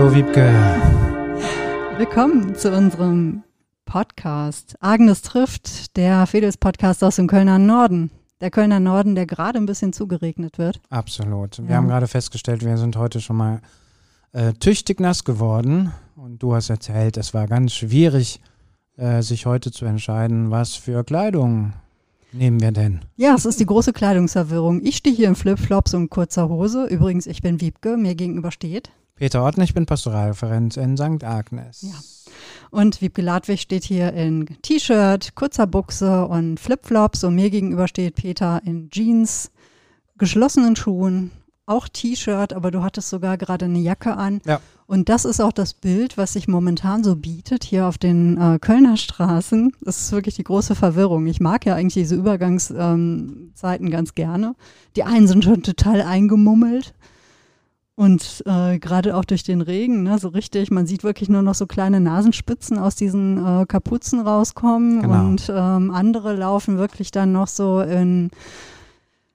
Hallo 0.00 0.14
Wiebke. 0.14 0.48
Willkommen 1.98 2.54
zu 2.54 2.74
unserem 2.74 3.42
Podcast. 3.84 4.74
Agnes 4.80 5.20
trifft, 5.20 5.94
der 5.98 6.26
Fedes-Podcast 6.26 7.04
aus 7.04 7.16
dem 7.16 7.26
Kölner 7.26 7.58
Norden. 7.58 8.10
Der 8.40 8.50
Kölner 8.50 8.80
Norden, 8.80 9.14
der 9.14 9.26
gerade 9.26 9.58
ein 9.58 9.66
bisschen 9.66 9.92
zugeregnet 9.92 10.56
wird. 10.56 10.80
Absolut. 10.88 11.58
Wir 11.58 11.66
Ja. 11.72 11.76
haben 11.76 11.88
gerade 11.88 12.06
festgestellt, 12.06 12.64
wir 12.64 12.78
sind 12.78 12.96
heute 12.96 13.20
schon 13.20 13.36
mal 13.36 13.60
äh, 14.32 14.54
tüchtig 14.54 15.00
nass 15.00 15.22
geworden. 15.24 15.92
Und 16.16 16.42
du 16.42 16.54
hast 16.54 16.70
erzählt, 16.70 17.18
es 17.18 17.34
war 17.34 17.46
ganz 17.46 17.74
schwierig, 17.74 18.40
äh, 18.96 19.20
sich 19.20 19.44
heute 19.44 19.70
zu 19.70 19.84
entscheiden, 19.84 20.50
was 20.50 20.76
für 20.76 21.04
Kleidung 21.04 21.74
nehmen 22.32 22.58
wir 22.62 22.72
denn. 22.72 23.00
Ja, 23.16 23.34
es 23.34 23.44
ist 23.44 23.60
die 23.60 23.66
große 23.66 23.92
Kleidungsverwirrung. 23.92 24.80
Ich 24.82 24.96
stehe 24.96 25.14
hier 25.14 25.28
in 25.28 25.34
Flipflops 25.36 25.92
und 25.92 26.08
kurzer 26.08 26.48
Hose. 26.48 26.86
Übrigens, 26.86 27.26
ich 27.26 27.42
bin 27.42 27.60
Wiebke, 27.60 27.98
mir 27.98 28.14
gegenüber 28.14 28.50
steht. 28.50 28.90
Peter 29.20 29.44
Otten, 29.44 29.60
ich 29.60 29.74
bin 29.74 29.84
Pastoralreferent 29.84 30.78
in 30.78 30.96
St. 30.96 31.22
Agnes. 31.24 31.82
Ja. 31.82 31.92
Und 32.70 33.02
Wiebke 33.02 33.20
Ladwig 33.20 33.60
steht 33.60 33.84
hier 33.84 34.14
in 34.14 34.46
T-Shirt, 34.62 35.34
kurzer 35.34 35.66
Buchse 35.66 36.26
und 36.26 36.58
Flipflops. 36.58 37.22
Und 37.24 37.34
mir 37.34 37.50
gegenüber 37.50 37.86
steht 37.86 38.14
Peter 38.14 38.62
in 38.64 38.88
Jeans, 38.88 39.50
geschlossenen 40.16 40.74
Schuhen, 40.74 41.32
auch 41.66 41.86
T-Shirt, 41.86 42.54
aber 42.54 42.70
du 42.70 42.82
hattest 42.82 43.10
sogar 43.10 43.36
gerade 43.36 43.66
eine 43.66 43.80
Jacke 43.80 44.16
an. 44.16 44.40
Ja. 44.46 44.58
Und 44.86 45.10
das 45.10 45.26
ist 45.26 45.40
auch 45.40 45.52
das 45.52 45.74
Bild, 45.74 46.16
was 46.16 46.32
sich 46.32 46.48
momentan 46.48 47.04
so 47.04 47.14
bietet 47.14 47.62
hier 47.62 47.86
auf 47.88 47.98
den 47.98 48.38
äh, 48.38 48.58
Kölner 48.58 48.96
Straßen. 48.96 49.72
Das 49.82 50.00
ist 50.00 50.12
wirklich 50.12 50.36
die 50.36 50.44
große 50.44 50.74
Verwirrung. 50.74 51.26
Ich 51.26 51.40
mag 51.40 51.66
ja 51.66 51.74
eigentlich 51.74 51.92
diese 51.92 52.16
Übergangszeiten 52.16 53.86
ähm, 53.86 53.90
ganz 53.90 54.14
gerne. 54.14 54.54
Die 54.96 55.04
einen 55.04 55.28
sind 55.28 55.44
schon 55.44 55.62
total 55.62 56.00
eingemummelt. 56.00 56.94
Und 58.00 58.42
äh, 58.46 58.78
gerade 58.78 59.14
auch 59.14 59.26
durch 59.26 59.42
den 59.42 59.60
Regen, 59.60 60.04
ne, 60.04 60.18
so 60.18 60.28
richtig, 60.28 60.70
man 60.70 60.86
sieht 60.86 61.04
wirklich 61.04 61.28
nur 61.28 61.42
noch 61.42 61.54
so 61.54 61.66
kleine 61.66 62.00
Nasenspitzen 62.00 62.78
aus 62.78 62.96
diesen 62.96 63.36
äh, 63.36 63.66
Kapuzen 63.66 64.20
rauskommen. 64.20 65.02
Genau. 65.02 65.26
Und 65.26 65.52
ähm, 65.54 65.90
andere 65.90 66.34
laufen 66.34 66.78
wirklich 66.78 67.10
dann 67.10 67.32
noch 67.32 67.46
so 67.46 67.82
in, 67.82 68.30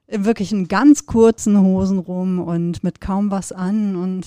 in 0.07 0.25
wirklich 0.25 0.51
in 0.51 0.67
ganz 0.67 1.05
kurzen 1.05 1.61
Hosen 1.61 1.99
rum 1.99 2.39
und 2.39 2.83
mit 2.83 3.01
kaum 3.01 3.29
was 3.29 3.51
an. 3.51 3.95
Und 3.95 4.25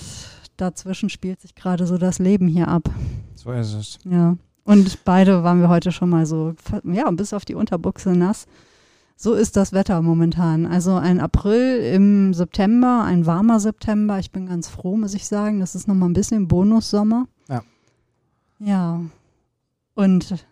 dazwischen 0.57 1.11
spielt 1.11 1.41
sich 1.41 1.57
gerade 1.57 1.89
so 1.89 1.99
das 1.99 2.21
Leben 2.21 2.47
hier 2.47 2.69
ab. 2.69 2.89
So 3.35 3.51
ist 3.51 3.75
es. 3.75 3.99
Ja. 4.05 4.37
Und 4.63 5.05
beide 5.05 5.43
waren 5.43 5.61
wir 5.61 5.69
heute 5.69 5.91
schon 5.91 6.11
mal 6.11 6.27
so, 6.27 6.55
ja, 6.85 7.11
bis 7.11 7.33
auf 7.33 7.45
die 7.45 7.57
Unterbuchse 7.57 8.11
nass. 8.11 8.47
So 9.21 9.35
ist 9.35 9.57
das 9.57 9.73
Wetter 9.73 10.01
momentan. 10.01 10.65
Also 10.65 10.95
ein 10.95 11.19
April 11.19 11.81
im 11.93 12.33
September, 12.35 13.03
ein 13.05 13.27
warmer 13.27 13.59
September. 13.59 14.21
Ich 14.21 14.31
bin 14.31 14.47
ganz 14.47 14.69
froh, 14.69 14.97
muss 14.97 15.13
ich 15.13 15.27
sagen. 15.27 15.59
Das 15.59 15.75
ist 15.75 15.89
nochmal 15.89 16.09
ein 16.09 16.13
bisschen 16.13 16.47
Bonussommer. 16.47 17.27
Ja. 17.49 17.63
Ja. 18.61 19.01
Und 19.95 20.47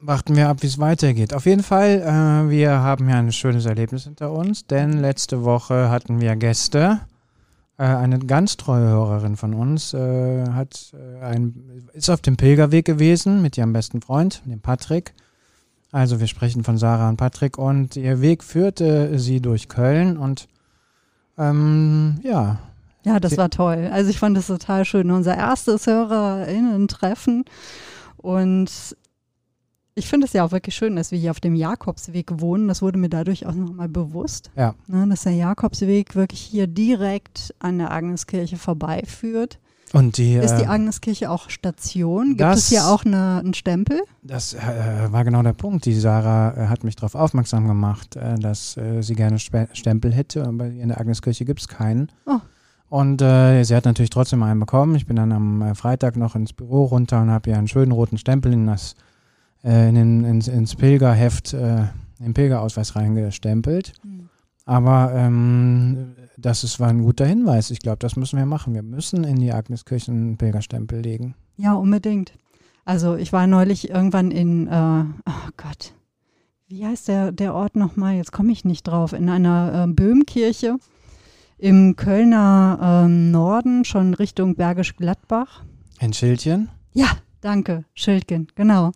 Warten 0.00 0.36
wir 0.36 0.50
ab, 0.50 0.58
wie 0.60 0.66
es 0.66 0.78
weitergeht. 0.78 1.32
Auf 1.32 1.46
jeden 1.46 1.62
Fall, 1.62 2.02
äh, 2.02 2.50
wir 2.50 2.70
haben 2.80 3.08
ja 3.08 3.18
ein 3.18 3.32
schönes 3.32 3.64
Erlebnis 3.64 4.04
hinter 4.04 4.32
uns, 4.32 4.66
denn 4.66 4.98
letzte 4.98 5.44
Woche 5.44 5.88
hatten 5.88 6.20
wir 6.20 6.36
Gäste. 6.36 7.00
Äh, 7.78 7.84
eine 7.84 8.18
ganz 8.18 8.58
treue 8.58 8.86
Hörerin 8.86 9.36
von 9.36 9.54
uns 9.54 9.94
äh, 9.94 10.46
hat 10.50 10.92
äh, 10.92 11.24
ein, 11.24 11.88
ist 11.94 12.10
auf 12.10 12.20
dem 12.20 12.36
Pilgerweg 12.36 12.84
gewesen 12.84 13.40
mit 13.40 13.56
ihrem 13.56 13.72
besten 13.72 14.02
Freund, 14.02 14.42
dem 14.44 14.60
Patrick. 14.60 15.14
Also 15.92 16.20
wir 16.20 16.26
sprechen 16.28 16.62
von 16.64 16.78
Sarah 16.78 17.08
und 17.08 17.16
Patrick 17.16 17.58
und 17.58 17.96
ihr 17.96 18.20
Weg 18.20 18.44
führte 18.44 19.18
sie 19.18 19.40
durch 19.40 19.68
Köln 19.68 20.16
und 20.16 20.48
ähm, 21.38 22.20
ja, 22.22 22.58
ja, 23.04 23.18
das 23.18 23.32
Sie- 23.32 23.38
war 23.38 23.50
toll. 23.50 23.88
Also 23.92 24.10
ich 24.10 24.18
fand 24.18 24.36
das 24.36 24.46
total 24.48 24.84
schön. 24.84 25.10
Unser 25.10 25.36
erstes 25.36 25.86
HörerInnen-Treffen. 25.86 27.44
Und 28.18 28.70
ich 29.94 30.06
finde 30.06 30.26
es 30.26 30.32
ja 30.34 30.44
auch 30.44 30.52
wirklich 30.52 30.74
schön, 30.74 30.96
dass 30.96 31.10
wir 31.10 31.18
hier 31.18 31.30
auf 31.30 31.40
dem 31.40 31.54
Jakobsweg 31.54 32.40
wohnen. 32.40 32.68
Das 32.68 32.82
wurde 32.82 32.98
mir 32.98 33.08
dadurch 33.08 33.46
auch 33.46 33.54
nochmal 33.54 33.88
bewusst. 33.88 34.50
Ja. 34.54 34.74
Ne, 34.86 35.06
dass 35.08 35.22
der 35.22 35.32
Jakobsweg 35.32 36.14
wirklich 36.14 36.40
hier 36.40 36.66
direkt 36.66 37.54
an 37.58 37.78
der 37.78 37.90
Agneskirche 37.90 38.56
vorbeiführt. 38.58 39.58
Und 39.92 40.16
die, 40.18 40.34
Ist 40.34 40.56
die 40.56 40.62
äh, 40.64 40.66
Agniskirche 40.66 41.30
auch 41.30 41.50
Station? 41.50 42.28
Gibt 42.30 42.40
das- 42.40 42.58
es 42.60 42.68
hier 42.68 42.86
auch 42.86 43.04
eine, 43.04 43.38
einen 43.40 43.54
Stempel? 43.54 44.00
das 44.22 44.54
äh, 44.54 44.58
war 45.10 45.24
genau 45.24 45.42
der 45.42 45.52
Punkt. 45.54 45.84
Die 45.86 45.94
Sarah 45.98 46.54
äh, 46.56 46.66
hat 46.68 46.84
mich 46.84 46.96
darauf 46.96 47.14
aufmerksam 47.14 47.66
gemacht, 47.66 48.16
äh, 48.16 48.36
dass 48.36 48.76
äh, 48.76 49.02
sie 49.02 49.14
gerne 49.14 49.38
Spe 49.38 49.68
Stempel 49.72 50.12
hätte, 50.12 50.46
aber 50.46 50.66
in 50.66 50.88
der 50.88 51.00
Agneskirche 51.00 51.44
gibt 51.44 51.60
es 51.60 51.68
keinen. 51.68 52.10
Oh. 52.26 52.38
Und 52.88 53.22
äh, 53.22 53.62
sie 53.64 53.74
hat 53.76 53.84
natürlich 53.84 54.10
trotzdem 54.10 54.42
einen 54.42 54.60
bekommen. 54.60 54.94
Ich 54.96 55.06
bin 55.06 55.16
dann 55.16 55.32
am 55.32 55.62
äh, 55.62 55.74
Freitag 55.74 56.16
noch 56.16 56.34
ins 56.34 56.52
Büro 56.52 56.84
runter 56.84 57.22
und 57.22 57.30
habe 57.30 57.50
ihr 57.50 57.56
einen 57.58 57.68
schönen 57.68 57.92
roten 57.92 58.18
Stempel 58.18 58.52
in 58.52 58.66
das, 58.66 58.94
in 59.62 59.94
den, 59.94 60.24
ins, 60.24 60.48
ins 60.48 60.74
Pilgerheft, 60.74 61.52
äh, 61.54 61.84
den 62.18 62.34
Pilgerausweis 62.34 62.96
reingestempelt. 62.96 63.92
Aber 64.66 65.12
ähm, 65.14 66.14
das 66.40 66.64
ist, 66.64 66.80
war 66.80 66.88
ein 66.88 67.02
guter 67.02 67.26
Hinweis. 67.26 67.70
Ich 67.70 67.80
glaube, 67.80 67.98
das 67.98 68.16
müssen 68.16 68.38
wir 68.38 68.46
machen. 68.46 68.74
Wir 68.74 68.82
müssen 68.82 69.24
in 69.24 69.40
die 69.40 69.52
Agneskirche 69.52 70.10
einen 70.10 70.36
Pilgerstempel 70.36 71.00
legen. 71.00 71.34
Ja, 71.56 71.74
unbedingt. 71.74 72.32
Also 72.84 73.16
ich 73.16 73.32
war 73.32 73.46
neulich 73.46 73.90
irgendwann 73.90 74.30
in, 74.30 74.66
äh, 74.66 75.04
oh 75.26 75.50
Gott, 75.56 75.94
wie 76.68 76.86
heißt 76.86 77.08
der, 77.08 77.32
der 77.32 77.54
Ort 77.54 77.76
nochmal? 77.76 78.14
Jetzt 78.14 78.32
komme 78.32 78.52
ich 78.52 78.64
nicht 78.64 78.84
drauf. 78.84 79.12
In 79.12 79.28
einer 79.28 79.84
äh, 79.88 79.92
Böhmkirche 79.92 80.76
im 81.58 81.94
Kölner 81.96 83.04
ähm, 83.04 83.30
Norden, 83.30 83.84
schon 83.84 84.14
Richtung 84.14 84.54
Bergisch 84.54 84.96
Gladbach. 84.96 85.62
Ein 85.98 86.12
Schildchen. 86.12 86.70
Ja, 86.92 87.08
danke, 87.40 87.84
Schildgen, 87.94 88.48
genau. 88.54 88.92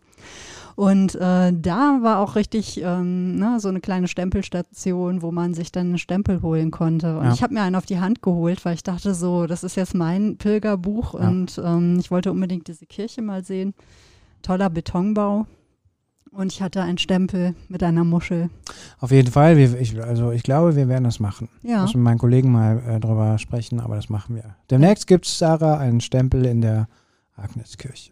Und 0.75 1.15
äh, 1.15 1.53
da 1.53 1.99
war 2.01 2.19
auch 2.19 2.35
richtig 2.35 2.81
ähm, 2.83 3.37
ne, 3.37 3.59
so 3.61 3.69
eine 3.69 3.79
kleine 3.79 4.09
Stempelstation, 4.09 5.21
wo 5.21 5.31
man 5.31 5.53
sich 5.53 5.71
dann 5.71 5.87
einen 5.87 5.97
Stempel 5.97 6.41
holen 6.41 6.69
konnte. 6.69 7.17
Und 7.17 7.25
Ja. 7.25 7.33
ich 7.33 7.41
habe 7.41 7.53
mir 7.53 7.61
einen 7.61 7.75
auf 7.77 7.85
die 7.85 7.99
Hand 7.99 8.21
geholt, 8.21 8.65
weil 8.65 8.73
ich 8.75 8.83
dachte 8.83 9.13
so, 9.13 9.47
das 9.47 9.63
ist 9.63 9.75
jetzt 9.77 9.95
mein 9.95 10.35
Pilgerbuch 10.37 11.13
Ja. 11.13 11.29
und 11.29 11.61
ähm, 11.63 11.97
ich 11.99 12.11
wollte 12.11 12.29
unbedingt 12.31 12.67
diese 12.67 12.85
Kirche 12.85 13.21
mal 13.21 13.43
sehen. 13.45 13.73
Toller 14.41 14.69
Betonbau. 14.69 15.45
Und 16.31 16.51
ich 16.51 16.61
hatte 16.61 16.81
einen 16.81 16.97
Stempel 16.97 17.55
mit 17.69 17.81
einer 17.81 18.03
Muschel. 18.03 18.49
Auf 18.99 19.11
jeden 19.11 19.31
Fall. 19.31 19.55
Wir, 19.55 19.79
ich, 19.79 20.03
also 20.03 20.31
ich 20.31 20.43
glaube, 20.43 20.75
wir 20.75 20.89
werden 20.89 21.05
das 21.05 21.21
machen. 21.21 21.47
Ich 21.63 21.69
Ja, 21.69 21.83
muss 21.83 21.93
mit 21.95 22.03
meinen 22.03 22.17
Kollegen 22.17 22.51
mal 22.51 22.83
äh, 22.85 22.99
drüber 22.99 23.37
sprechen, 23.37 23.79
aber 23.79 23.95
das 23.95 24.09
machen 24.09 24.35
wir. 24.35 24.55
Demnächst 24.69 25.07
gibt 25.07 25.25
es, 25.25 25.37
Sarah, 25.39 25.77
einen 25.77 26.01
Stempel 26.01 26.43
in 26.45 26.59
der 26.59 26.89
Agneskirche. 27.37 28.11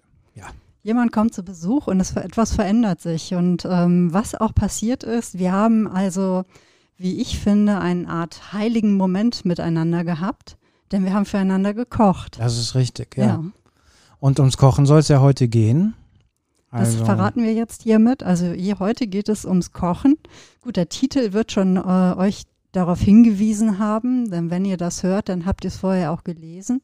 Jemand 0.84 1.12
kommt 1.12 1.34
zu 1.34 1.44
Besuch 1.44 1.88
und 1.88 2.00
es, 2.00 2.16
etwas 2.16 2.54
verändert 2.54 3.02
sich. 3.02 3.34
Und 3.34 3.66
ähm, 3.66 4.14
was 4.14 4.36
auch 4.36 4.54
passiert 4.54 5.04
ist, 5.04 5.40
wir 5.40 5.52
haben 5.52 5.88
also, 5.88 6.44
wie 6.98 7.20
ich 7.20 7.40
finde, 7.40 7.80
eine 7.80 8.08
Art 8.08 8.54
heiligen 8.54 8.96
Moment 8.96 9.46
miteinander 9.46 10.04
gehabt, 10.04 10.58
denn 10.92 11.04
wir 11.06 11.14
haben 11.14 11.26
füreinander 11.26 11.74
gekocht. 11.74 12.38
Das 12.40 12.58
ist 12.59 12.76
richtig, 12.76 13.18
ja. 13.18 13.44
Und 14.20 14.40
ums 14.40 14.58
Kochen 14.58 14.85
soll 14.85 15.00
es 15.00 15.08
ja 15.08 15.20
heute 15.20 15.47
gehen. 15.47 15.96
Das 16.72 16.90
Also, 16.90 17.06
verraten 17.06 17.44
wir 17.44 17.53
jetzt 17.53 17.84
hiermit. 17.84 18.24
Also 18.24 18.47
hier 18.47 18.79
heute 18.79 19.08
geht 19.08 19.29
es 19.29 19.46
ums 19.46 19.74
Kochen. 19.74 20.18
Gut, 20.62 20.76
der 20.76 20.90
Titel 20.90 21.34
wird 21.34 21.52
schon 21.52 21.78
äh, 21.78 22.14
euch 22.18 22.44
darauf 22.72 23.00
hingewiesen 23.00 23.79
haben, 23.79 24.32
denn 24.32 24.50
wenn 24.50 24.66
ihr 24.66 24.78
das 24.78 25.03
hört, 25.03 25.29
dann 25.29 25.46
habt 25.46 25.64
ihr 25.64 25.68
es 25.68 25.78
vorher 25.78 26.12
auch 26.12 26.24
gelesen. 26.24 26.82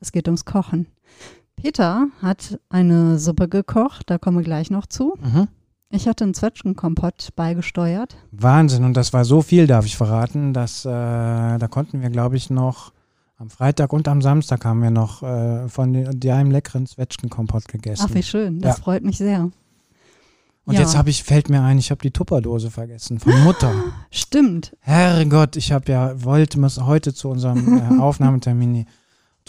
Es 0.00 0.12
geht 0.12 0.28
ums 0.28 0.44
Kochen. 0.44 0.86
Peter 1.62 2.06
hat 2.22 2.58
eine 2.68 3.18
Suppe 3.18 3.48
gekocht, 3.48 4.08
da 4.10 4.18
kommen 4.18 4.38
wir 4.38 4.44
gleich 4.44 4.70
noch 4.70 4.86
zu. 4.86 5.14
Mhm. 5.22 5.48
Ich 5.92 6.06
hatte 6.06 6.24
einen 6.24 6.34
Zwetschgenkompott 6.34 7.30
beigesteuert. 7.34 8.16
Wahnsinn. 8.30 8.84
Und 8.84 8.96
das 8.96 9.12
war 9.12 9.24
so 9.24 9.42
viel, 9.42 9.66
darf 9.66 9.84
ich 9.86 9.96
verraten, 9.96 10.52
dass 10.54 10.84
äh, 10.84 10.88
da 10.88 11.66
konnten 11.68 12.00
wir, 12.00 12.10
glaube 12.10 12.36
ich, 12.36 12.48
noch 12.48 12.92
am 13.36 13.50
Freitag 13.50 13.92
und 13.92 14.06
am 14.06 14.22
Samstag 14.22 14.64
haben 14.64 14.82
wir 14.82 14.90
noch 14.90 15.22
äh, 15.22 15.68
von 15.68 15.96
einem 15.96 16.50
leckeren 16.50 16.86
Zwetschgenkompott 16.86 17.66
gegessen. 17.68 18.06
Ach, 18.08 18.14
wie 18.14 18.22
schön. 18.22 18.60
Das 18.60 18.76
Ja. 18.76 18.82
freut 18.84 19.02
mich 19.02 19.18
sehr. 19.18 19.50
und 20.66 20.74
ja. 20.74 20.80
jetzt 20.80 20.96
habe 20.96 21.10
ich, 21.10 21.24
fällt 21.24 21.48
mir 21.48 21.62
ein, 21.62 21.78
ich 21.78 21.90
habe 21.90 22.02
die 22.02 22.10
Tupperdose 22.12 22.70
vergessen 22.70 23.18
von 23.18 23.32
Mutter. 23.44 23.72
Stimmt. 24.10 24.76
Herrgott, 24.80 25.56
ich 25.56 25.72
habe 25.72 25.90
ja, 25.90 26.22
wollte 26.22 26.60
muss 26.60 26.78
heute 26.80 27.12
zu 27.14 27.28
unserem 27.30 27.78
äh, 27.78 27.98
Aufnahmetermin 28.00 28.86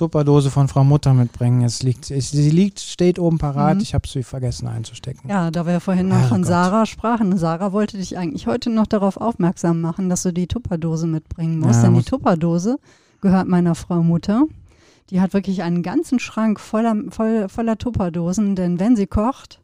Tupperdose 0.01 0.49
von 0.49 0.67
Frau 0.67 0.83
Mutter 0.83 1.13
mitbringen. 1.13 1.61
Es 1.61 1.83
liegt, 1.83 2.09
es, 2.09 2.31
sie 2.31 2.49
liegt, 2.49 2.79
steht 2.79 3.19
oben 3.19 3.37
parat. 3.37 3.75
Mhm. 3.75 3.81
Ich 3.83 3.93
habe 3.93 4.07
sie 4.07 4.23
vergessen 4.23 4.67
einzustecken. 4.67 5.29
Ja, 5.29 5.51
da 5.51 5.67
wir 5.67 5.79
vorhin 5.79 6.07
noch 6.07 6.15
von 6.21 6.43
Herrgott. 6.43 6.47
Sarah 6.47 6.85
sprachen. 6.87 7.37
Sarah 7.37 7.71
wollte 7.71 7.97
dich 7.97 8.17
eigentlich 8.17 8.47
heute 8.47 8.71
noch 8.71 8.87
darauf 8.87 9.17
aufmerksam 9.17 9.79
machen, 9.79 10.09
dass 10.09 10.23
du 10.23 10.33
die 10.33 10.47
Tupperdose 10.47 11.05
mitbringen 11.05 11.59
musst. 11.59 11.75
Ja, 11.75 11.81
denn 11.83 11.91
die 11.93 11.97
muss- 11.99 12.05
Tupperdose 12.05 12.79
gehört 13.21 13.47
meiner 13.47 13.75
Frau 13.75 14.01
Mutter. 14.01 14.45
Die 15.11 15.21
hat 15.21 15.33
wirklich 15.33 15.61
einen 15.61 15.83
ganzen 15.83 16.17
Schrank 16.19 16.59
voller, 16.59 16.95
voll, 17.09 17.47
voller 17.47 17.77
Tupperdosen, 17.77 18.55
denn 18.55 18.79
wenn 18.79 18.95
sie 18.95 19.05
kocht, 19.05 19.61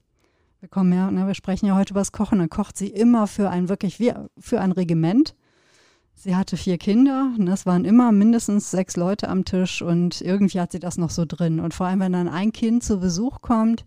wir 0.59 0.69
kommen 0.69 0.93
ja, 0.93 1.09
ne, 1.09 1.25
wir 1.25 1.33
sprechen 1.33 1.65
ja 1.65 1.75
heute 1.75 1.93
über 1.93 2.01
das 2.01 2.11
Kochen, 2.11 2.37
dann 2.37 2.49
kocht 2.49 2.77
sie 2.77 2.87
immer 2.87 3.25
für 3.25 3.49
ein 3.49 3.69
wirklich 3.69 3.99
wie 3.99 4.13
für 4.37 4.61
ein 4.61 4.71
Regiment. 4.71 5.33
Sie 6.19 6.35
hatte 6.35 6.57
vier 6.57 6.79
Kinder, 6.79 7.31
und 7.37 7.47
es 7.47 7.67
waren 7.67 7.85
immer 7.85 8.11
mindestens 8.11 8.71
sechs 8.71 8.97
Leute 8.97 9.29
am 9.29 9.45
Tisch 9.45 9.83
und 9.83 10.19
irgendwie 10.19 10.59
hat 10.59 10.71
sie 10.71 10.79
das 10.79 10.97
noch 10.97 11.11
so 11.11 11.25
drin. 11.25 11.59
Und 11.59 11.75
vor 11.75 11.85
allem, 11.85 11.99
wenn 11.99 12.13
dann 12.13 12.27
ein 12.27 12.51
Kind 12.51 12.83
zu 12.83 12.99
Besuch 12.99 13.41
kommt, 13.41 13.85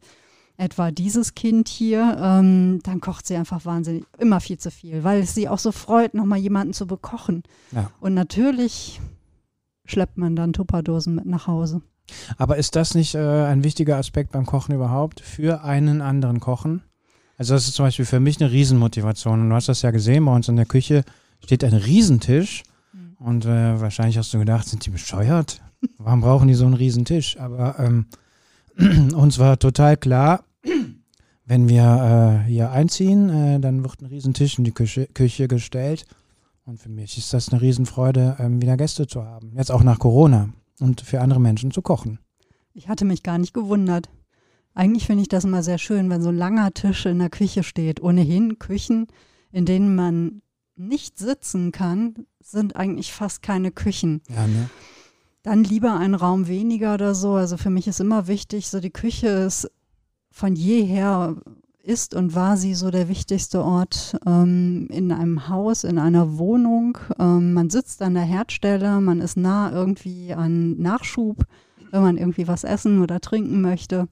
etwa 0.57 0.93
dieses 0.93 1.35
Kind 1.35 1.69
hier, 1.69 2.17
ähm, 2.21 2.79
dann 2.85 3.01
kocht 3.01 3.27
sie 3.27 3.35
einfach 3.35 3.65
wahnsinnig, 3.65 4.05
immer 4.19 4.39
viel 4.39 4.59
zu 4.59 4.71
viel, 4.71 5.03
weil 5.03 5.23
es 5.23 5.35
sie 5.35 5.49
auch 5.49 5.59
so 5.59 5.73
freut, 5.73 6.15
nochmal 6.15 6.39
jemanden 6.39 6.73
zu 6.73 6.87
bekochen. 6.87 7.43
Ja. 7.73 7.91
Und 7.99 8.15
natürlich 8.15 9.01
schleppt 9.85 10.17
man 10.17 10.37
dann 10.37 10.53
Tupperdosen 10.53 11.17
mit 11.17 11.27
nach 11.27 11.49
Hause. 11.49 11.83
Aber 12.39 12.59
ist 12.59 12.77
das 12.77 12.95
nicht 12.95 13.17
äh, 13.17 13.19
ein 13.19 13.65
wichtiger 13.65 13.97
Aspekt 13.97 14.31
beim 14.31 14.47
Kochen 14.47 14.73
überhaupt? 14.73 15.21
Für 15.21 15.65
einen 15.65 16.01
anderen 16.01 16.39
Kochen? 16.39 16.83
Also 17.37 17.55
das 17.55 17.67
ist 17.67 17.75
zum 17.75 17.87
Beispiel 17.87 18.05
für 18.05 18.21
mich 18.21 18.41
eine 18.41 18.53
Riesenmotivation. 18.53 19.41
Und 19.41 19.49
du 19.49 19.55
hast 19.57 19.69
das 19.69 19.83
ja 19.83 19.91
gesehen, 19.91 20.25
bei 20.25 20.35
uns 20.35 20.47
in 20.49 20.57
der 20.57 20.67
Küche 20.67 21.05
steht 21.45 21.65
ein 21.65 21.75
Riesentisch. 21.75 22.63
Mhm. 22.93 23.17
Und 23.19 23.45
äh, 23.45 23.81
wahrscheinlich 23.81 24.19
hast 24.19 24.33
du 24.33 24.39
gedacht, 24.39 24.69
sind 24.69 24.85
die 24.87 24.91
bescheuert? 24.91 25.63
Warum 25.99 26.21
brauchen 26.21 26.49
die 26.49 26.55
so 26.55 26.67
einen 26.67 26.75
Riesentisch? 26.75 27.39
Aber 27.39 27.79
ähm, 27.79 28.07
uns 29.15 29.39
war 29.39 29.59
total 29.59 29.97
klar, 29.97 30.45
wenn 31.45 31.69
wir 31.69 32.43
äh, 32.45 32.49
hier 32.49 32.71
einziehen, 32.71 33.29
äh, 33.31 33.61
dann 33.61 33.83
wird 33.83 34.01
ein 34.01 34.07
Riesentisch 34.07 34.59
in 34.59 34.65
die 34.65 34.73
Küche, 34.73 35.07
Küche 35.07 35.49
gestellt. 35.49 36.07
Und 36.65 36.79
für 36.79 36.89
mich 36.89 37.19
ist 37.19 37.33
das 37.33 37.51
eine 37.51 37.61
Riesenfreude, 37.61 38.37
ähm, 38.39 38.63
wieder 38.63 38.77
Gäste 38.77 39.07
zu 39.07 39.25
haben. 39.25 39.53
Jetzt 39.57 39.73
auch 39.73 39.83
nach 39.83 39.99
Corona 39.99 40.51
und 40.79 41.01
für 41.01 41.21
andere 41.21 41.41
Menschen 41.41 41.71
zu 41.71 41.83
kochen. 41.83 42.19
Ich 42.73 42.89
hatte 42.89 43.05
mich 43.05 43.23
gar 43.23 43.39
nicht 43.39 43.55
gewundert. 43.55 44.09
Eigentlich 44.75 45.07
finde 45.07 45.23
ich 45.23 45.29
das 45.29 45.45
immer 45.45 45.63
sehr 45.63 45.79
schön, 45.79 46.09
wenn 46.11 46.23
so 46.23 46.29
ein 46.29 46.37
langer 46.37 46.73
Tisch 46.73 47.07
in 47.07 47.19
der 47.19 47.31
Küche 47.31 47.65
steht. 47.65 48.01
Ohnehin 48.01 48.59
Küchen, 48.59 49.09
in 49.51 49.65
denen 49.67 49.97
man 49.97 50.43
nicht 50.81 51.19
sitzen 51.19 51.73
kann, 51.73 52.27
sind 52.41 52.77
eigentlich 52.77 53.13
fast 53.13 53.43
keine 53.43 53.71
Küchen. 53.71 54.23
Ja, 54.29 54.47
ne? 54.47 54.71
Dann 55.43 55.65
lieber 55.65 55.97
einen 55.97 56.15
Raum 56.15 56.49
weniger 56.49 56.95
oder 56.95 57.15
so. 57.15 57.35
Also 57.35 57.57
für 57.57 57.71
mich 57.71 57.87
ist 57.87 58.01
immer 58.01 58.27
wichtig, 58.27 58.69
so 58.69 58.81
die 58.81 58.91
Küche 58.91 59.29
ist 59.29 59.71
von 60.31 60.55
jeher 60.55 61.37
ist 61.83 62.15
und 62.15 62.35
war 62.35 62.57
sie 62.57 62.75
so 62.75 62.91
der 62.91 63.09
wichtigste 63.09 63.65
Ort 63.65 64.17
ähm, 64.27 64.87
in 64.91 65.13
einem 65.13 65.49
Haus, 65.49 65.85
in 65.85 65.99
einer 65.99 66.39
Wohnung. 66.39 66.99
Ähm, 67.19 67.55
man 67.55 67.71
sitzt 67.71 68.03
an 68.03 68.15
der 68.15 68.23
Herdstelle, 68.23 69.01
man 69.01 69.21
ist 69.21 69.37
nah 69.37 69.73
irgendwie 69.73 70.35
an 70.35 70.79
Nachschub, 70.79 71.45
wenn 71.91 72.03
man 72.03 72.17
irgendwie 72.19 72.49
was 72.49 72.65
essen 72.65 73.03
oder 73.03 73.21
trinken 73.21 73.61
möchte. 73.61 74.09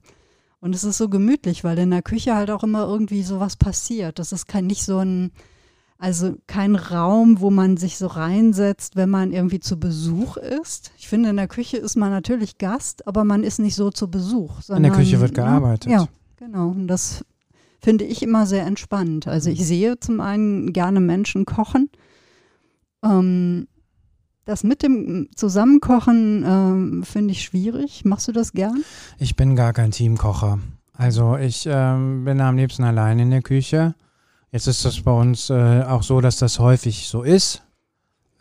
Und 0.61 0.75
es 0.75 0.83
ist 0.83 0.97
so 0.97 1.09
gemütlich, 1.09 1.63
weil 1.63 1.77
in 1.77 1.91
der 1.91 2.01
Küche 2.01 2.35
halt 2.35 2.51
auch 2.51 2.63
immer 2.63 2.85
irgendwie 2.85 3.23
sowas 3.23 3.55
passiert. 3.55 4.19
Das 4.19 4.31
ist 4.31 4.47
kein 4.47 4.67
nicht 4.67 4.83
so 4.83 4.97
ein, 4.97 5.31
also 5.99 6.37
kein 6.47 6.75
Raum, 6.75 7.41
wo 7.41 7.51
man 7.51 7.75
sich 7.75 7.97
so 7.97 8.07
reinsetzt, 8.07 8.95
wenn 8.95 9.09
man 9.09 9.33
irgendwie 9.33 9.59
zu 9.59 9.77
Besuch 9.77 10.37
ist. 10.37 10.91
Ich 10.97 11.09
finde, 11.09 11.29
in 11.29 11.35
der 11.35 11.49
Küche 11.49 11.75
ist 11.75 11.97
man 11.97 12.09
natürlich 12.09 12.57
Gast, 12.57 13.05
aber 13.05 13.25
man 13.25 13.43
ist 13.43 13.59
nicht 13.59 13.75
so 13.75 13.91
zu 13.91 14.09
Besuch. 14.09 14.55
In 14.55 14.63
Sondern, 14.63 14.83
der 14.83 14.91
Küche 14.93 15.19
wird 15.19 15.35
ja, 15.37 15.43
gearbeitet. 15.43 15.91
Ja, 15.91 16.07
genau. 16.37 16.69
Und 16.69 16.87
das 16.87 17.25
finde 17.81 18.05
ich 18.05 18.23
immer 18.23 18.45
sehr 18.45 18.65
entspannt. 18.65 19.27
Also 19.27 19.49
ich 19.49 19.67
sehe 19.67 19.99
zum 19.99 20.21
einen 20.21 20.71
gerne 20.71 21.01
Menschen 21.01 21.45
kochen. 21.45 21.89
Ähm, 23.03 23.67
das 24.45 24.63
mit 24.63 24.83
dem 24.83 25.27
Zusammenkochen 25.35 26.45
ähm, 26.47 27.03
finde 27.03 27.33
ich 27.33 27.43
schwierig. 27.43 28.05
Machst 28.05 28.29
du 28.29 28.31
das 28.31 28.53
gern? 28.53 28.85
Ich 29.17 29.35
bin 29.35 29.57
gar 29.57 29.73
kein 29.73 29.91
Teamkocher. 29.91 30.59
Also 30.93 31.35
ich 31.35 31.67
ähm, 31.69 32.23
bin 32.23 32.39
am 32.39 32.55
liebsten 32.55 32.85
allein 32.85 33.19
in 33.19 33.31
der 33.31 33.41
Küche. 33.41 33.95
Jetzt 34.51 34.67
ist 34.67 34.83
das 34.85 35.01
bei 35.01 35.11
uns 35.11 35.49
äh, 35.49 35.83
auch 35.83 36.03
so, 36.03 36.21
dass 36.21 36.37
das 36.37 36.59
häufig 36.59 37.07
so 37.07 37.23
ist. 37.23 37.61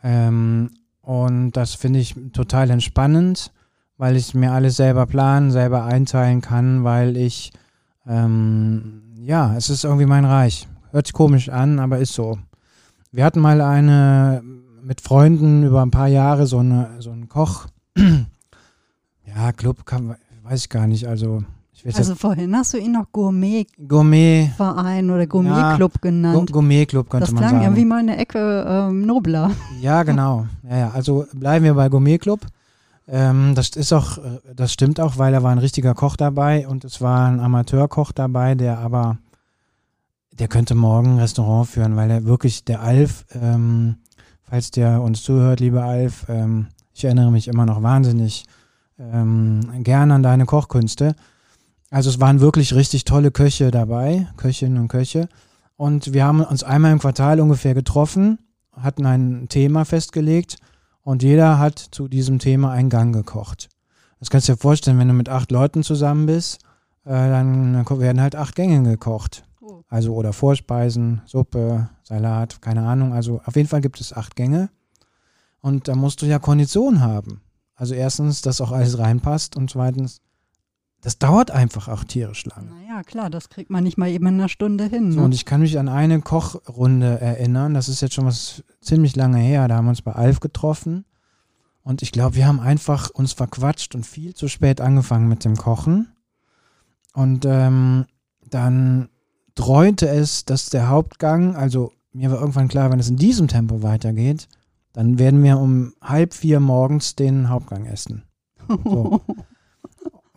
Ähm, 0.02 0.70
und 1.02 1.52
das 1.52 1.74
finde 1.74 1.98
ich 1.98 2.14
total 2.32 2.70
entspannend, 2.70 3.52
weil 3.96 4.16
ich 4.16 4.34
mir 4.34 4.52
alles 4.52 4.76
selber 4.76 5.06
planen, 5.06 5.50
selber 5.50 5.84
einteilen 5.84 6.40
kann, 6.40 6.84
weil 6.84 7.16
ich, 7.16 7.52
ähm, 8.06 9.02
ja, 9.16 9.54
es 9.56 9.70
ist 9.70 9.84
irgendwie 9.84 10.06
mein 10.06 10.24
Reich. 10.24 10.66
Hört 10.90 11.06
sich 11.06 11.14
komisch 11.14 11.48
an, 11.48 11.78
aber 11.78 11.98
ist 11.98 12.14
so. 12.14 12.38
Wir 13.12 13.24
hatten 13.24 13.40
mal 13.40 13.60
eine 13.60 14.42
mit 14.82 15.02
Freunden 15.02 15.64
über 15.64 15.82
ein 15.82 15.90
paar 15.90 16.08
Jahre 16.08 16.46
so, 16.46 16.58
eine, 16.58 16.96
so 17.00 17.10
einen 17.10 17.28
Koch. 17.28 17.66
ja, 19.26 19.52
Club 19.52 19.84
kann, 19.84 20.16
weiß 20.44 20.64
ich 20.64 20.68
gar 20.70 20.86
nicht. 20.86 21.06
Also, 21.06 21.44
Also 21.94 22.14
vorhin 22.14 22.54
hast 22.56 22.74
du 22.74 22.78
ihn 22.78 22.92
noch 22.92 23.06
Gourmet, 23.12 23.66
Gourmetverein 23.86 25.10
oder 25.10 25.26
Gourmetclub 25.26 25.92
Gu- 25.94 25.98
genannt. 26.00 26.52
Gourmet-Club 26.52 27.08
könnte 27.10 27.26
das 27.26 27.32
man 27.32 27.42
klang 27.42 27.52
sagen. 27.52 27.62
irgendwie 27.64 27.84
mal 27.84 28.00
in 28.00 28.06
der 28.08 28.18
Ecke 28.18 28.66
ähm, 28.68 29.06
nobler. 29.06 29.50
Ja, 29.80 30.02
genau. 30.02 30.46
Ja, 30.68 30.76
ja. 30.76 30.90
Also 30.90 31.26
bleiben 31.32 31.64
wir 31.64 31.74
bei 31.74 31.88
Gourmet 31.88 32.18
Club. 32.18 32.40
Ähm, 33.06 33.54
das 33.54 33.70
ist 33.70 33.92
auch, 33.92 34.18
äh, 34.18 34.40
das 34.54 34.72
stimmt 34.72 35.00
auch, 35.00 35.16
weil 35.18 35.32
da 35.32 35.42
war 35.42 35.52
ein 35.52 35.58
richtiger 35.58 35.94
Koch 35.94 36.16
dabei 36.16 36.66
und 36.68 36.84
es 36.84 37.00
war 37.00 37.28
ein 37.28 37.40
Amateurkoch 37.40 38.12
dabei, 38.12 38.54
der 38.54 38.78
aber, 38.78 39.18
der 40.32 40.48
könnte 40.48 40.74
morgen 40.74 41.14
ein 41.14 41.18
Restaurant 41.20 41.68
führen, 41.68 41.96
weil 41.96 42.10
er 42.10 42.24
wirklich, 42.24 42.64
der 42.64 42.82
Alf, 42.82 43.24
ähm, 43.40 43.96
falls 44.42 44.70
der 44.70 45.00
uns 45.00 45.22
zuhört, 45.22 45.60
lieber 45.60 45.84
Alf, 45.84 46.26
ähm, 46.28 46.66
ich 46.92 47.04
erinnere 47.04 47.30
mich 47.30 47.48
immer 47.48 47.64
noch 47.64 47.82
wahnsinnig 47.82 48.44
ähm, 48.98 49.60
gern 49.84 50.10
an 50.10 50.22
deine 50.22 50.44
Kochkünste. 50.44 51.14
Also 51.90 52.10
es 52.10 52.20
waren 52.20 52.40
wirklich 52.40 52.74
richtig 52.74 53.04
tolle 53.04 53.30
Köche 53.30 53.70
dabei, 53.70 54.28
Köchinnen 54.36 54.78
und 54.78 54.88
Köche. 54.88 55.28
Und 55.76 56.12
wir 56.12 56.24
haben 56.24 56.40
uns 56.40 56.62
einmal 56.62 56.92
im 56.92 56.98
Quartal 56.98 57.40
ungefähr 57.40 57.74
getroffen, 57.74 58.38
hatten 58.72 59.06
ein 59.06 59.48
Thema 59.48 59.84
festgelegt 59.84 60.56
und 61.02 61.22
jeder 61.22 61.58
hat 61.58 61.78
zu 61.78 62.08
diesem 62.08 62.38
Thema 62.38 62.72
einen 62.72 62.90
Gang 62.90 63.14
gekocht. 63.14 63.68
Das 64.18 64.30
kannst 64.30 64.48
du 64.48 64.52
dir 64.52 64.58
vorstellen, 64.58 64.98
wenn 64.98 65.08
du 65.08 65.14
mit 65.14 65.28
acht 65.28 65.50
Leuten 65.50 65.82
zusammen 65.82 66.26
bist, 66.26 66.58
äh, 67.04 67.10
dann 67.10 67.88
werden 67.88 68.20
halt 68.20 68.36
acht 68.36 68.56
Gänge 68.56 68.82
gekocht. 68.82 69.44
Oh. 69.60 69.82
Also 69.88 70.14
oder 70.14 70.32
Vorspeisen, 70.32 71.22
Suppe, 71.24 71.88
Salat, 72.02 72.60
keine 72.60 72.82
Ahnung. 72.86 73.12
Also 73.12 73.40
auf 73.44 73.56
jeden 73.56 73.68
Fall 73.68 73.80
gibt 73.80 74.00
es 74.00 74.12
acht 74.12 74.36
Gänge. 74.36 74.70
Und 75.60 75.88
da 75.88 75.94
musst 75.94 76.22
du 76.22 76.26
ja 76.26 76.38
Kondition 76.38 77.00
haben. 77.00 77.40
Also 77.74 77.94
erstens, 77.94 78.42
dass 78.42 78.60
auch 78.60 78.72
alles 78.72 78.98
reinpasst 78.98 79.56
und 79.56 79.70
zweitens, 79.70 80.20
das 81.00 81.18
dauert 81.18 81.50
einfach 81.50 81.88
auch 81.88 82.02
tierisch 82.04 82.44
lange. 82.46 82.70
Naja, 82.70 83.02
klar, 83.04 83.30
das 83.30 83.48
kriegt 83.50 83.70
man 83.70 83.84
nicht 83.84 83.98
mal 83.98 84.08
eben 84.08 84.26
in 84.26 84.34
einer 84.34 84.48
Stunde 84.48 84.84
hin. 84.84 85.12
So, 85.12 85.20
Ne? 85.20 85.24
und 85.26 85.34
ich 85.34 85.44
kann 85.44 85.60
mich 85.60 85.78
an 85.78 85.88
eine 85.88 86.20
Kochrunde 86.20 87.20
erinnern, 87.20 87.74
das 87.74 87.88
ist 87.88 88.00
jetzt 88.00 88.14
schon 88.14 88.26
was 88.26 88.64
ziemlich 88.80 89.14
lange 89.16 89.38
her, 89.38 89.68
da 89.68 89.76
haben 89.76 89.86
wir 89.86 89.90
uns 89.90 90.02
bei 90.02 90.12
Alf 90.12 90.40
getroffen 90.40 91.04
und 91.82 92.02
ich 92.02 92.10
glaube, 92.12 92.34
wir 92.36 92.46
haben 92.46 92.60
einfach 92.60 93.10
uns 93.10 93.32
verquatscht 93.32 93.94
und 93.94 94.04
viel 94.06 94.34
zu 94.34 94.48
spät 94.48 94.80
angefangen 94.80 95.28
mit 95.28 95.44
dem 95.44 95.56
Kochen 95.56 96.08
und 97.14 97.44
ähm, 97.46 98.06
dann 98.50 99.08
dreute 99.54 100.08
es, 100.08 100.44
dass 100.44 100.70
der 100.70 100.88
Hauptgang, 100.88 101.54
also 101.56 101.92
mir 102.12 102.30
war 102.30 102.40
irgendwann 102.40 102.68
klar, 102.68 102.90
wenn 102.90 102.98
es 103.00 103.08
in 103.10 103.16
diesem 103.16 103.46
Tempo 103.48 103.82
weitergeht, 103.82 104.48
dann 104.92 105.18
werden 105.18 105.42
wir 105.44 105.58
um 105.58 105.92
halb 106.02 106.34
vier 106.34 106.58
morgens 106.60 107.14
den 107.14 107.48
Hauptgang 107.50 107.86
essen. 107.86 108.24
So. 108.84 109.20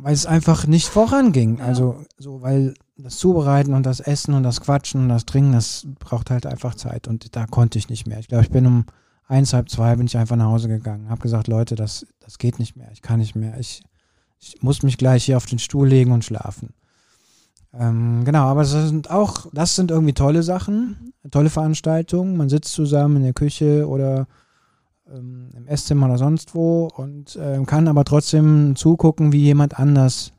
weil 0.01 0.13
es 0.13 0.25
einfach 0.25 0.67
nicht 0.67 0.87
voranging. 0.87 1.59
Ja. 1.59 1.65
Also 1.65 2.03
so, 2.17 2.41
weil 2.41 2.73
das 2.97 3.17
Zubereiten 3.17 3.73
und 3.73 3.85
das 3.85 3.99
Essen 3.99 4.33
und 4.33 4.43
das 4.43 4.61
Quatschen 4.61 5.01
und 5.01 5.09
das 5.09 5.25
Trinken, 5.25 5.53
das 5.53 5.87
braucht 5.99 6.29
halt 6.29 6.45
einfach 6.45 6.75
Zeit 6.75 7.07
und 7.07 7.35
da 7.35 7.45
konnte 7.45 7.77
ich 7.79 7.89
nicht 7.89 8.07
mehr. 8.07 8.19
Ich 8.19 8.27
glaube, 8.27 8.43
ich 8.43 8.51
bin 8.51 8.65
um 8.65 8.85
eins, 9.27 9.53
halb 9.53 9.69
zwei 9.69 9.95
bin 9.95 10.07
ich 10.07 10.17
einfach 10.17 10.35
nach 10.35 10.47
Hause 10.47 10.67
gegangen, 10.67 11.09
habe 11.09 11.21
gesagt, 11.21 11.47
Leute, 11.47 11.75
das, 11.75 12.05
das 12.19 12.37
geht 12.37 12.59
nicht 12.59 12.75
mehr, 12.75 12.89
ich 12.91 13.01
kann 13.01 13.19
nicht 13.19 13.35
mehr, 13.35 13.57
ich, 13.59 13.83
ich 14.39 14.61
muss 14.61 14.83
mich 14.83 14.97
gleich 14.97 15.25
hier 15.25 15.37
auf 15.37 15.45
den 15.45 15.59
Stuhl 15.59 15.87
legen 15.87 16.11
und 16.11 16.25
schlafen. 16.25 16.73
Ähm, 17.73 18.25
genau, 18.25 18.47
aber 18.47 18.61
das 18.61 18.71
sind 18.71 19.09
auch, 19.09 19.47
das 19.53 19.75
sind 19.75 19.91
irgendwie 19.91 20.13
tolle 20.13 20.43
Sachen, 20.43 21.13
tolle 21.31 21.49
Veranstaltungen. 21.49 22.35
Man 22.35 22.49
sitzt 22.49 22.73
zusammen 22.73 23.17
in 23.17 23.23
der 23.23 23.33
Küche 23.33 23.87
oder 23.87 24.27
ähm, 25.15 25.49
im 25.55 25.67
Esszimmer 25.67 26.07
oder 26.07 26.17
sonst 26.17 26.55
wo 26.55 26.87
und 26.95 27.37
ähm, 27.41 27.65
kann 27.65 27.87
aber 27.87 28.03
trotzdem 28.05 28.75
zugucken, 28.75 29.31
wie 29.31 29.41
jemand 29.41 29.79
anders. 29.79 30.33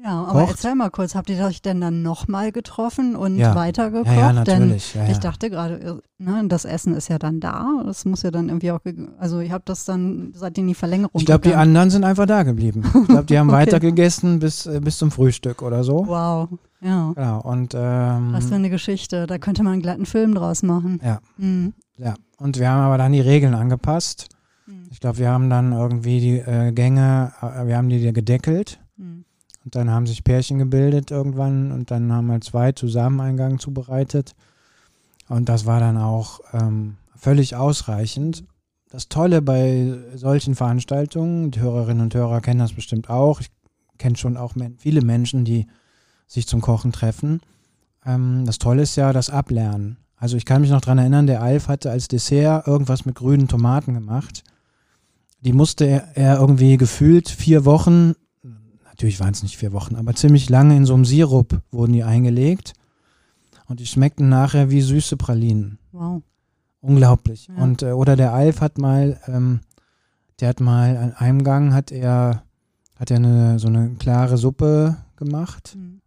Ja, 0.00 0.22
aber 0.24 0.42
Kocht. 0.42 0.50
erzähl 0.52 0.76
mal 0.76 0.90
kurz, 0.90 1.16
habt 1.16 1.28
ihr 1.28 1.44
euch 1.44 1.60
denn 1.60 1.80
dann 1.80 2.02
nochmal 2.02 2.52
getroffen 2.52 3.16
und 3.16 3.36
Ja. 3.36 3.56
weitergekocht? 3.56 4.06
Ja, 4.06 4.32
ja, 4.32 4.44
Denn 4.44 4.60
natürlich. 4.60 4.94
Ja, 4.94 5.02
ja. 5.04 5.10
ich 5.10 5.18
dachte 5.18 5.50
gerade, 5.50 6.00
ne, 6.18 6.44
das 6.46 6.64
Essen 6.64 6.94
ist 6.94 7.08
ja 7.08 7.18
dann 7.18 7.40
da. 7.40 7.82
Das 7.84 8.04
muss 8.04 8.22
ja 8.22 8.30
dann 8.30 8.48
irgendwie 8.48 8.70
auch, 8.70 8.78
also 9.18 9.40
ihr 9.40 9.50
habt 9.52 9.68
das 9.68 9.84
dann, 9.86 10.32
seid 10.34 10.56
ihr 10.56 10.62
in 10.62 10.68
die 10.68 10.74
Verlängerung 10.74 11.10
Ich 11.18 11.26
glaube, 11.26 11.48
die 11.48 11.54
anderen 11.56 11.90
sind 11.90 12.04
einfach 12.04 12.26
da 12.26 12.44
geblieben. 12.44 12.84
Ich 13.02 13.08
glaube, 13.08 13.24
die 13.24 13.38
haben 13.40 13.48
Okay. 13.50 13.58
weiter 13.58 13.80
gegessen 13.80 14.38
bis, 14.38 14.66
äh, 14.66 14.78
bis 14.80 14.98
zum 14.98 15.10
Frühstück 15.10 15.62
oder 15.62 15.82
so. 15.82 16.06
Wow, 16.06 16.48
ja. 16.80 17.12
Genau. 17.16 17.40
Und, 17.42 17.74
ähm, 17.76 18.28
Was 18.32 18.46
für 18.46 18.54
eine 18.54 18.70
Geschichte. 18.70 19.26
Da 19.26 19.38
könnte 19.38 19.64
man 19.64 19.72
einen 19.74 19.82
glatten 19.82 20.06
Film 20.06 20.32
draus 20.32 20.62
machen. 20.62 21.00
Ja. 21.04 21.18
Mhm. 21.38 21.74
Ja. 21.98 22.14
Und 22.38 22.58
wir 22.58 22.70
haben 22.70 22.82
aber 22.82 22.98
dann 22.98 23.12
die 23.12 23.20
Regeln 23.20 23.54
angepasst. 23.54 24.28
Mhm. 24.66 24.88
Ich 24.90 25.00
glaube, 25.00 25.18
wir 25.18 25.30
haben 25.30 25.50
dann 25.50 25.72
irgendwie 25.72 26.20
die 26.20 26.38
äh, 26.38 26.72
Gänge, 26.72 27.32
äh, 27.42 27.66
wir 27.66 27.76
haben 27.76 27.88
die 27.88 28.12
gedeckelt. 28.12 28.80
Mhm. 28.96 29.24
Und 29.64 29.74
dann 29.74 29.90
haben 29.90 30.06
sich 30.06 30.24
Pärchen 30.24 30.58
gebildet 30.58 31.10
irgendwann 31.10 31.72
und 31.72 31.90
dann 31.90 32.12
haben 32.12 32.30
halt 32.30 32.44
zwei 32.44 32.72
zusammen 32.72 33.20
einen 33.20 33.36
Gang 33.36 33.60
zubereitet. 33.60 34.34
Und 35.28 35.48
das 35.48 35.66
war 35.66 35.80
dann 35.80 35.98
auch 35.98 36.40
ähm, 36.52 36.96
völlig 37.14 37.54
ausreichend. 37.54 38.44
Das 38.88 39.08
Tolle 39.08 39.42
bei 39.42 39.92
solchen 40.14 40.54
Veranstaltungen, 40.54 41.50
die 41.50 41.60
Hörerinnen 41.60 42.02
und 42.02 42.14
Hörer 42.14 42.40
kennen 42.40 42.60
das 42.60 42.72
bestimmt 42.72 43.10
auch, 43.10 43.40
ich 43.40 43.50
kenne 43.98 44.16
schon 44.16 44.38
auch 44.38 44.54
viele 44.78 45.02
Menschen, 45.02 45.44
die 45.44 45.66
sich 46.26 46.46
zum 46.46 46.62
Kochen 46.62 46.92
treffen. 46.92 47.40
Ähm, 48.06 48.44
das 48.46 48.58
Tolle 48.58 48.82
ist 48.82 48.96
ja 48.96 49.12
das 49.12 49.28
Ablernen. 49.28 49.98
Also 50.18 50.36
ich 50.36 50.44
kann 50.44 50.60
mich 50.60 50.70
noch 50.70 50.80
daran 50.80 50.98
erinnern, 50.98 51.26
der 51.26 51.42
Alf 51.42 51.68
hatte 51.68 51.90
als 51.90 52.08
Dessert 52.08 52.66
irgendwas 52.66 53.04
mit 53.04 53.14
grünen 53.14 53.48
Tomaten 53.48 53.94
gemacht. 53.94 54.42
Die 55.40 55.52
musste 55.52 55.86
er, 55.86 56.16
er 56.16 56.40
irgendwie 56.40 56.76
gefühlt 56.76 57.28
vier 57.28 57.64
Wochen, 57.64 58.14
natürlich 58.88 59.20
waren 59.20 59.32
es 59.32 59.44
nicht 59.44 59.56
vier 59.56 59.72
Wochen, 59.72 59.94
aber 59.94 60.14
ziemlich 60.14 60.48
lange 60.48 60.76
in 60.76 60.84
so 60.84 60.94
einem 60.94 61.04
Sirup 61.04 61.60
wurden 61.70 61.92
die 61.92 62.02
eingelegt. 62.02 62.72
Und 63.66 63.80
die 63.80 63.86
schmeckten 63.86 64.28
nachher 64.28 64.70
wie 64.70 64.80
süße 64.80 65.16
Pralinen. 65.16 65.78
Wow. 65.92 66.22
Unglaublich. 66.80 67.48
Ja. 67.48 67.62
Und 67.62 67.82
äh, 67.82 67.92
oder 67.92 68.16
der 68.16 68.32
Alf 68.32 68.60
hat 68.60 68.78
mal, 68.78 69.20
ähm, 69.26 69.60
der 70.40 70.48
hat 70.48 70.60
mal 70.60 70.96
an 70.96 71.12
einem 71.12 71.44
Gang 71.44 71.72
hat 71.72 71.92
er 71.92 72.42
hat 72.98 73.10
er 73.10 73.18
eine 73.18 73.58
so 73.58 73.68
eine 73.68 73.90
klare 73.98 74.36
Suppe 74.36 74.96
gemacht. 75.16 75.76
Mhm. 75.76 76.00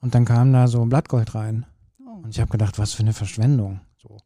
Und 0.00 0.14
dann 0.14 0.24
kam 0.24 0.52
da 0.52 0.68
so 0.68 0.84
Blattgold 0.84 1.34
rein. 1.34 1.66
Oh. 2.18 2.24
Und 2.24 2.30
ich 2.30 2.40
habe 2.40 2.50
gedacht, 2.50 2.78
was 2.78 2.92
für 2.92 3.02
eine 3.02 3.12
Verschwendung. 3.12 3.80
So. 3.96 4.18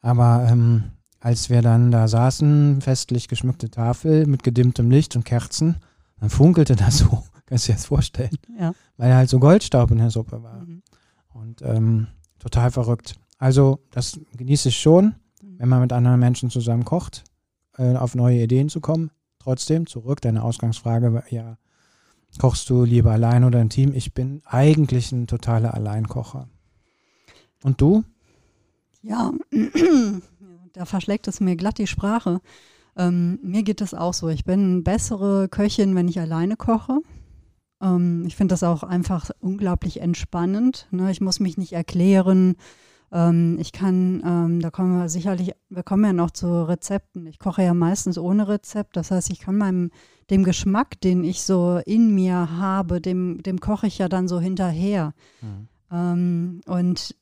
Aber 0.00 0.46
ähm, 0.48 0.92
als 1.20 1.50
wir 1.50 1.62
dann 1.62 1.90
da 1.90 2.08
saßen, 2.08 2.80
festlich 2.80 3.28
geschmückte 3.28 3.70
Tafel 3.70 4.26
mit 4.26 4.42
gedimmtem 4.42 4.90
Licht 4.90 5.16
und 5.16 5.24
Kerzen, 5.24 5.76
dann 6.20 6.30
funkelte 6.30 6.76
das 6.76 6.98
so. 6.98 7.24
Kannst 7.46 7.66
du 7.68 7.72
dir 7.72 7.76
das 7.76 7.86
vorstellen? 7.86 8.36
Ja. 8.58 8.72
Weil 8.96 9.14
halt 9.14 9.28
so 9.28 9.38
Goldstaub 9.38 9.90
in 9.90 9.98
der 9.98 10.10
Suppe 10.10 10.42
war. 10.42 10.64
Mhm. 10.64 10.82
Und 11.32 11.62
ähm, 11.62 12.08
total 12.38 12.70
verrückt. 12.70 13.14
Also, 13.38 13.80
das 13.90 14.18
genieße 14.36 14.70
ich 14.70 14.78
schon, 14.78 15.14
mhm. 15.42 15.58
wenn 15.58 15.68
man 15.68 15.80
mit 15.80 15.92
anderen 15.92 16.18
Menschen 16.18 16.50
zusammen 16.50 16.84
kocht, 16.84 17.24
äh, 17.76 17.94
auf 17.94 18.14
neue 18.14 18.42
Ideen 18.42 18.68
zu 18.68 18.80
kommen. 18.80 19.10
Trotzdem, 19.38 19.86
zurück, 19.86 20.20
deine 20.22 20.42
Ausgangsfrage 20.42 21.12
war 21.12 21.30
ja, 21.30 21.58
kochst 22.38 22.68
du 22.68 22.84
lieber 22.84 23.12
allein 23.12 23.44
oder 23.44 23.60
im 23.60 23.68
Team? 23.68 23.92
Ich 23.94 24.12
bin 24.12 24.42
eigentlich 24.44 25.12
ein 25.12 25.26
totaler 25.26 25.74
Alleinkocher. 25.74 26.48
Und 27.66 27.80
du? 27.80 28.04
Ja, 29.02 29.32
da 30.72 30.84
verschlägt 30.84 31.26
es 31.26 31.40
mir 31.40 31.56
glatt 31.56 31.78
die 31.78 31.88
Sprache. 31.88 32.40
Ähm, 32.96 33.40
mir 33.42 33.64
geht 33.64 33.80
es 33.80 33.92
auch 33.92 34.14
so. 34.14 34.28
Ich 34.28 34.44
bin 34.44 34.60
eine 34.60 34.82
bessere 34.82 35.48
Köchin, 35.48 35.96
wenn 35.96 36.06
ich 36.06 36.20
alleine 36.20 36.56
koche. 36.56 37.00
Ähm, 37.82 38.22
ich 38.24 38.36
finde 38.36 38.52
das 38.52 38.62
auch 38.62 38.84
einfach 38.84 39.30
unglaublich 39.40 40.00
entspannend. 40.00 40.86
Ne? 40.92 41.10
Ich 41.10 41.20
muss 41.20 41.40
mich 41.40 41.58
nicht 41.58 41.72
erklären. 41.72 42.54
Ähm, 43.10 43.58
ich 43.58 43.72
kann, 43.72 44.22
ähm, 44.24 44.60
da 44.60 44.70
kommen 44.70 45.00
wir 45.00 45.08
sicherlich, 45.08 45.50
wir 45.68 45.82
kommen 45.82 46.04
ja 46.04 46.12
noch 46.12 46.30
zu 46.30 46.68
Rezepten. 46.68 47.26
Ich 47.26 47.40
koche 47.40 47.64
ja 47.64 47.74
meistens 47.74 48.16
ohne 48.16 48.46
Rezept. 48.46 48.96
Das 48.96 49.10
heißt, 49.10 49.28
ich 49.30 49.40
kann 49.40 49.58
meinem, 49.58 49.90
dem 50.30 50.44
Geschmack, 50.44 51.00
den 51.00 51.24
ich 51.24 51.42
so 51.42 51.80
in 51.84 52.14
mir 52.14 52.58
habe, 52.58 53.00
dem, 53.00 53.42
dem 53.42 53.58
koche 53.58 53.88
ich 53.88 53.98
ja 53.98 54.08
dann 54.08 54.28
so 54.28 54.38
hinterher. 54.38 55.14
Mhm. 55.42 55.68
Ähm, 55.90 56.60
und 56.66 57.16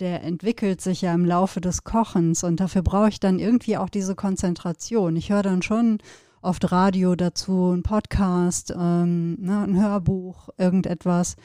der 0.00 0.22
entwickelt 0.22 0.80
sich 0.80 1.02
ja 1.02 1.14
im 1.14 1.24
Laufe 1.24 1.60
des 1.60 1.84
Kochens 1.84 2.44
und 2.44 2.60
dafür 2.60 2.82
brauche 2.82 3.08
ich 3.08 3.20
dann 3.20 3.38
irgendwie 3.38 3.76
auch 3.76 3.88
diese 3.88 4.14
Konzentration. 4.14 5.16
Ich 5.16 5.30
höre 5.30 5.42
dann 5.42 5.62
schon 5.62 5.98
oft 6.40 6.70
Radio 6.70 7.16
dazu, 7.16 7.72
ein 7.72 7.82
Podcast, 7.82 8.72
ähm, 8.76 9.36
ne, 9.40 9.62
ein 9.62 9.80
Hörbuch, 9.80 10.48
irgendetwas. 10.56 11.36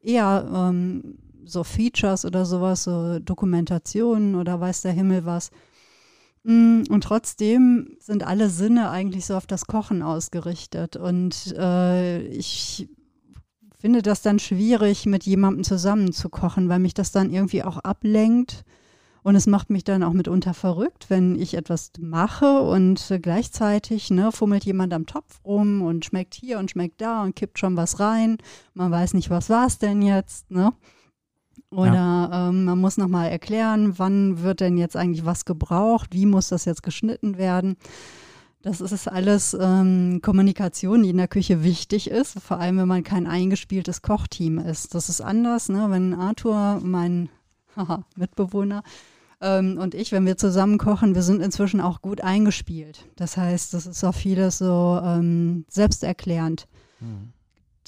Eher 0.00 0.48
ähm, 0.52 1.18
so 1.44 1.64
Features 1.64 2.24
oder 2.24 2.44
sowas, 2.44 2.84
so 2.84 3.18
Dokumentationen 3.18 4.34
oder 4.34 4.60
weiß 4.60 4.82
der 4.82 4.92
Himmel 4.92 5.24
was. 5.24 5.50
Mm, 6.44 6.84
und 6.88 7.04
trotzdem 7.04 7.96
sind 8.00 8.26
alle 8.26 8.48
Sinne 8.48 8.90
eigentlich 8.90 9.26
so 9.26 9.36
auf 9.36 9.46
das 9.46 9.66
Kochen 9.66 10.02
ausgerichtet. 10.02 10.96
Und 10.96 11.54
äh, 11.58 12.20
ich 12.28 12.88
finde 13.78 14.02
das 14.02 14.22
dann 14.22 14.38
schwierig, 14.38 15.06
mit 15.06 15.24
jemandem 15.24 15.64
zusammen 15.64 16.12
zu 16.12 16.28
kochen, 16.28 16.68
weil 16.68 16.80
mich 16.80 16.94
das 16.94 17.12
dann 17.12 17.30
irgendwie 17.30 17.62
auch 17.62 17.78
ablenkt. 17.78 18.64
Und 19.22 19.36
es 19.36 19.46
macht 19.46 19.68
mich 19.68 19.84
dann 19.84 20.02
auch 20.02 20.12
mitunter 20.12 20.54
verrückt, 20.54 21.10
wenn 21.10 21.38
ich 21.38 21.54
etwas 21.54 21.92
mache 21.98 22.60
und 22.60 23.10
äh, 23.10 23.18
gleichzeitig 23.18 24.10
ne, 24.10 24.32
fummelt 24.32 24.64
jemand 24.64 24.94
am 24.94 25.06
Topf 25.06 25.40
rum 25.44 25.82
und 25.82 26.04
schmeckt 26.04 26.34
hier 26.34 26.58
und 26.58 26.70
schmeckt 26.70 27.00
da 27.00 27.24
und 27.24 27.36
kippt 27.36 27.58
schon 27.58 27.76
was 27.76 28.00
rein. 28.00 28.38
Man 28.74 28.90
weiß 28.90 29.14
nicht, 29.14 29.28
was 29.28 29.50
war 29.50 29.66
es 29.66 29.78
denn 29.78 30.02
jetzt. 30.02 30.50
Ne? 30.50 30.72
Oder 31.70 31.94
ja. 31.94 32.48
ähm, 32.48 32.64
man 32.64 32.80
muss 32.80 32.96
nochmal 32.96 33.30
erklären, 33.30 33.98
wann 33.98 34.42
wird 34.42 34.60
denn 34.60 34.78
jetzt 34.78 34.96
eigentlich 34.96 35.26
was 35.26 35.44
gebraucht, 35.44 36.10
wie 36.12 36.24
muss 36.24 36.48
das 36.48 36.64
jetzt 36.64 36.82
geschnitten 36.82 37.36
werden. 37.36 37.76
Das 38.62 38.80
ist 38.80 39.06
alles 39.06 39.56
ähm, 39.58 40.20
Kommunikation, 40.20 41.02
die 41.02 41.10
in 41.10 41.16
der 41.16 41.28
Küche 41.28 41.62
wichtig 41.62 42.10
ist, 42.10 42.40
vor 42.40 42.58
allem 42.58 42.78
wenn 42.78 42.88
man 42.88 43.04
kein 43.04 43.26
eingespieltes 43.26 44.02
Kochteam 44.02 44.58
ist. 44.58 44.94
Das 44.94 45.08
ist 45.08 45.20
anders, 45.20 45.68
ne? 45.68 45.86
wenn 45.90 46.12
Arthur, 46.12 46.80
mein 46.82 47.28
haha, 47.76 48.04
Mitbewohner, 48.16 48.82
ähm, 49.40 49.78
und 49.78 49.94
ich, 49.94 50.12
wenn 50.12 50.26
wir 50.26 50.36
zusammen 50.36 50.78
kochen, 50.78 51.14
wir 51.14 51.22
sind 51.22 51.40
inzwischen 51.40 51.80
auch 51.80 52.02
gut 52.02 52.20
eingespielt. 52.20 53.06
Das 53.16 53.36
heißt, 53.36 53.72
das 53.74 53.86
ist 53.86 54.02
auch 54.02 54.14
vieles 54.14 54.58
so 54.58 55.00
ähm, 55.04 55.64
selbsterklärend. 55.68 56.66
Mhm. 57.00 57.32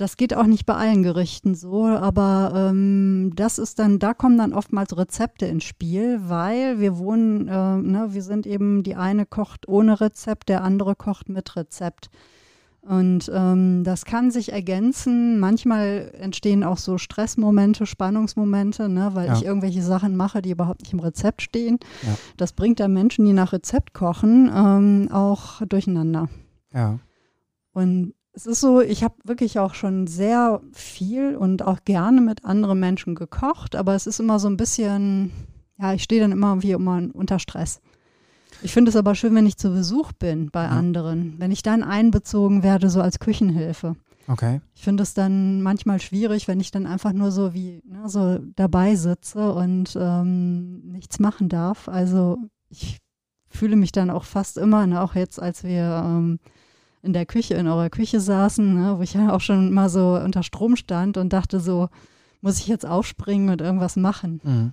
Das 0.00 0.16
geht 0.16 0.33
auch 0.33 0.47
nicht 0.47 0.64
bei 0.64 0.76
allen 0.76 1.02
Gerichten 1.02 1.54
so, 1.54 1.85
aber 1.85 2.71
ähm, 2.71 3.33
das 3.37 3.59
ist 3.59 3.78
dann, 3.78 3.99
da 3.99 4.14
kommen 4.14 4.38
dann 4.38 4.54
oftmals 4.54 4.97
Rezepte 4.97 5.45
ins 5.45 5.64
Spiel, 5.64 6.21
weil 6.23 6.80
wir 6.80 6.97
wohnen, 6.97 7.49
äh, 7.49 7.76
ne, 7.76 8.09
wir 8.09 8.23
sind 8.23 8.47
eben, 8.47 8.83
die 8.83 8.95
eine 8.95 9.26
kocht 9.26 9.69
ohne 9.69 10.00
Rezept, 10.00 10.49
der 10.49 10.64
andere 10.64 10.95
kocht 10.95 11.28
mit 11.28 11.54
Rezept. 11.54 12.09
Und 12.80 13.30
ähm, 13.35 13.85
das 13.85 14.07
kann 14.07 14.30
sich 14.30 14.52
ergänzen. 14.52 15.38
Manchmal 15.38 16.12
entstehen 16.19 16.64
auch 16.64 16.78
so 16.78 16.97
Stressmomente, 16.97 17.85
Spannungsmomente, 17.85 18.88
ne, 18.88 19.11
weil 19.12 19.26
ja. 19.26 19.35
ich 19.35 19.45
irgendwelche 19.45 19.83
Sachen 19.83 20.16
mache, 20.16 20.40
die 20.40 20.52
überhaupt 20.52 20.80
nicht 20.80 20.95
im 20.95 21.00
Rezept 21.00 21.42
stehen. 21.42 21.78
Ja. 22.04 22.16
Das 22.38 22.54
bringt 22.54 22.80
dann 22.80 22.95
Menschen, 22.95 23.26
die 23.26 23.35
nach 23.35 23.52
Rezept 23.52 23.92
kochen, 23.92 24.50
ähm, 24.50 25.09
auch 25.12 25.61
durcheinander. 25.66 26.30
Ja. 26.73 27.00
Und 27.75 28.14
es 28.40 28.47
ist 28.47 28.61
so, 28.61 28.80
ich 28.80 29.04
habe 29.04 29.16
wirklich 29.25 29.59
auch 29.59 29.75
schon 29.75 30.06
sehr 30.06 30.62
viel 30.73 31.37
und 31.37 31.61
auch 31.61 31.85
gerne 31.85 32.23
mit 32.23 32.42
anderen 32.47 32.80
Menschen 32.80 33.14
gekocht, 33.14 33.76
aber 33.76 33.94
es 33.94 34.06
ist 34.06 34.18
immer 34.18 34.38
so 34.38 34.49
ein 34.49 34.56
bisschen, 34.56 35.30
ja, 35.78 35.92
ich 35.92 36.02
stehe 36.02 36.23
dann 36.23 36.32
immer 36.32 36.62
wie 36.62 36.70
immer 36.70 37.02
unter 37.12 37.38
Stress. 37.38 37.82
Ich 38.62 38.73
finde 38.73 38.88
es 38.88 38.97
aber 38.97 39.14
schön, 39.14 39.35
wenn 39.35 39.44
ich 39.44 39.59
zu 39.59 39.70
Besuch 39.70 40.12
bin 40.12 40.50
bei 40.50 40.64
ja. 40.64 40.70
anderen, 40.70 41.35
wenn 41.37 41.50
ich 41.50 41.62
dann 41.62 41.82
einbezogen 41.82 42.62
werde, 42.62 42.88
so 42.88 43.02
als 43.02 43.18
Küchenhilfe. 43.18 43.97
Okay. 44.26 44.62
Ich 44.75 44.85
finde 44.85 45.02
es 45.02 45.12
dann 45.12 45.61
manchmal 45.61 46.00
schwierig, 46.00 46.49
wenn 46.49 46.61
ich 46.61 46.70
dann 46.70 46.87
einfach 46.87 47.12
nur 47.12 47.32
so 47.32 47.52
wie 47.52 47.82
ne, 47.85 48.09
so 48.09 48.38
dabei 48.56 48.94
sitze 48.94 49.52
und 49.52 49.99
ähm, 50.00 50.92
nichts 50.92 51.18
machen 51.18 51.50
darf. 51.50 51.88
Also 51.90 52.38
ich 52.70 52.97
fühle 53.49 53.76
mich 53.76 53.92
dann 53.92 54.09
auch 54.09 54.25
fast 54.25 54.56
immer, 54.56 54.87
ne, 54.87 55.02
auch 55.02 55.14
jetzt, 55.14 55.42
als 55.42 55.62
wir 55.62 56.02
ähm, 56.06 56.38
in 57.02 57.12
der 57.12 57.26
Küche, 57.26 57.54
in 57.54 57.66
eurer 57.66 57.90
Küche 57.90 58.21
saßen, 58.21 58.75
ne, 58.75 58.99
wo 58.99 59.02
ich 59.02 59.14
ja 59.14 59.33
auch 59.33 59.40
schon 59.40 59.73
mal 59.73 59.88
so 59.88 60.21
unter 60.23 60.42
Strom 60.42 60.76
stand 60.76 61.16
und 61.16 61.33
dachte 61.33 61.61
so, 61.61 61.88
muss 62.40 62.59
ich 62.59 62.66
jetzt 62.66 62.87
aufspringen 62.87 63.50
und 63.50 63.61
irgendwas 63.61 63.97
machen? 63.97 64.40
Mhm. 64.42 64.73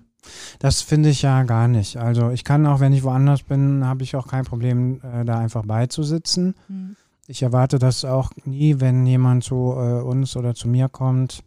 Das 0.59 0.81
finde 0.81 1.09
ich 1.09 1.21
ja 1.21 1.43
gar 1.43 1.67
nicht. 1.67 1.97
Also 1.97 2.31
ich 2.31 2.43
kann 2.43 2.65
auch, 2.65 2.79
wenn 2.79 2.91
ich 2.91 3.03
woanders 3.03 3.43
bin, 3.43 3.85
habe 3.85 4.03
ich 4.03 4.15
auch 4.15 4.27
kein 4.27 4.43
Problem, 4.43 4.99
äh, 5.01 5.23
da 5.23 5.39
einfach 5.39 5.65
beizusitzen. 5.65 6.55
Mhm. 6.67 6.95
Ich 7.27 7.43
erwarte 7.43 7.79
das 7.79 8.03
auch 8.03 8.31
nie, 8.45 8.79
wenn 8.79 9.05
jemand 9.05 9.43
zu 9.43 9.73
äh, 9.77 10.01
uns 10.01 10.35
oder 10.35 10.53
zu 10.53 10.67
mir 10.67 10.89
kommt, 10.89 11.43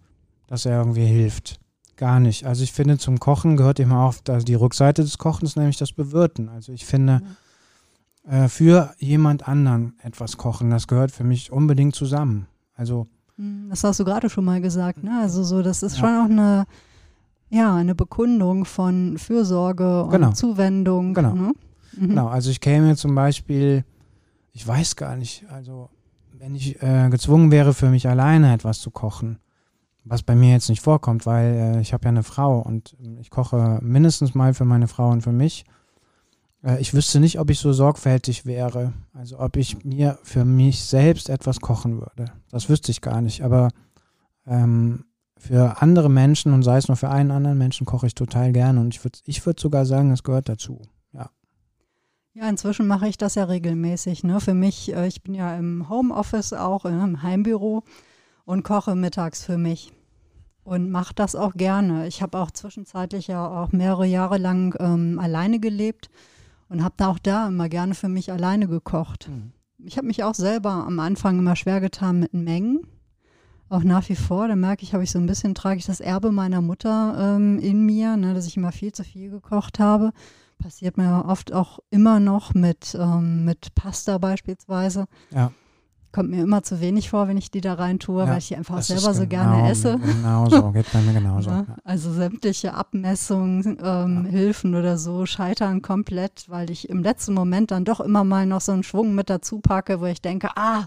dass 0.46 0.64
er 0.64 0.78
irgendwie 0.78 1.06
hilft. 1.06 1.58
Gar 1.96 2.20
nicht. 2.20 2.46
Also 2.46 2.64
ich 2.64 2.72
finde, 2.72 2.96
zum 2.96 3.20
Kochen 3.20 3.58
gehört 3.58 3.80
immer 3.80 4.04
auch 4.04 4.14
also 4.28 4.44
die 4.44 4.54
Rückseite 4.54 5.02
des 5.02 5.18
Kochens, 5.18 5.56
nämlich 5.56 5.76
das 5.76 5.92
Bewirten. 5.92 6.48
Also 6.48 6.72
ich 6.72 6.86
finde, 6.86 7.20
mhm 7.20 7.36
äh, 8.28 8.48
für 8.48 8.94
jemand 8.98 9.48
anderen 9.48 9.94
etwas 10.02 10.36
kochen. 10.36 10.70
Das 10.70 10.86
gehört 10.86 11.10
für 11.10 11.24
mich 11.24 11.52
unbedingt 11.52 11.94
zusammen. 11.94 12.46
Also 12.74 13.06
hm, 13.40 13.68
das 13.70 13.82
hast 13.84 13.98
du 14.00 14.04
gerade 14.04 14.28
schon 14.28 14.44
mal 14.44 14.60
gesagt, 14.60 15.02
ne? 15.02 15.18
Also 15.22 15.42
so, 15.42 15.62
das 15.62 15.82
ist 15.82 15.96
ja. 15.96 16.00
schon 16.00 16.08
auch 16.18 16.30
eine, 16.30 16.64
ja, 17.48 17.74
eine 17.74 17.94
Bekundung 17.94 18.66
von 18.66 19.16
Fürsorge 19.16 20.04
und 20.04 20.10
genau. 20.10 20.32
Zuwendung. 20.32 21.14
Genau. 21.14 21.34
Ne? 21.34 21.52
Mhm. 21.96 22.08
Genau, 22.08 22.28
also 22.28 22.50
ich 22.50 22.60
käme 22.60 22.96
zum 22.96 23.14
Beispiel, 23.14 23.84
ich 24.52 24.66
weiß 24.66 24.96
gar 24.96 25.16
nicht, 25.16 25.46
also 25.50 25.88
wenn 26.38 26.54
ich 26.54 26.82
äh, 26.82 27.08
gezwungen 27.10 27.50
wäre, 27.50 27.74
für 27.74 27.88
mich 27.88 28.08
alleine 28.08 28.52
etwas 28.52 28.80
zu 28.80 28.90
kochen, 28.90 29.38
was 30.04 30.22
bei 30.22 30.34
mir 30.34 30.52
jetzt 30.52 30.68
nicht 30.68 30.82
vorkommt, 30.82 31.26
weil 31.26 31.76
äh, 31.76 31.80
ich 31.80 31.92
habe 31.92 32.04
ja 32.04 32.10
eine 32.10 32.22
Frau 32.22 32.60
und 32.60 32.96
ich 33.20 33.30
koche 33.30 33.78
mindestens 33.82 34.34
mal 34.34 34.54
für 34.54 34.64
meine 34.64 34.88
Frau 34.88 35.10
und 35.10 35.22
für 35.22 35.32
mich. 35.32 35.64
Äh, 36.64 36.80
ich 36.80 36.94
wüsste 36.94 37.20
nicht, 37.20 37.38
ob 37.38 37.50
ich 37.50 37.58
so 37.58 37.72
sorgfältig 37.72 38.46
wäre. 38.46 38.92
Also 39.12 39.38
ob 39.38 39.56
ich 39.56 39.84
mir 39.84 40.18
für 40.22 40.44
mich 40.44 40.84
selbst 40.84 41.28
etwas 41.28 41.60
kochen 41.60 42.00
würde. 42.00 42.32
Das 42.50 42.68
wüsste 42.68 42.90
ich 42.90 43.00
gar 43.00 43.20
nicht. 43.20 43.42
Aber 43.42 43.70
ähm, 44.46 45.04
für 45.36 45.80
andere 45.80 46.10
Menschen 46.10 46.52
und 46.52 46.62
sei 46.62 46.76
es 46.76 46.88
nur 46.88 46.96
für 46.96 47.08
einen 47.08 47.30
anderen 47.30 47.58
Menschen 47.58 47.86
koche 47.86 48.06
ich 48.06 48.14
total 48.14 48.52
gerne. 48.52 48.80
Und 48.80 48.94
ich 48.94 49.04
würde 49.04 49.18
ich 49.24 49.44
würd 49.46 49.58
sogar 49.58 49.86
sagen, 49.86 50.10
es 50.10 50.22
gehört 50.22 50.48
dazu. 50.48 50.82
Ja. 51.12 51.30
Ja, 52.34 52.48
inzwischen 52.48 52.86
mache 52.86 53.08
ich 53.08 53.18
das 53.18 53.34
ja 53.34 53.44
regelmäßig. 53.44 54.22
Ne? 54.24 54.40
Für 54.40 54.54
mich, 54.54 54.92
äh, 54.92 55.06
ich 55.06 55.22
bin 55.22 55.34
ja 55.34 55.56
im 55.56 55.88
Homeoffice 55.88 56.52
auch, 56.52 56.84
äh, 56.84 56.90
im 56.90 57.22
Heimbüro 57.22 57.82
und 58.44 58.64
koche 58.64 58.94
mittags 58.94 59.44
für 59.44 59.58
mich 59.58 59.92
und 60.62 60.90
mache 60.90 61.14
das 61.14 61.34
auch 61.34 61.54
gerne. 61.54 62.06
Ich 62.06 62.20
habe 62.22 62.38
auch 62.38 62.50
zwischenzeitlich 62.50 63.28
ja 63.28 63.46
auch 63.46 63.72
mehrere 63.72 64.06
Jahre 64.06 64.38
lang 64.38 64.74
ähm, 64.78 65.18
alleine 65.18 65.58
gelebt 65.58 66.10
und 66.70 66.82
habe 66.82 66.94
da 66.96 67.08
auch 67.08 67.18
da 67.18 67.48
immer 67.48 67.68
gerne 67.68 67.94
für 67.94 68.08
mich 68.08 68.32
alleine 68.32 68.66
gekocht. 68.66 69.28
Mhm. 69.28 69.52
Ich 69.84 69.96
habe 69.96 70.06
mich 70.06 70.24
auch 70.24 70.34
selber 70.34 70.70
am 70.70 70.98
Anfang 71.00 71.38
immer 71.38 71.56
schwer 71.56 71.80
getan 71.80 72.20
mit 72.20 72.32
Mengen. 72.32 72.86
Auch 73.68 73.82
nach 73.82 74.08
wie 74.08 74.16
vor, 74.16 74.48
da 74.48 74.56
merke 74.56 74.82
ich, 74.82 74.94
habe 74.94 75.04
ich 75.04 75.10
so 75.10 75.18
ein 75.18 75.26
bisschen, 75.26 75.54
trage 75.54 75.78
ich 75.78 75.86
das 75.86 76.00
Erbe 76.00 76.32
meiner 76.32 76.60
Mutter 76.60 77.36
ähm, 77.36 77.58
in 77.58 77.86
mir, 77.86 78.16
ne, 78.16 78.34
dass 78.34 78.46
ich 78.46 78.56
immer 78.56 78.72
viel 78.72 78.92
zu 78.92 79.04
viel 79.04 79.30
gekocht 79.30 79.78
habe. 79.78 80.12
Passiert 80.58 80.96
mir 80.96 81.24
oft 81.26 81.52
auch 81.52 81.78
immer 81.90 82.20
noch 82.20 82.52
mit, 82.54 82.96
ähm, 82.98 83.44
mit 83.44 83.74
Pasta 83.74 84.18
beispielsweise. 84.18 85.06
Ja. 85.30 85.52
Kommt 86.12 86.30
mir 86.30 86.42
immer 86.42 86.64
zu 86.64 86.80
wenig 86.80 87.10
vor, 87.10 87.28
wenn 87.28 87.36
ich 87.36 87.52
die 87.52 87.60
da 87.60 87.74
rein 87.74 88.00
tue, 88.00 88.24
ja, 88.24 88.30
weil 88.30 88.38
ich 88.38 88.48
die 88.48 88.56
einfach 88.56 88.82
selber 88.82 89.14
so 89.14 89.26
genau, 89.26 89.28
gerne 89.28 89.70
esse. 89.70 89.98
Genau 90.04 90.48
so, 90.48 90.72
geht 90.72 90.92
bei 90.92 91.00
mir 91.02 91.12
genauso. 91.12 91.50
Ja, 91.50 91.66
also 91.84 92.12
sämtliche 92.12 92.74
Abmessungen, 92.74 93.78
ähm, 93.80 94.24
ja. 94.24 94.30
Hilfen 94.30 94.74
oder 94.74 94.98
so 94.98 95.24
scheitern 95.26 95.82
komplett, 95.82 96.46
weil 96.48 96.70
ich 96.70 96.88
im 96.88 97.02
letzten 97.02 97.34
Moment 97.34 97.70
dann 97.70 97.84
doch 97.84 98.00
immer 98.00 98.24
mal 98.24 98.44
noch 98.44 98.60
so 98.60 98.72
einen 98.72 98.82
Schwung 98.82 99.14
mit 99.14 99.30
dazu 99.30 99.60
packe, 99.60 100.00
wo 100.00 100.06
ich 100.06 100.20
denke, 100.20 100.48
ah, 100.56 100.86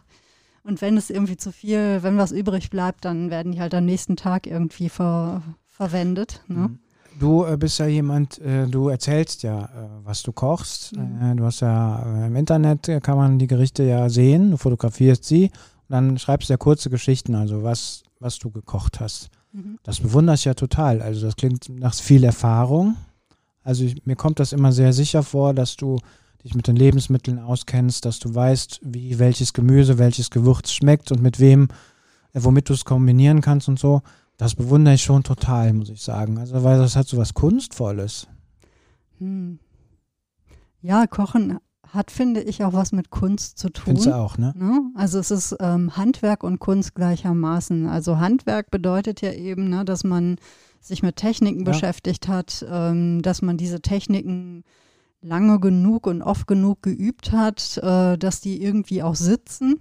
und 0.63 0.81
wenn 0.81 0.97
es 0.97 1.09
irgendwie 1.09 1.37
zu 1.37 1.51
viel, 1.51 2.03
wenn 2.03 2.17
was 2.17 2.31
übrig 2.31 2.69
bleibt, 2.69 3.05
dann 3.05 3.29
werden 3.29 3.51
die 3.51 3.59
halt 3.59 3.73
am 3.73 3.85
nächsten 3.85 4.15
Tag 4.15 4.47
irgendwie 4.47 4.89
ver, 4.89 5.41
verwendet. 5.67 6.43
Ne? 6.47 6.77
Du 7.20 7.46
äh, 7.46 7.58
bist 7.58 7.79
ja 7.79 7.86
jemand, 7.86 8.39
äh, 8.39 8.67
du 8.67 8.89
erzählst 8.89 9.43
ja, 9.43 9.65
äh, 9.65 9.67
was 10.03 10.24
du 10.24 10.32
kochst. 10.32 10.96
Mhm. 10.96 11.38
Du 11.38 11.46
hast 11.46 11.62
ja 11.62 12.25
im 12.25 12.36
Internet 12.36 12.89
kann 13.03 13.17
man 13.17 13.39
die 13.39 13.48
Gerichte 13.48 13.84
ja 13.84 14.10
sehen, 14.10 14.51
du 14.51 14.58
fotografierst 14.58 15.24
sie 15.24 15.46
und 15.46 15.89
dann 15.89 16.17
schreibst 16.17 16.50
du 16.50 16.53
ja 16.53 16.58
kurze 16.58 16.89
Geschichten, 16.89 17.36
also 17.36 17.63
was, 17.63 18.03
was 18.20 18.39
du 18.39 18.50
gekocht 18.50 19.00
hast. 19.00 19.29
Mhm. 19.51 19.79
Das 19.84 20.00
bewundere 20.00 20.36
ich 20.36 20.46
ja 20.46 20.53
total. 20.53 21.01
Also 21.01 21.25
das 21.25 21.36
klingt 21.36 21.70
nach 21.70 21.93
viel 21.93 22.24
Erfahrung. 22.24 22.98
Also 23.63 23.86
ich, 23.86 24.05
mir 24.05 24.15
kommt 24.15 24.39
das 24.39 24.53
immer 24.53 24.72
sehr 24.72 24.93
sicher 24.93 25.24
vor, 25.24 25.53
dass 25.53 25.77
du 25.77 26.00
dich 26.43 26.55
mit 26.55 26.67
den 26.67 26.75
Lebensmitteln 26.75 27.39
auskennst, 27.39 28.05
dass 28.05 28.20
du 28.20 28.34
weißt, 28.34 28.82
wie 28.84 29.17
welches 29.20 29.53
Gemüse, 29.53 29.98
welches 29.98 30.29
Gewürz 30.29 30.72
schmeckt 30.72 31.12
und 31.12 31.22
mit 31.22 31.39
wem, 31.39 31.70
womit 32.34 32.70
du 32.70 32.74
es 32.74 32.84
kombinieren 32.84 33.41
kannst 33.41 33.70
und 33.70 33.79
so. 33.79 34.01
Das 34.43 34.55
bewundere 34.55 34.95
ich 34.95 35.01
schon 35.01 35.23
total, 35.23 35.71
muss 35.71 35.88
ich 35.88 36.01
sagen. 36.01 36.38
Also, 36.38 36.65
weil 36.65 36.77
das 36.77 36.97
hat 36.97 37.07
so 37.07 37.15
was 37.15 37.33
Kunstvolles. 37.33 38.27
Hm. 39.19 39.57
Ja, 40.81 41.07
Kochen 41.07 41.59
hat, 41.88 42.12
finde 42.12 42.41
ich, 42.41 42.62
auch 42.65 42.73
was 42.73 42.91
mit 42.91 43.09
Kunst 43.09 43.57
zu 43.57 43.69
tun. 43.69 43.85
Findest 43.85 44.07
du 44.07 44.17
auch, 44.17 44.38
ne? 44.38 44.53
ne? 44.57 44.91
Also 44.95 45.17
es 45.19 45.31
ist 45.31 45.55
ähm, 45.62 45.95
Handwerk 45.95 46.43
und 46.43 46.59
Kunst 46.59 46.93
gleichermaßen. 46.93 47.88
Also 47.88 48.17
Handwerk 48.17 48.69
bedeutet 48.69 49.21
ja 49.21 49.32
eben, 49.32 49.69
ne, 49.69 49.86
dass 49.86 50.03
man 50.03 50.36
sich 50.82 51.03
mit 51.03 51.15
Techniken 51.15 51.65
ja. 51.65 51.71
beschäftigt 51.71 52.27
hat, 52.27 52.65
ähm, 52.69 53.21
dass 53.21 53.41
man 53.41 53.56
diese 53.56 53.82
Techniken 53.82 54.65
lange 55.21 55.62
genug 55.62 56.06
und 56.06 56.21
oft 56.21 56.47
genug 56.47 56.82
geübt 56.82 57.32
hat, 57.32 57.77
äh, 57.77 58.17
dass 58.17 58.41
die 58.41 58.62
irgendwie 58.62 59.03
auch 59.03 59.15
sitzen 59.15 59.79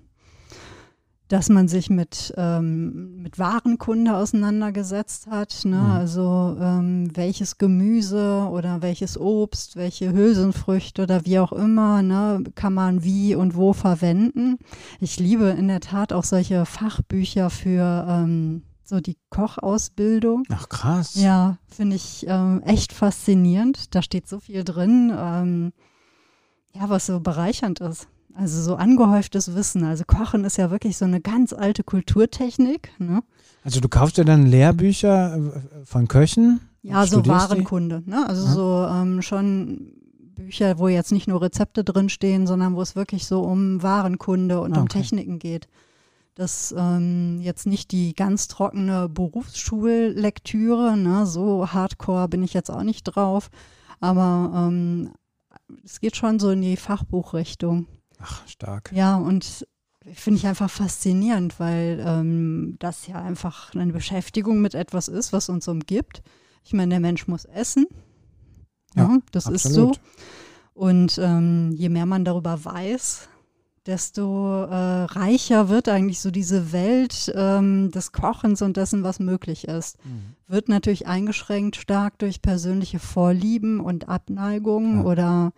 dass 1.33 1.49
man 1.49 1.66
sich 1.66 1.88
mit, 1.88 2.35
ähm, 2.37 3.23
mit 3.23 3.38
Warenkunde 3.38 4.14
auseinandergesetzt 4.14 5.29
hat. 5.29 5.64
Ne? 5.64 5.79
Mhm. 5.79 5.90
Also 5.90 6.59
ähm, 6.61 7.09
welches 7.16 7.57
Gemüse 7.57 8.47
oder 8.51 8.83
welches 8.83 9.18
Obst, 9.18 9.77
welche 9.77 10.12
Hülsenfrüchte 10.12 11.05
oder 11.05 11.25
wie 11.25 11.38
auch 11.38 11.53
immer, 11.53 12.03
ne, 12.03 12.45
kann 12.55 12.75
man 12.75 13.03
wie 13.03 13.35
und 13.35 13.57
wo 13.57 13.73
verwenden. 13.73 14.59
Ich 15.01 15.18
liebe 15.18 15.47
in 15.47 15.68
der 15.68 15.81
Tat 15.81 16.12
auch 16.12 16.25
solche 16.25 16.66
Fachbücher 16.66 17.49
für 17.49 18.07
ähm, 18.07 18.64
so 18.85 19.01
die 19.01 19.16
Kochausbildung. 19.31 20.42
Ach 20.51 20.68
krass. 20.68 21.14
Ja, 21.14 21.57
finde 21.66 21.97
ich 21.97 22.27
ähm, 22.29 22.61
echt 22.66 22.92
faszinierend. 22.92 23.95
Da 23.95 24.03
steht 24.03 24.29
so 24.29 24.38
viel 24.38 24.64
drin, 24.64 25.11
ähm, 25.16 25.73
ja, 26.75 26.90
was 26.90 27.07
so 27.07 27.21
bereichernd 27.21 27.81
ist. 27.81 28.07
Also 28.35 28.62
so 28.62 28.77
angehäuftes 28.77 29.55
Wissen. 29.55 29.85
Also 29.85 30.05
Kochen 30.07 30.45
ist 30.45 30.57
ja 30.57 30.71
wirklich 30.71 30.97
so 30.97 31.05
eine 31.05 31.21
ganz 31.21 31.53
alte 31.53 31.85
Kulturtechnik. 31.85 32.90
Ne? 32.99 33.23
Also 33.64 33.81
du 33.81 33.88
kaufst 33.88 34.16
dir 34.16 34.25
dann 34.25 34.47
Lehrbücher 34.47 35.37
äh, 35.37 35.85
von 35.85 36.09
Köchen? 36.09 36.61
Ja, 36.83 37.07
so 37.07 37.25
Warenkunde. 37.27 38.03
Ne? 38.07 38.27
Also 38.27 38.47
ja. 38.47 38.53
so 38.53 38.87
ähm, 38.90 39.23
schon 39.23 39.92
Bücher, 40.35 40.79
wo 40.79 40.88
jetzt 40.88 41.12
nicht 41.12 41.29
nur 41.29 41.42
Rezepte 41.42 41.85
drinstehen, 41.85 42.47
sondern 42.47 42.75
wo 42.75 42.83
es 42.83 42.97
wirklich 42.97 43.27
so 43.27 43.42
um 43.42 43.83
Warenkunde 43.83 44.61
und 44.61 44.73
ah, 44.73 44.77
okay. 44.77 44.81
um 44.81 44.88
Techniken 44.88 45.38
geht. 45.38 45.68
Das 46.35 46.75
ähm, 46.77 47.40
jetzt 47.42 47.66
nicht 47.66 47.92
die 47.92 48.14
ganz 48.14 48.49
trockene 48.49 49.09
Berufsschullektüre, 49.09 50.97
ne? 50.97 51.27
so 51.27 51.68
hardcore 51.68 52.29
bin 52.29 52.42
ich 52.42 52.55
jetzt 52.55 52.71
auch 52.71 52.83
nicht 52.83 53.05
drauf, 53.05 53.51
aber 54.01 54.51
ähm, 54.55 55.11
es 55.85 56.01
geht 56.01 56.16
schon 56.16 56.38
so 56.38 56.51
in 56.51 56.62
die 56.62 56.77
Fachbuchrichtung. 56.77 57.87
Ach, 58.22 58.46
stark. 58.46 58.90
Ja, 58.92 59.16
und 59.16 59.66
finde 60.12 60.38
ich 60.38 60.46
einfach 60.46 60.70
faszinierend, 60.70 61.61
weil 61.61 62.02
ähm, 62.04 62.76
das 62.78 63.06
ja 63.06 63.22
einfach 63.22 63.74
eine 63.74 63.92
Beschäftigung 63.92 64.61
mit 64.61 64.74
etwas 64.74 65.08
ist, 65.08 65.32
was 65.32 65.48
uns 65.48 65.68
umgibt. 65.68 66.22
Ich 66.64 66.72
meine, 66.72 66.90
der 66.90 67.00
Mensch 67.00 67.28
muss 67.28 67.44
essen. 67.44 67.87
Ja, 68.94 69.04
ja 69.04 69.18
das 69.30 69.46
absolut. 69.46 69.96
ist 69.96 70.02
so. 70.04 70.11
Und 70.74 71.18
ähm, 71.18 71.72
je 71.72 71.88
mehr 71.88 72.06
man 72.06 72.24
darüber 72.24 72.64
weiß, 72.64 73.28
desto 73.87 74.64
äh, 74.64 75.04
reicher 75.04 75.68
wird 75.68 75.88
eigentlich 75.88 76.20
so 76.20 76.30
diese 76.30 76.72
Welt 76.72 77.32
ähm, 77.35 77.90
des 77.90 78.12
Kochens 78.12 78.62
und 78.62 78.76
dessen, 78.76 79.02
was 79.02 79.18
möglich 79.18 79.66
ist. 79.66 80.02
Mhm. 80.04 80.37
Wird 80.46 80.68
natürlich 80.68 81.06
eingeschränkt 81.06 81.76
stark 81.76 82.18
durch 82.18 82.42
persönliche 82.42 83.00
Vorlieben 83.00 83.80
und 83.80 84.08
Abneigungen 84.08 84.98
ja. 84.98 85.04
oder 85.04 85.52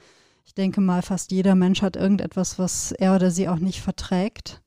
ich 0.44 0.54
denke 0.54 0.80
mal, 0.80 1.02
fast 1.02 1.32
jeder 1.32 1.54
Mensch 1.54 1.82
hat 1.82 1.96
irgendetwas, 1.96 2.58
was 2.58 2.92
er 2.92 3.14
oder 3.14 3.30
sie 3.30 3.48
auch 3.48 3.58
nicht 3.58 3.80
verträgt 3.80 4.62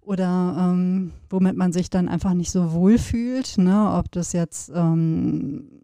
oder 0.00 0.56
ähm, 0.58 1.12
womit 1.28 1.56
man 1.56 1.72
sich 1.72 1.90
dann 1.90 2.08
einfach 2.08 2.34
nicht 2.34 2.50
so 2.50 2.72
wohl 2.72 2.98
fühlt. 2.98 3.58
Ne? 3.58 3.92
Ob 3.92 4.10
das 4.12 4.32
jetzt, 4.32 4.70
ähm, 4.74 5.82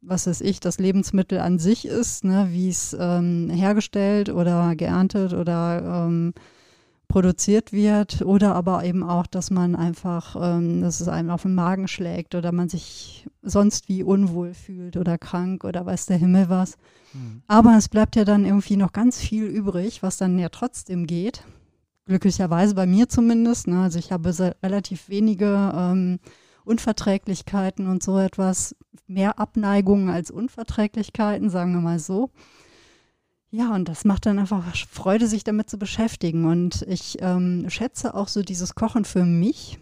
was 0.00 0.26
weiß 0.26 0.40
ich, 0.40 0.60
das 0.60 0.78
Lebensmittel 0.78 1.38
an 1.38 1.58
sich 1.58 1.84
ist, 1.86 2.24
ne? 2.24 2.48
wie 2.50 2.68
es 2.68 2.96
ähm, 2.98 3.50
hergestellt 3.50 4.28
oder 4.30 4.76
geerntet 4.76 5.32
oder 5.32 6.06
ähm, 6.06 6.34
produziert 7.12 7.72
wird 7.72 8.22
oder 8.22 8.54
aber 8.54 8.84
eben 8.84 9.02
auch, 9.02 9.26
dass 9.26 9.50
man 9.50 9.76
einfach, 9.76 10.34
ähm, 10.40 10.80
dass 10.80 11.00
es 11.00 11.08
einem 11.08 11.28
auf 11.28 11.42
den 11.42 11.54
Magen 11.54 11.86
schlägt 11.86 12.34
oder 12.34 12.52
man 12.52 12.70
sich 12.70 13.28
sonst 13.42 13.90
wie 13.90 14.02
unwohl 14.02 14.54
fühlt 14.54 14.96
oder 14.96 15.18
krank 15.18 15.64
oder 15.64 15.84
weiß 15.84 16.06
der 16.06 16.16
Himmel 16.16 16.48
was. 16.48 16.78
Mhm. 17.12 17.42
Aber 17.46 17.76
es 17.76 17.90
bleibt 17.90 18.16
ja 18.16 18.24
dann 18.24 18.46
irgendwie 18.46 18.78
noch 18.78 18.92
ganz 18.92 19.20
viel 19.20 19.44
übrig, 19.44 20.02
was 20.02 20.16
dann 20.16 20.38
ja 20.38 20.48
trotzdem 20.48 21.06
geht. 21.06 21.44
Glücklicherweise 22.06 22.74
bei 22.74 22.86
mir 22.86 23.10
zumindest. 23.10 23.68
Ne? 23.68 23.82
Also 23.82 23.98
ich 23.98 24.10
habe 24.10 24.34
relativ 24.62 25.10
wenige 25.10 25.70
ähm, 25.76 26.18
Unverträglichkeiten 26.64 27.88
und 27.88 28.02
so 28.02 28.18
etwas, 28.18 28.74
mehr 29.06 29.38
Abneigungen 29.38 30.08
als 30.08 30.30
Unverträglichkeiten, 30.30 31.50
sagen 31.50 31.74
wir 31.74 31.82
mal 31.82 31.98
so. 31.98 32.30
Ja, 33.54 33.74
und 33.74 33.86
das 33.86 34.06
macht 34.06 34.24
dann 34.24 34.38
einfach 34.38 34.64
Freude, 34.90 35.26
sich 35.26 35.44
damit 35.44 35.68
zu 35.68 35.78
beschäftigen. 35.78 36.46
Und 36.46 36.86
ich 36.88 37.18
ähm, 37.20 37.66
schätze 37.68 38.14
auch 38.14 38.28
so 38.28 38.42
dieses 38.42 38.74
Kochen 38.74 39.04
für 39.04 39.26
mich 39.26 39.78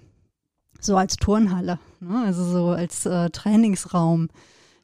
so 0.80 0.96
als 0.96 1.16
Turnhalle, 1.16 1.78
ne? 2.00 2.24
also 2.26 2.44
so 2.44 2.70
als 2.70 3.06
äh, 3.06 3.30
Trainingsraum. 3.30 4.28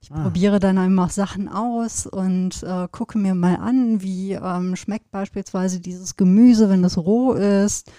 Ich 0.01 0.13
ah. 0.13 0.23
probiere 0.23 0.61
dann 0.61 0.79
einfach 0.79 1.11
Sachen 1.11 1.49
aus 1.49 2.07
und 2.07 2.63
äh, 2.63 2.87
gucke 2.93 3.19
mir 3.19 3.35
mal 3.35 3.57
an, 3.57 4.03
wie 4.03 4.35
ähm, 4.35 4.77
schmeckt 4.77 5.11
beispielsweise 5.11 5.81
dieses 5.81 6.15
Gemüse, 6.15 6.71
wenn 6.71 6.85
es 6.85 6.97
roh 6.97 7.33
ist, 7.33 7.91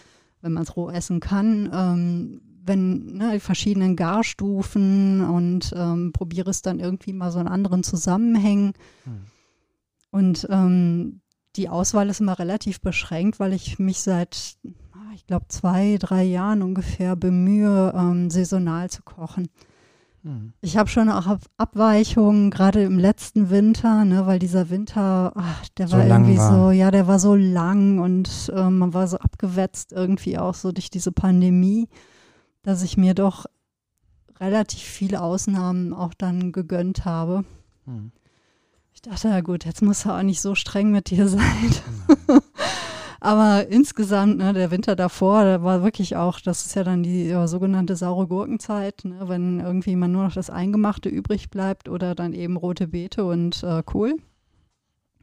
wenn 0.41 0.54
man 0.54 0.63
es 0.63 0.78
roh 0.78 0.89
essen 0.89 1.19
kann, 1.19 1.69
ähm, 1.73 2.41
wenn 2.63 3.17
ne, 3.17 3.32
die 3.34 3.39
verschiedenen 3.41 3.97
Garstufen 3.97 5.21
und 5.21 5.73
ähm, 5.76 6.13
probiere 6.13 6.50
es 6.50 6.62
dann 6.62 6.80
irgendwie 6.80 7.12
mal 7.12 7.32
so 7.32 7.39
in 7.39 7.47
anderen 7.50 7.84
Zusammenhängen. 7.84 8.71
Hm. 9.04 9.26
Und 10.17 10.47
ähm, 10.49 11.21
die 11.58 11.69
Auswahl 11.69 12.10
ist 12.10 12.21
immer 12.21 12.39
relativ 12.39 12.82
beschränkt, 12.82 13.39
weil 13.39 13.53
ich 13.53 13.77
mich 13.77 13.99
seit, 13.99 14.58
ah, 14.93 15.13
ich 15.13 15.27
glaube, 15.27 15.45
zwei, 15.49 15.97
drei 15.99 16.23
Jahren 16.23 16.63
ungefähr 16.63 17.15
bemühe, 17.15 17.93
ähm, 17.95 18.32
saisonal 18.32 18.89
zu 18.89 19.03
kochen. 19.03 19.47
Mhm. 20.23 20.53
Ich 20.62 20.75
habe 20.75 20.89
schon 20.89 21.10
auch 21.10 21.38
Abweichungen, 21.58 22.49
gerade 22.49 22.82
im 22.82 22.97
letzten 22.97 23.51
Winter, 23.51 24.06
ne, 24.06 24.25
weil 24.25 24.39
dieser 24.39 24.71
Winter, 24.71 25.34
ach, 25.36 25.69
der 25.77 25.88
so 25.88 25.97
war 25.97 26.08
irgendwie 26.08 26.39
war. 26.39 26.51
so, 26.51 26.71
ja, 26.71 26.89
der 26.89 27.06
war 27.06 27.19
so 27.19 27.36
lang 27.36 27.99
und 27.99 28.51
äh, 28.56 28.71
man 28.71 28.95
war 28.95 29.08
so 29.08 29.19
abgewetzt 29.19 29.91
irgendwie 29.91 30.39
auch 30.39 30.56
so 30.56 30.71
durch 30.71 30.89
diese 30.89 31.12
Pandemie, 31.12 31.89
dass 32.63 32.82
ich 32.82 32.97
mir 32.97 33.13
doch 33.13 33.45
relativ 34.39 34.82
viele 34.82 35.21
Ausnahmen 35.21 35.93
auch 35.93 36.15
dann 36.15 36.51
gegönnt 36.53 37.06
habe. 37.06 37.45
Mhm 37.86 38.12
Ich 38.97 39.03
dachte, 39.03 39.27
ja 39.27 39.41
gut, 39.41 39.63
jetzt 39.63 39.83
muss 39.83 40.07
er 40.07 40.17
auch 40.17 40.23
nicht 40.23 40.41
so 40.41 40.55
streng 40.55 40.89
mit 40.91 41.12
dir 41.12 41.27
sein. 41.27 41.71
Aber 43.19 43.67
insgesamt, 43.67 44.39
ne, 44.39 44.53
der 44.53 44.71
Winter 44.71 44.95
davor, 44.95 45.43
der 45.43 45.62
war 45.62 45.83
wirklich 45.83 46.15
auch, 46.15 46.39
das 46.39 46.65
ist 46.65 46.73
ja 46.73 46.83
dann 46.83 47.03
die 47.03 47.27
ja, 47.27 47.47
sogenannte 47.47 47.95
saure 47.95 48.25
Gurkenzeit, 48.25 49.05
ne, 49.05 49.19
wenn 49.27 49.60
irgendwie 49.60 49.95
man 49.95 50.12
nur 50.12 50.23
noch 50.23 50.33
das 50.33 50.49
Eingemachte 50.49 51.10
übrig 51.10 51.51
bleibt 51.51 51.89
oder 51.89 52.15
dann 52.15 52.33
eben 52.33 52.57
rote 52.57 52.88
Beete 52.88 53.23
und 53.23 53.62
äh, 53.62 53.83
Kohl. 53.83 54.15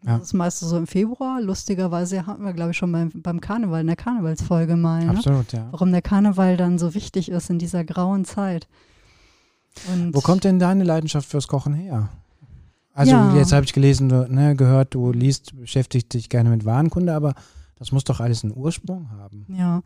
Ja. 0.06 0.18
Das 0.18 0.28
ist 0.28 0.34
meistens 0.34 0.68
so 0.68 0.76
im 0.76 0.87
Februar. 0.87 1.40
Lustigerweise 1.40 2.28
hatten 2.28 2.44
wir, 2.44 2.52
glaube 2.52 2.70
ich, 2.70 2.76
schon 2.76 2.92
beim, 2.92 3.10
beim 3.12 3.40
Karneval, 3.40 3.80
in 3.80 3.88
der 3.88 3.96
Karnevalsfolge 3.96 4.76
mal, 4.76 5.04
ne? 5.04 5.16
Absolut, 5.16 5.52
ja. 5.52 5.66
warum 5.72 5.90
der 5.90 6.02
Karneval 6.02 6.56
dann 6.56 6.78
so 6.78 6.94
wichtig 6.94 7.28
ist 7.28 7.50
in 7.50 7.58
dieser 7.58 7.82
grauen 7.82 8.24
Zeit. 8.24 8.68
Und 9.92 10.14
Wo 10.14 10.20
kommt 10.20 10.44
denn 10.44 10.60
deine 10.60 10.84
Leidenschaft 10.84 11.28
fürs 11.28 11.48
Kochen 11.48 11.74
her? 11.74 12.10
Also 12.94 13.12
Ja. 13.12 13.35
jetzt 13.35 13.52
habe 13.52 13.64
ich 13.66 13.72
gelesen, 13.72 14.09
du, 14.09 14.26
ne, 14.33 14.54
gehört, 14.54 14.94
du 14.94 15.11
liest, 15.12 15.57
beschäftigst 15.57 16.14
dich 16.14 16.28
gerne 16.28 16.48
mit 16.48 16.64
Warenkunde, 16.64 17.12
aber 17.12 17.35
das 17.76 17.90
muss 17.90 18.04
doch 18.04 18.20
alles 18.20 18.44
einen 18.44 18.57
Ursprung 18.57 19.11
haben. 19.11 19.46
Ja, 19.48 19.83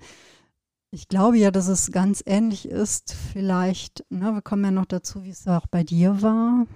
ich 0.91 1.09
glaube 1.09 1.39
ja, 1.39 1.51
dass 1.51 1.69
es 1.69 1.91
ganz 1.91 2.23
ähnlich 2.27 2.69
ist. 2.69 3.15
Vielleicht, 3.33 4.05
ne, 4.11 4.33
wir 4.35 4.43
kommen 4.43 4.65
ja 4.65 4.71
noch 4.71 4.85
dazu, 4.85 5.25
wie 5.25 5.31
es 5.31 5.49
auch 5.49 5.67
bei 5.67 5.83
dir 5.85 6.21
war. 6.23 6.67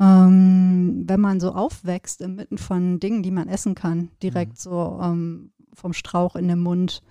Ähm, 0.00 1.04
wenn 1.06 1.20
man 1.20 1.38
so 1.38 1.52
aufwächst 1.52 2.20
inmitten 2.22 2.58
von 2.58 2.98
Dingen, 2.98 3.22
die 3.22 3.30
man 3.30 3.48
essen 3.48 3.74
kann, 3.74 4.08
direkt 4.22 4.58
so 4.58 4.98
ähm, 5.02 5.52
vom 5.74 5.92
Strauch 5.92 6.34
in 6.34 6.48
den 6.48 6.60
Mund. 6.60 7.02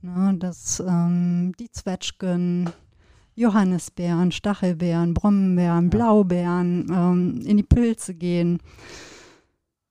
Ne, 0.00 0.34
das, 0.38 0.82
ähm, 0.86 1.52
die 1.58 1.70
Zwetschgen, 1.70 2.70
Johannisbeeren, 3.34 4.32
Stachelbeeren, 4.32 5.14
Brombeeren. 5.14 5.90
Blaubeeren, 5.90 6.86
ähm, 6.90 7.40
in 7.44 7.56
die 7.56 7.62
Pilze 7.62 8.14
gehen, 8.14 8.58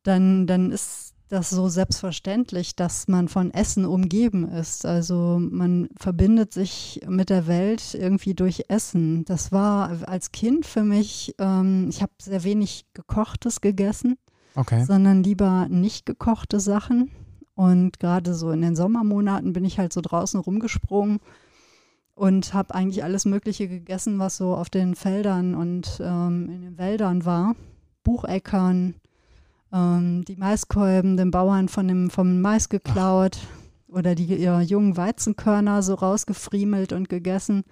dann, 0.04 0.48
dann 0.48 0.72
ist 0.72 1.14
das 1.30 1.50
so 1.50 1.68
selbstverständlich, 1.68 2.76
dass 2.76 3.08
man 3.08 3.28
von 3.28 3.52
Essen 3.52 3.86
umgeben 3.86 4.48
ist. 4.48 4.86
Also 4.86 5.40
man 5.42 5.90
verbindet 5.98 6.54
sich 6.54 7.02
mit 7.08 7.30
der 7.30 7.48
Welt 7.48 7.96
irgendwie 7.96 8.36
durch 8.36 8.66
Essen. 8.68 9.26
Das 9.26 9.52
war 9.52 10.08
als 10.08 10.32
Kind 10.32 10.66
für 10.66 10.84
mich, 10.84 11.34
ähm, 11.40 11.88
ich 11.90 12.02
habe 12.02 12.12
sehr 12.22 12.44
wenig 12.44 12.86
gekochtes 12.94 13.62
gegessen, 13.62 14.18
Okay. 14.56 14.86
sondern 14.86 15.24
lieber 15.24 15.68
nicht 15.70 16.06
gekochte 16.06 16.60
Sachen. 16.60 17.10
Und 17.56 18.00
gerade 18.00 18.36
so 18.36 18.52
in 18.52 18.62
den 18.62 18.76
Sommermonaten 18.76 19.54
bin 19.54 19.66
ich 19.66 19.80
halt 19.80 19.94
so 19.94 20.02
draußen 20.02 20.40
rumgesprungen 20.40 21.20
und 22.16 22.54
habe 22.54 22.76
eigentlich 22.76 23.04
alles 23.04 23.26
Mögliche 23.26 23.68
gegessen, 23.68 24.20
was 24.20 24.38
so 24.38 24.56
auf 24.56 24.70
den 24.70 24.96
Feldern 24.96 25.56
und 25.56 26.00
ähm, 26.04 26.50
in 26.50 26.62
den 26.62 26.78
Wäldern 26.78 27.26
war. 27.26 27.56
Bucheckern, 28.04 28.96
ähm, 29.72 30.24
die 30.26 30.36
Maiskolben, 30.36 31.18
den 31.18 31.32
Bauern 31.32 31.70
von 31.70 31.88
dem, 31.88 32.10
vom 32.10 32.42
Mais 32.42 32.70
geklaut 32.70 33.38
oder 33.88 34.14
die 34.16 34.26
ja, 34.36 34.60
jungen 34.62 34.98
Weizenkörner 34.98 35.82
so 35.82 35.94
rausgefriemelt 35.96 36.94
und 36.94 37.10
gegessen. 37.10 37.64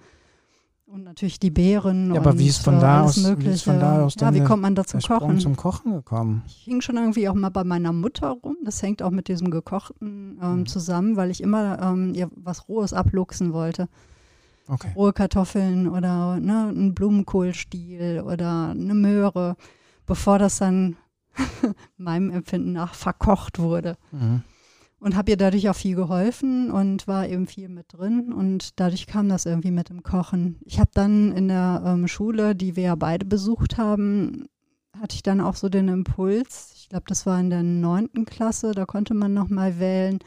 Und 0.86 1.04
natürlich 1.04 1.40
die 1.40 1.50
Beeren. 1.50 2.12
Ja, 2.12 2.20
aber 2.20 2.30
und 2.32 2.38
wie 2.38 2.48
ist 2.48 2.62
von 2.64 2.76
äh, 2.76 2.80
da 2.80 3.02
aus- 3.02 3.16
wie 3.16 3.20
ist 3.20 3.26
Mögliche. 3.28 3.64
von 3.70 3.80
da 3.80 4.02
aus 4.04 4.14
ja, 4.20 4.34
wie 4.34 4.40
kommt 4.44 4.60
man 4.62 4.74
da 4.74 4.84
zum 4.84 5.00
Kochen? 5.00 5.38
zum 5.40 5.56
Kochen 5.56 5.92
gekommen. 5.94 6.42
Ich 6.46 6.64
hing 6.64 6.80
schon 6.82 6.96
irgendwie 6.96 7.28
auch 7.30 7.34
mal 7.34 7.48
bei 7.48 7.64
meiner 7.64 7.92
Mutter 7.94 8.28
rum. 8.28 8.56
Das 8.64 8.82
hängt 8.82 9.02
auch 9.02 9.10
mit 9.10 9.28
diesem 9.28 9.50
Gekochten 9.50 10.38
ähm, 10.42 10.58
Mhm. 10.60 10.66
zusammen, 10.66 11.16
weil 11.16 11.30
ich 11.30 11.42
immer 11.42 11.80
ähm, 11.80 12.12
ihr 12.14 12.28
was 12.36 12.68
Rohes 12.68 12.92
abluchsen 12.92 13.52
wollte. 13.54 13.88
Okay. 14.68 14.92
Rohe 14.94 15.12
Kartoffeln 15.12 15.88
oder 15.88 16.38
ne, 16.38 16.68
ein 16.68 16.94
Blumenkohlstiel 16.94 18.22
oder 18.24 18.70
eine 18.70 18.94
Möhre, 18.94 19.56
bevor 20.06 20.38
das 20.38 20.58
dann 20.58 20.96
meinem 21.96 22.30
Empfinden 22.30 22.72
nach 22.72 22.94
verkocht 22.94 23.58
wurde. 23.58 23.96
Mhm. 24.12 24.42
Und 25.00 25.16
habe 25.16 25.32
ihr 25.32 25.36
dadurch 25.36 25.68
auch 25.68 25.74
viel 25.74 25.96
geholfen 25.96 26.70
und 26.70 27.08
war 27.08 27.26
eben 27.26 27.48
viel 27.48 27.68
mit 27.68 27.86
drin 27.92 28.32
und 28.32 28.78
dadurch 28.78 29.08
kam 29.08 29.28
das 29.28 29.46
irgendwie 29.46 29.72
mit 29.72 29.88
dem 29.88 30.04
Kochen. 30.04 30.60
Ich 30.64 30.78
habe 30.78 30.90
dann 30.94 31.32
in 31.32 31.48
der 31.48 31.82
ähm, 31.84 32.06
Schule, 32.06 32.54
die 32.54 32.76
wir 32.76 32.84
ja 32.84 32.94
beide 32.94 33.26
besucht 33.26 33.78
haben, 33.78 34.46
hatte 35.00 35.16
ich 35.16 35.24
dann 35.24 35.40
auch 35.40 35.56
so 35.56 35.68
den 35.68 35.88
Impuls, 35.88 36.72
ich 36.76 36.88
glaube, 36.88 37.04
das 37.08 37.26
war 37.26 37.40
in 37.40 37.50
der 37.50 37.64
neunten 37.64 38.26
Klasse, 38.26 38.72
da 38.72 38.86
konnte 38.86 39.14
man 39.14 39.34
nochmal 39.34 39.80
wählen, 39.80 40.20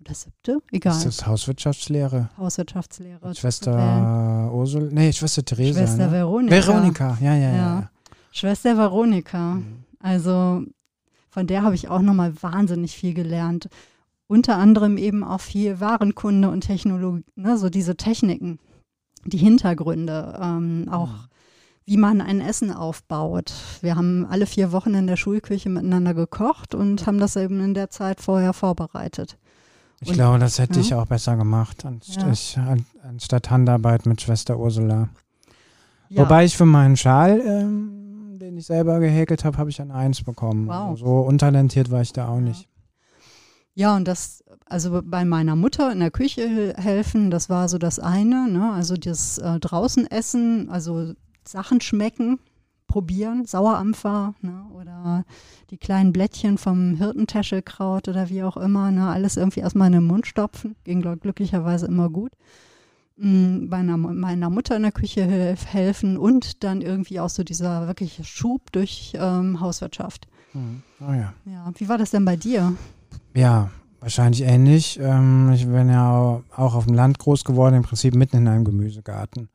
oder 0.00 0.14
siebte, 0.14 0.58
egal, 0.72 0.96
Ist 0.96 1.04
das 1.04 1.26
Hauswirtschaftslehre? 1.26 2.30
Hauswirtschaftslehre. 2.38 3.34
Schwester 3.34 4.50
Ursula? 4.52 4.88
Nee, 4.90 5.12
Schwester 5.12 5.44
Theresa. 5.44 5.80
Schwester 5.80 6.06
ne? 6.06 6.12
Veronika. 6.12 6.66
Veronika, 6.66 7.18
ja, 7.20 7.34
ja, 7.34 7.50
ja. 7.50 7.56
Ja. 7.56 7.90
Schwester 8.32 8.76
Veronika. 8.76 9.54
Mhm. 9.54 9.84
Also 9.98 10.62
von 11.28 11.46
der 11.46 11.62
habe 11.62 11.74
ich 11.74 11.88
auch 11.88 12.00
nochmal 12.00 12.32
wahnsinnig 12.42 12.96
viel 12.96 13.14
gelernt. 13.14 13.68
Unter 14.26 14.56
anderem 14.56 14.96
eben 14.96 15.24
auch 15.24 15.40
viel 15.40 15.80
Warenkunde 15.80 16.48
und 16.48 16.62
Technologie, 16.62 17.24
ne, 17.34 17.58
so 17.58 17.68
diese 17.68 17.96
Techniken, 17.96 18.58
die 19.24 19.38
Hintergründe, 19.38 20.38
ähm, 20.40 20.88
auch 20.90 21.10
wie 21.84 21.96
man 21.96 22.20
ein 22.20 22.40
Essen 22.40 22.72
aufbaut. 22.72 23.52
Wir 23.80 23.96
haben 23.96 24.24
alle 24.26 24.46
vier 24.46 24.70
Wochen 24.70 24.94
in 24.94 25.08
der 25.08 25.16
Schulküche 25.16 25.68
miteinander 25.68 26.14
gekocht 26.14 26.74
und 26.74 27.06
haben 27.06 27.18
das 27.18 27.34
eben 27.36 27.60
in 27.60 27.74
der 27.74 27.90
Zeit 27.90 28.20
vorher 28.20 28.52
vorbereitet. 28.52 29.36
Ich 30.00 30.08
Und- 30.08 30.14
glaube, 30.14 30.38
das 30.38 30.58
hätte 30.58 30.74
ja. 30.76 30.80
ich 30.80 30.94
auch 30.94 31.06
besser 31.06 31.36
gemacht, 31.36 31.84
anst 31.84 32.16
Ja. 32.16 32.30
ich, 32.32 32.56
an, 32.58 32.86
anstatt 33.02 33.50
Handarbeit 33.50 34.06
mit 34.06 34.20
Schwester 34.22 34.58
Ursula. 34.58 35.08
Ja, 36.08 36.22
Wobei 36.22 36.44
ich 36.44 36.56
für 36.56 36.64
meinen 36.66 36.96
Schal, 36.96 37.40
ähm, 37.40 38.38
den 38.40 38.56
ich 38.56 38.66
selber 38.66 38.98
gehäkelt 38.98 39.44
habe, 39.44 39.58
habe 39.58 39.70
ich 39.70 39.80
eine 39.80 39.94
Eins 39.94 40.22
bekommen. 40.22 40.66
Wow. 40.68 40.90
Also 40.90 41.04
so 41.04 41.20
untalentiert 41.20 41.90
war 41.90 42.00
ich 42.00 42.12
da 42.12 42.28
auch 42.28 42.40
nicht. 42.40 42.66
Ja, 43.74 43.94
und 43.94 44.08
das, 44.08 44.42
also 44.66 45.00
bei 45.04 45.24
meiner 45.24 45.54
Mutter 45.54 45.92
in 45.92 46.00
der 46.00 46.10
Küche 46.10 46.48
hel- 46.48 46.74
helfen, 46.76 47.30
das 47.30 47.48
war 47.48 47.68
so 47.68 47.78
das 47.78 47.98
eine, 48.00 48.48
ne? 48.50 48.72
Also 48.72 48.96
das 48.96 49.38
äh, 49.38 49.60
draußen 49.60 50.10
essen, 50.10 50.68
also 50.70 51.12
Sachen 51.46 51.80
schmecken, 51.80 52.40
probieren, 52.90 53.46
Sauerampfer, 53.46 54.34
ne? 54.42 54.64
Oder 54.74 55.24
die 55.70 55.78
kleinen 55.78 56.12
Blättchen 56.12 56.58
vom 56.58 56.96
Hirtentäschelkraut 56.96 58.08
oder 58.08 58.28
wie 58.28 58.42
auch 58.42 58.56
immer, 58.56 58.90
ne? 58.90 59.08
Alles 59.08 59.36
irgendwie 59.36 59.60
erstmal 59.60 59.86
in 59.86 59.92
den 59.92 60.06
Mund 60.06 60.26
stopfen. 60.26 60.74
Ging 60.82 61.00
glücklicherweise 61.00 61.86
immer 61.86 62.10
gut. 62.10 62.32
Mm, 63.16 63.68
Bei 63.68 63.76
einer, 63.76 63.96
meiner 63.96 64.50
Mutter 64.50 64.74
in 64.74 64.82
der 64.82 64.90
Küche 64.90 65.24
helf, 65.24 65.66
helfen 65.66 66.18
und 66.18 66.64
dann 66.64 66.80
irgendwie 66.80 67.20
auch 67.20 67.28
so 67.30 67.44
dieser 67.44 67.86
wirkliche 67.86 68.24
Schub 68.24 68.72
durch 68.72 69.12
ähm, 69.14 69.60
Hauswirtschaft. 69.60 70.26
Mhm. 70.52 70.82
Oh 71.00 71.12
ja. 71.12 71.32
Ja, 71.44 71.70
wie 71.76 71.88
war 71.88 71.96
das 71.96 72.10
denn 72.10 72.24
bei 72.24 72.34
dir? 72.34 72.72
Ja, 73.34 73.70
wahrscheinlich 74.00 74.42
ähnlich. 74.42 74.98
Ähm, 75.00 75.52
ich 75.52 75.64
bin 75.64 75.88
ja 75.90 76.42
auch 76.56 76.74
auf 76.74 76.86
dem 76.86 76.94
Land 76.94 77.20
groß 77.20 77.44
geworden, 77.44 77.76
im 77.76 77.82
Prinzip 77.84 78.16
mitten 78.16 78.38
in 78.38 78.48
einem 78.48 78.64
Gemüsegarten. 78.64 79.48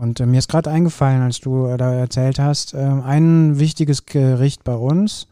Und 0.00 0.18
äh, 0.18 0.24
mir 0.24 0.38
ist 0.38 0.48
gerade 0.48 0.70
eingefallen, 0.70 1.20
als 1.20 1.40
du 1.40 1.66
äh, 1.66 1.76
da 1.76 1.92
erzählt 1.92 2.38
hast, 2.38 2.72
ähm, 2.72 3.02
ein 3.02 3.58
wichtiges 3.58 4.06
Gericht 4.06 4.64
bei 4.64 4.74
uns 4.74 5.26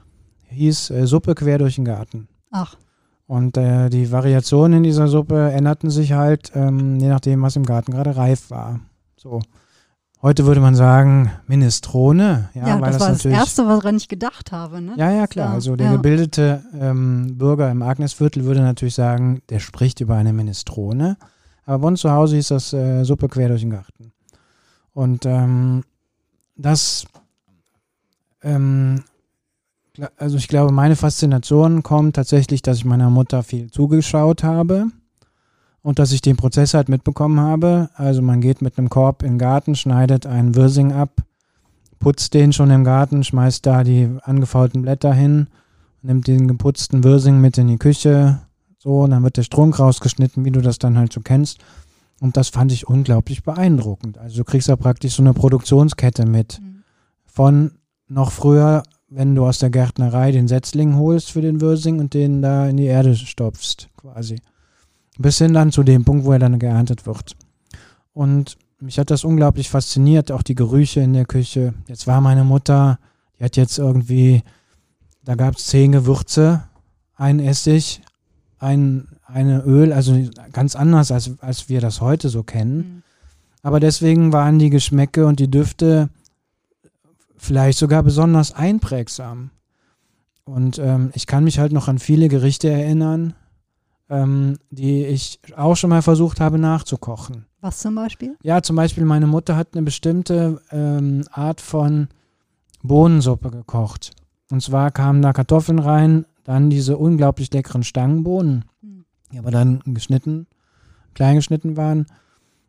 hieß 0.48 0.90
äh, 0.90 1.06
Suppe 1.06 1.34
quer 1.34 1.56
durch 1.56 1.76
den 1.76 1.86
Garten. 1.86 2.28
Ach, 2.50 2.76
Und 3.26 3.56
äh, 3.56 3.88
die 3.88 4.12
Variationen 4.12 4.78
in 4.78 4.82
dieser 4.82 5.08
Suppe 5.08 5.52
änderten 5.52 5.88
sich 5.88 6.12
halt, 6.12 6.52
ähm, 6.54 6.98
je 6.98 7.08
nachdem, 7.08 7.40
was 7.40 7.56
im 7.56 7.64
Garten 7.64 7.92
gerade 7.92 8.14
reif 8.16 8.50
war. 8.50 8.80
So. 9.16 9.40
Heute 10.20 10.44
würde 10.44 10.60
man 10.60 10.74
sagen 10.74 11.30
Minestrone, 11.46 12.50
ja, 12.52 12.68
Ja, 12.68 12.80
weil 12.80 12.92
das, 12.92 13.00
war 13.00 13.08
das 13.08 13.18
natürlich 13.18 13.38
Erste, 13.38 13.66
woran 13.66 13.96
ich 13.96 14.08
gedacht 14.08 14.52
habe. 14.52 14.82
Ne? 14.82 14.92
ja, 14.96 15.10
ja, 15.12 15.20
Das, 15.22 15.30
klar. 15.30 15.50
äh, 15.52 15.54
Also 15.54 15.76
der 15.76 15.86
ja. 15.86 15.92
gebildete 15.96 16.62
ähm, 16.78 17.38
Bürger 17.38 17.70
im 17.70 17.80
Agnesviertel 17.80 18.44
würde 18.44 18.60
natürlich 18.60 18.96
sagen, 18.96 19.40
der 19.48 19.60
spricht 19.60 20.00
über 20.00 20.16
eine 20.16 20.34
Minestrone. 20.34 21.16
Aber 21.64 21.78
bei 21.78 21.88
uns 21.88 22.00
zu 22.00 22.10
Hause 22.10 22.36
hieß 22.36 22.48
das 22.48 22.72
äh, 22.74 23.04
Suppe 23.04 23.28
quer 23.28 23.48
durch 23.48 23.62
den 23.62 23.70
Garten. 23.70 24.12
Und 24.98 25.26
ähm, 25.26 25.84
das, 26.56 27.06
ähm, 28.42 29.04
also 30.16 30.36
ich 30.36 30.48
glaube, 30.48 30.72
meine 30.72 30.96
Faszination 30.96 31.84
kommt 31.84 32.16
tatsächlich, 32.16 32.62
dass 32.62 32.78
ich 32.78 32.84
meiner 32.84 33.08
Mutter 33.08 33.44
viel 33.44 33.70
zugeschaut 33.70 34.42
habe 34.42 34.86
und 35.82 36.00
dass 36.00 36.10
ich 36.10 36.20
den 36.20 36.36
Prozess 36.36 36.74
halt 36.74 36.88
mitbekommen 36.88 37.38
habe. 37.38 37.90
Also 37.94 38.22
man 38.22 38.40
geht 38.40 38.60
mit 38.60 38.76
einem 38.76 38.88
Korb 38.88 39.22
in 39.22 39.34
den 39.34 39.38
Garten, 39.38 39.76
schneidet 39.76 40.26
einen 40.26 40.56
Wirsing 40.56 40.90
ab, 40.90 41.22
putzt 42.00 42.34
den 42.34 42.52
schon 42.52 42.72
im 42.72 42.82
Garten, 42.82 43.22
schmeißt 43.22 43.64
da 43.64 43.84
die 43.84 44.10
angefaulten 44.22 44.82
Blätter 44.82 45.14
hin, 45.14 45.46
nimmt 46.02 46.26
den 46.26 46.48
geputzten 46.48 47.04
Wirsing 47.04 47.40
mit 47.40 47.56
in 47.56 47.68
die 47.68 47.78
Küche, 47.78 48.40
so, 48.78 49.02
und 49.02 49.10
dann 49.10 49.22
wird 49.22 49.36
der 49.36 49.44
Strunk 49.44 49.78
rausgeschnitten, 49.78 50.44
wie 50.44 50.50
du 50.50 50.60
das 50.60 50.80
dann 50.80 50.98
halt 50.98 51.12
so 51.12 51.20
kennst. 51.20 51.60
Und 52.20 52.36
das 52.36 52.48
fand 52.48 52.72
ich 52.72 52.88
unglaublich 52.88 53.42
beeindruckend. 53.42 54.18
Also 54.18 54.38
du 54.38 54.44
kriegst 54.44 54.68
da 54.68 54.76
praktisch 54.76 55.14
so 55.14 55.22
eine 55.22 55.34
Produktionskette 55.34 56.26
mit. 56.26 56.60
Mhm. 56.60 56.82
Von 57.24 57.72
noch 58.08 58.32
früher, 58.32 58.82
wenn 59.08 59.34
du 59.34 59.46
aus 59.46 59.58
der 59.58 59.70
Gärtnerei 59.70 60.32
den 60.32 60.48
Setzling 60.48 60.96
holst 60.96 61.30
für 61.30 61.40
den 61.40 61.60
Wirsing 61.60 62.00
und 62.00 62.14
den 62.14 62.42
da 62.42 62.68
in 62.68 62.76
die 62.76 62.86
Erde 62.86 63.14
stopfst, 63.14 63.88
quasi. 63.96 64.40
Bis 65.18 65.38
hin 65.38 65.54
dann 65.54 65.72
zu 65.72 65.82
dem 65.82 66.04
Punkt, 66.04 66.24
wo 66.24 66.32
er 66.32 66.38
dann 66.38 66.58
geerntet 66.58 67.06
wird. 67.06 67.36
Und 68.12 68.56
mich 68.80 68.98
hat 68.98 69.10
das 69.10 69.24
unglaublich 69.24 69.70
fasziniert, 69.70 70.30
auch 70.30 70.42
die 70.42 70.54
Gerüche 70.54 71.00
in 71.00 71.12
der 71.12 71.24
Küche. 71.24 71.74
Jetzt 71.88 72.06
war 72.06 72.20
meine 72.20 72.44
Mutter, 72.44 72.98
Die 73.38 73.44
hat 73.44 73.56
jetzt 73.56 73.78
irgendwie, 73.78 74.42
da 75.24 75.34
gab 75.34 75.56
es 75.56 75.66
zehn 75.66 75.92
Gewürze, 75.92 76.64
ein 77.14 77.40
Essig, 77.40 78.00
ein 78.58 79.08
eine 79.28 79.62
Öl, 79.62 79.92
also 79.92 80.18
ganz 80.52 80.74
anders, 80.74 81.12
als, 81.12 81.38
als 81.40 81.68
wir 81.68 81.80
das 81.80 82.00
heute 82.00 82.28
so 82.28 82.42
kennen. 82.42 82.76
Mhm. 82.76 83.02
Aber 83.62 83.80
deswegen 83.80 84.32
waren 84.32 84.58
die 84.58 84.70
Geschmäcke 84.70 85.26
und 85.26 85.40
die 85.40 85.50
Düfte 85.50 86.08
vielleicht 87.36 87.78
sogar 87.78 88.02
besonders 88.02 88.52
einprägsam. 88.52 89.50
Und 90.44 90.78
ähm, 90.78 91.10
ich 91.14 91.26
kann 91.26 91.44
mich 91.44 91.58
halt 91.58 91.72
noch 91.72 91.88
an 91.88 91.98
viele 91.98 92.28
Gerichte 92.28 92.70
erinnern, 92.70 93.34
ähm, 94.08 94.58
die 94.70 95.04
ich 95.04 95.40
auch 95.56 95.76
schon 95.76 95.90
mal 95.90 96.02
versucht 96.02 96.40
habe 96.40 96.58
nachzukochen. 96.58 97.44
Was 97.60 97.80
zum 97.80 97.94
Beispiel? 97.94 98.36
Ja, 98.42 98.62
zum 98.62 98.76
Beispiel 98.76 99.04
meine 99.04 99.26
Mutter 99.26 99.56
hat 99.56 99.68
eine 99.72 99.82
bestimmte 99.82 100.62
ähm, 100.70 101.24
Art 101.30 101.60
von 101.60 102.08
Bohnensuppe 102.82 103.50
gekocht. 103.50 104.12
Und 104.50 104.62
zwar 104.62 104.90
kamen 104.90 105.20
da 105.20 105.32
Kartoffeln 105.32 105.78
rein, 105.78 106.24
dann 106.44 106.70
diese 106.70 106.96
unglaublich 106.96 107.52
leckeren 107.52 107.82
Stangenbohnen. 107.82 108.64
Die 109.32 109.38
aber 109.38 109.50
dann 109.50 109.80
geschnitten, 109.86 110.46
klein 111.14 111.36
geschnitten 111.36 111.76
waren. 111.76 112.06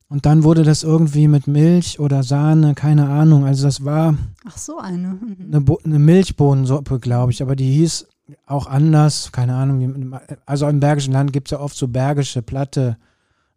Und 0.07 0.25
dann 0.25 0.43
wurde 0.43 0.63
das 0.63 0.81
irgendwie 0.81 1.27
mit 1.27 1.45
Milch 1.45 1.99
oder 1.99 2.23
Sahne, 2.23 2.73
keine 2.73 3.09
Ahnung. 3.09 3.45
Also 3.45 3.65
das 3.65 3.85
war 3.85 4.15
Ach 4.43 4.57
so 4.57 4.79
eine. 4.79 5.09
Mhm. 5.09 5.53
Eine, 5.53 5.77
eine 5.83 5.99
Milchbohnensuppe, 5.99 6.99
glaube 6.99 7.31
ich. 7.31 7.43
Aber 7.43 7.55
die 7.55 7.71
hieß 7.71 8.07
auch 8.47 8.65
anders, 8.65 9.31
keine 9.31 9.53
Ahnung. 9.55 10.19
Also 10.47 10.67
im 10.67 10.79
Bergischen 10.79 11.13
Land 11.13 11.31
gibt 11.31 11.47
es 11.47 11.51
ja 11.51 11.59
oft 11.59 11.77
so 11.77 11.87
bergische, 11.87 12.41
platte 12.41 12.97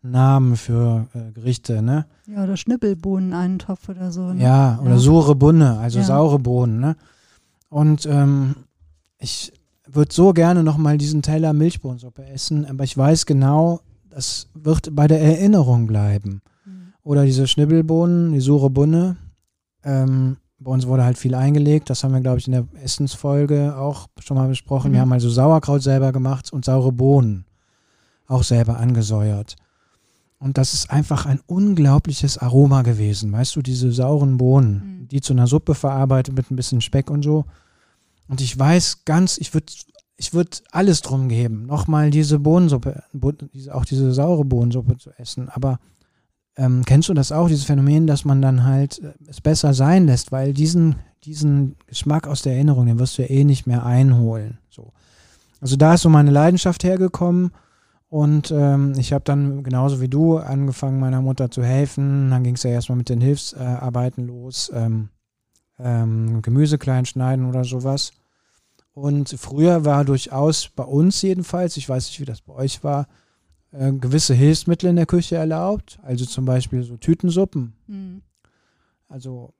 Namen 0.03 0.57
für 0.57 1.07
äh, 1.15 1.33
Gerichte, 1.33 1.81
ne? 1.81 2.07
Ja, 2.27 2.43
oder 2.43 2.57
Schnippelbohnen-Eintopf 2.57 3.89
oder 3.89 4.11
so. 4.11 4.33
Ne? 4.33 4.43
Ja, 4.43 4.79
oder 4.83 4.93
ja. 4.93 4.99
sure 4.99 5.35
Bunne, 5.37 5.79
also 5.79 6.01
ja. 6.01 6.05
saure 6.05 6.39
Bohnen, 6.39 6.81
ne? 6.81 6.97
Und 7.69 8.05
ähm, 8.07 8.57
ich 9.19 9.53
würde 9.95 10.13
so 10.13 10.33
gerne 10.33 10.63
nochmal 10.63 10.99
diesen 10.99 11.23
Teller 11.23 11.53
Milchbohnensuppe 11.53 12.25
essen, 12.27 12.65
aber 12.67 12.85
ich 12.85 12.97
weiß 12.97 13.27
genau, 13.27 13.81
das 14.11 14.49
wird 14.55 14.95
bei 14.95 15.07
der 15.07 15.21
Erinnerung 15.21 15.87
bleiben. 15.87 16.43
Mhm. 16.65 16.93
Oder 17.03 17.25
diese 17.25 17.47
Schnibbelbohnen, 17.47 18.33
die 18.33 18.41
sure 18.41 18.71
Bunne. 18.71 19.17
Ähm, 19.85 20.37
bei 20.59 20.71
uns 20.71 20.87
wurde 20.87 21.05
halt 21.05 21.19
viel 21.19 21.35
eingelegt. 21.35 21.91
Das 21.91 22.05
haben 22.05 22.13
wir, 22.13 22.21
glaube 22.21 22.39
ich, 22.39 22.47
in 22.47 22.53
der 22.53 22.67
Essensfolge 22.83 23.77
auch 23.77 24.09
schon 24.21 24.37
mal 24.37 24.49
besprochen. 24.49 24.91
Mhm. 24.91 24.95
Wir 24.95 25.01
haben 25.01 25.13
also 25.13 25.31
Sauerkraut 25.31 25.83
selber 25.83 26.13
gemacht 26.13 26.53
und 26.53 26.65
saure 26.65 26.93
Bohnen 26.93 27.45
auch 28.27 28.45
selber 28.45 28.79
angesäuert. 28.79 29.57
Und 30.39 30.59
das 30.59 30.75
ist 30.75 30.91
einfach 30.91 31.27
ein 31.27 31.41
unglaubliches 31.47 32.39
Aroma 32.39 32.83
gewesen. 32.83 33.33
Weißt 33.33 33.55
du, 33.55 33.63
diese 33.63 33.93
sauren 33.93 34.39
Bohnen, 34.39 35.01
mhm. 35.03 35.09
die 35.09 35.21
zu 35.21 35.33
einer 35.33 35.47
Suppe 35.47 35.75
verarbeitet 35.75 36.35
mit 36.35 36.51
ein 36.51 36.57
bisschen 36.57 36.81
Speck 36.81 37.11
und 37.11 37.23
so. 37.23 37.45
Und 38.29 38.41
ich 38.41 38.59
weiß 38.59 39.05
ganz, 39.05 39.39
ich 39.39 39.55
würde 39.55 39.73
ich 40.17 40.33
würde 40.33 40.59
alles 40.71 41.01
drum 41.01 41.29
geben, 41.29 41.67
nochmal 41.67 42.11
diese 42.11 42.39
Bohnensuppe, 42.39 43.03
auch 43.73 43.85
diese 43.85 44.13
saure 44.13 44.45
Bohnensuppe 44.45 44.97
zu 44.97 45.11
essen. 45.19 45.49
Aber 45.49 45.81
ähm, 46.57 46.85
kennst 46.85 47.09
du 47.09 47.15
das 47.15 47.33
auch, 47.33 47.49
dieses 47.49 47.65
Phänomen, 47.65 48.07
dass 48.07 48.25
man 48.25 48.43
dann 48.43 48.65
halt 48.65 49.01
äh, 49.01 49.13
es 49.27 49.41
besser 49.41 49.75
sein 49.75 50.07
lässt, 50.07 50.31
weil 50.31 50.53
diesen, 50.53 50.97
diesen 51.25 51.77
Geschmack 51.87 52.29
aus 52.29 52.43
der 52.43 52.55
Erinnerung, 52.55 52.87
den 52.87 52.99
wirst 52.99 53.19
du 53.19 53.23
ja 53.23 53.31
eh 53.31 53.45
nicht 53.45 53.67
mehr 53.67 53.85
einholen. 53.85 54.59
So. 54.69 54.93
Also 55.61 55.77
da 55.77 55.95
ist 55.95 56.03
so 56.03 56.09
meine 56.09 56.31
Leidenschaft 56.31 56.85
hergekommen 56.85 57.53
und 58.09 58.51
ähm, 58.51 58.93
ich 58.99 59.13
habe 59.13 59.25
dann 59.25 59.63
genauso 59.63 60.01
wie 60.01 60.09
du 60.09 60.37
angefangen, 60.37 61.01
meiner 61.01 61.23
Mutter 61.23 61.51
zu 61.51 61.65
helfen. 61.65 62.31
Dann 62.31 62.45
ging 62.45 62.57
es 62.57 62.63
ja 62.63 62.71
erstmal 62.71 62.99
mit 62.99 63.09
den 63.09 63.21
Hilfsarbeiten 63.21 64.27
los, 64.27 64.71
ähm, 64.75 65.09
ähm, 65.83 66.43
Gemüse 66.43 66.79
klein 66.79 67.07
schneiden 67.07 67.47
oder 67.47 67.65
sowas. 67.65 68.13
Und 68.95 69.31
früher 69.39 69.85
war 69.85 70.05
durchaus 70.05 70.69
bei 70.69 70.85
uns 70.85 71.23
jedenfalls, 71.23 71.77
ich 71.77 71.89
weiß 71.89 72.07
nicht, 72.09 72.21
wie 72.21 72.25
das 72.25 72.43
bei 72.43 72.53
euch 72.53 72.85
war, 72.85 73.07
äh, 73.73 73.91
gewisse 73.93 74.35
Hilfsmittel 74.35 74.91
in 74.91 74.97
der 74.97 75.07
Küche 75.07 75.37
erlaubt. 75.37 75.99
Also 76.03 76.27
zum 76.27 76.45
Beispiel 76.45 76.83
so 76.83 76.97
Tütensuppen. 76.97 77.73
Mhm. 77.87 78.23
Also 79.09 79.55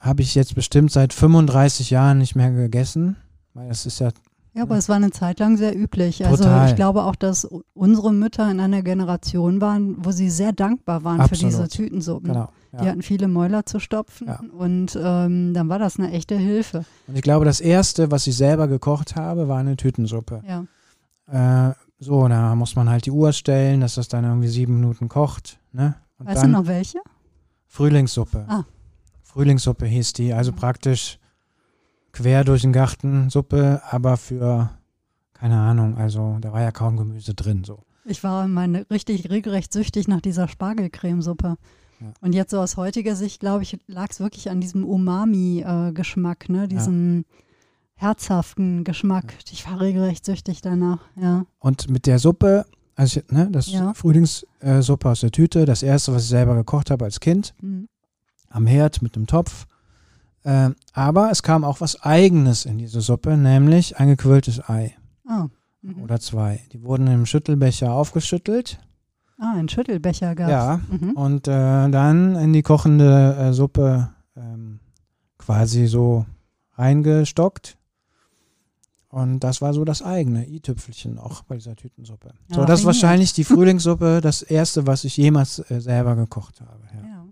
habe 0.00 0.22
ich 0.22 0.34
jetzt 0.34 0.54
bestimmt 0.54 0.90
seit 0.90 1.12
35 1.12 1.90
Jahren 1.90 2.18
nicht 2.18 2.34
mehr 2.34 2.50
gegessen, 2.50 3.16
weil 3.54 3.68
das 3.68 3.84
ist 3.84 3.98
ja 3.98 4.10
ja, 4.54 4.62
aber 4.64 4.76
es 4.76 4.88
war 4.88 4.96
eine 4.96 5.12
Zeit 5.12 5.38
lang 5.38 5.56
sehr 5.56 5.76
üblich. 5.78 6.24
Also 6.24 6.42
Total. 6.42 6.60
Also 6.60 6.72
ich 6.72 6.76
glaube 6.76 7.04
auch, 7.04 7.14
dass 7.14 7.46
unsere 7.74 8.12
Mütter 8.12 8.50
in 8.50 8.58
einer 8.58 8.82
Generation 8.82 9.60
waren, 9.60 10.04
wo 10.04 10.10
sie 10.10 10.30
sehr 10.30 10.52
dankbar 10.52 11.04
waren 11.04 11.20
Absolut. 11.20 11.38
für 11.38 11.46
diese 11.46 11.68
Tütensuppen. 11.68 12.32
Genau, 12.32 12.48
ja. 12.72 12.82
Die 12.82 12.88
hatten 12.88 13.02
viele 13.02 13.28
Mäuler 13.28 13.64
zu 13.64 13.80
stopfen 13.80 14.26
ja. 14.26 14.40
und 14.56 14.98
ähm, 15.00 15.54
dann 15.54 15.68
war 15.68 15.78
das 15.78 15.98
eine 15.98 16.12
echte 16.12 16.36
Hilfe. 16.36 16.84
Und 17.06 17.16
ich 17.16 17.22
glaube, 17.22 17.44
das 17.44 17.60
Erste, 17.60 18.10
was 18.10 18.26
ich 18.26 18.36
selber 18.36 18.68
gekocht 18.68 19.16
habe, 19.16 19.48
war 19.48 19.58
eine 19.58 19.76
Tütensuppe. 19.76 20.42
Ja. 20.46 21.70
Äh, 21.70 21.74
so, 21.98 22.28
da 22.28 22.54
muss 22.54 22.76
man 22.76 22.88
halt 22.88 23.06
die 23.06 23.10
Uhr 23.10 23.32
stellen, 23.32 23.80
dass 23.80 23.94
das 23.94 24.08
dann 24.08 24.24
irgendwie 24.24 24.48
sieben 24.48 24.74
Minuten 24.74 25.08
kocht. 25.08 25.58
Ne? 25.72 25.96
Und 26.18 26.26
weißt 26.26 26.44
du 26.44 26.48
noch 26.48 26.66
welche? 26.66 27.00
Frühlingssuppe. 27.66 28.44
Ah. 28.48 28.64
Frühlingssuppe 29.22 29.86
hieß 29.86 30.12
die, 30.14 30.32
also 30.32 30.52
praktisch 30.52 31.18
quer 32.12 32.44
durch 32.44 32.62
den 32.62 32.72
Garten 32.72 33.30
Suppe, 33.30 33.82
aber 33.90 34.16
für, 34.16 34.70
keine 35.34 35.58
Ahnung, 35.58 35.96
also 35.96 36.38
da 36.40 36.52
war 36.52 36.62
ja 36.62 36.72
kaum 36.72 36.96
Gemüse 36.96 37.34
drin. 37.34 37.64
So. 37.64 37.84
Ich 38.04 38.24
war 38.24 38.48
meine, 38.48 38.88
richtig 38.90 39.30
regelrecht 39.30 39.72
süchtig 39.72 40.08
nach 40.08 40.20
dieser 40.20 40.48
Spargelcremesuppe. 40.48 41.56
Ja. 42.00 42.12
Und 42.20 42.34
jetzt 42.34 42.50
so 42.50 42.60
aus 42.60 42.76
heutiger 42.76 43.16
Sicht, 43.16 43.40
glaube 43.40 43.62
ich, 43.62 43.78
lag 43.86 44.08
es 44.10 44.20
wirklich 44.20 44.50
an 44.50 44.60
diesem 44.60 44.84
Umami-Geschmack, 44.84 46.48
ne? 46.48 46.68
Diesen 46.68 47.24
ja. 47.28 48.08
herzhaften 48.08 48.84
Geschmack. 48.84 49.32
Ja. 49.32 49.52
Ich 49.52 49.68
war 49.68 49.80
regelrecht 49.80 50.24
süchtig 50.24 50.60
danach, 50.60 51.00
ja. 51.16 51.44
Und 51.58 51.90
mit 51.90 52.06
der 52.06 52.18
Suppe, 52.18 52.66
also 52.94 53.20
ne, 53.30 53.48
das 53.50 53.70
Frühlingssuppe 53.94 55.08
aus 55.08 55.20
der 55.20 55.30
Tüte, 55.30 55.64
das 55.64 55.82
erste, 55.82 56.12
was 56.12 56.24
ich 56.24 56.28
selber 56.28 56.54
gekocht 56.54 56.90
habe 56.90 57.04
als 57.04 57.20
Kind, 57.20 57.54
mhm. 57.60 57.88
am 58.50 58.66
Herd 58.66 59.02
mit 59.02 59.16
einem 59.16 59.26
Topf 59.26 59.66
äh, 60.48 60.70
aber 60.94 61.30
es 61.30 61.42
kam 61.42 61.62
auch 61.62 61.80
was 61.80 62.02
Eigenes 62.02 62.64
in 62.64 62.78
diese 62.78 63.02
Suppe, 63.02 63.36
nämlich 63.36 63.98
ein 63.98 64.08
gequilltes 64.08 64.66
Ei. 64.68 64.94
Oh. 65.28 65.48
Mhm. 65.82 66.02
Oder 66.02 66.20
zwei. 66.20 66.62
Die 66.72 66.82
wurden 66.82 67.06
im 67.06 67.26
Schüttelbecher 67.26 67.92
aufgeschüttelt. 67.92 68.78
Ah, 69.38 69.54
ein 69.56 69.68
Schüttelbecher 69.68 70.34
gab 70.34 70.48
es. 70.48 70.52
Ja, 70.52 70.80
mhm. 70.90 71.10
und 71.12 71.48
äh, 71.48 71.88
dann 71.90 72.34
in 72.36 72.52
die 72.52 72.62
kochende 72.62 73.36
äh, 73.38 73.52
Suppe 73.52 74.10
ähm, 74.36 74.80
quasi 75.38 75.86
so 75.86 76.26
reingestockt. 76.74 77.76
Und 79.10 79.40
das 79.40 79.62
war 79.62 79.72
so 79.72 79.84
das 79.84 80.02
eigene 80.02 80.46
i-Tüpfelchen 80.46 81.14
noch 81.14 81.42
bei 81.42 81.56
dieser 81.56 81.76
Tütensuppe. 81.76 82.34
Ja, 82.48 82.56
so, 82.56 82.64
das 82.64 82.80
ist 82.80 82.86
wahrscheinlich 82.86 83.32
die 83.32 83.44
Frühlingssuppe, 83.44 84.20
das 84.20 84.42
erste, 84.42 84.86
was 84.86 85.04
ich 85.04 85.16
jemals 85.16 85.58
äh, 85.70 85.80
selber 85.80 86.14
gekocht 86.14 86.60
habe. 86.60 86.82
Ja. 86.94 87.08
ja. 87.08 87.24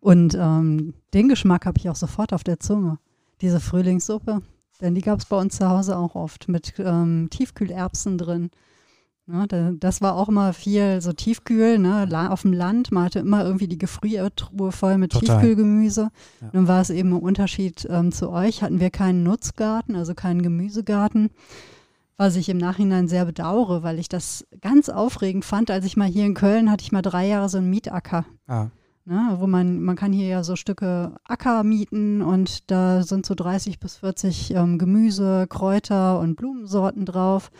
Und 0.00 0.36
ähm, 0.38 0.94
den 1.14 1.28
Geschmack 1.28 1.66
habe 1.66 1.78
ich 1.78 1.88
auch 1.88 1.96
sofort 1.96 2.32
auf 2.32 2.44
der 2.44 2.60
Zunge. 2.60 2.98
Diese 3.40 3.58
Frühlingssuppe. 3.58 4.42
Denn 4.80 4.94
die 4.94 5.00
gab 5.00 5.18
es 5.20 5.26
bei 5.26 5.36
uns 5.36 5.56
zu 5.56 5.68
Hause 5.68 5.96
auch 5.96 6.14
oft 6.14 6.48
mit 6.48 6.74
ähm, 6.78 7.28
Tiefkühlerbsen 7.30 8.18
drin. 8.18 8.50
Ja, 9.28 9.46
das 9.46 10.02
war 10.02 10.16
auch 10.16 10.28
immer 10.28 10.52
viel 10.52 11.00
so 11.00 11.12
Tiefkühl, 11.12 11.78
ne? 11.78 12.08
auf 12.30 12.42
dem 12.42 12.52
Land. 12.52 12.90
Man 12.90 13.04
hatte 13.04 13.20
immer 13.20 13.44
irgendwie 13.44 13.68
die 13.68 13.78
Gefriertruhe 13.78 14.72
voll 14.72 14.98
mit 14.98 15.12
Total. 15.12 15.38
Tiefkühlgemüse. 15.38 16.10
Ja. 16.40 16.50
Nun 16.52 16.66
war 16.66 16.80
es 16.80 16.90
eben 16.90 17.10
ein 17.10 17.20
Unterschied 17.20 17.86
ähm, 17.88 18.10
zu 18.10 18.30
euch. 18.30 18.62
Hatten 18.62 18.80
wir 18.80 18.90
keinen 18.90 19.22
Nutzgarten, 19.22 19.94
also 19.94 20.14
keinen 20.14 20.42
Gemüsegarten. 20.42 21.30
Was 22.16 22.34
ich 22.34 22.48
im 22.48 22.58
Nachhinein 22.58 23.06
sehr 23.06 23.24
bedauere, 23.24 23.82
weil 23.84 23.98
ich 24.00 24.08
das 24.08 24.44
ganz 24.60 24.88
aufregend 24.88 25.44
fand. 25.44 25.70
Als 25.70 25.84
ich 25.84 25.96
mal 25.96 26.08
hier 26.08 26.26
in 26.26 26.34
Köln 26.34 26.70
hatte 26.70 26.82
ich 26.82 26.92
mal 26.92 27.02
drei 27.02 27.26
Jahre 27.28 27.48
so 27.48 27.58
einen 27.58 27.70
Mietacker. 27.70 28.26
Ah. 28.48 28.68
Ne, 29.04 29.36
wo 29.38 29.48
man, 29.48 29.80
man 29.80 29.96
kann 29.96 30.12
hier 30.12 30.28
ja 30.28 30.44
so 30.44 30.54
Stücke 30.54 31.16
Acker 31.24 31.64
mieten 31.64 32.22
und 32.22 32.70
da 32.70 33.02
sind 33.02 33.26
so 33.26 33.34
30 33.34 33.80
bis 33.80 33.96
40 33.96 34.54
ähm, 34.54 34.78
Gemüse, 34.78 35.46
Kräuter 35.48 36.20
und 36.20 36.36
Blumensorten 36.36 37.04
drauf. 37.04 37.50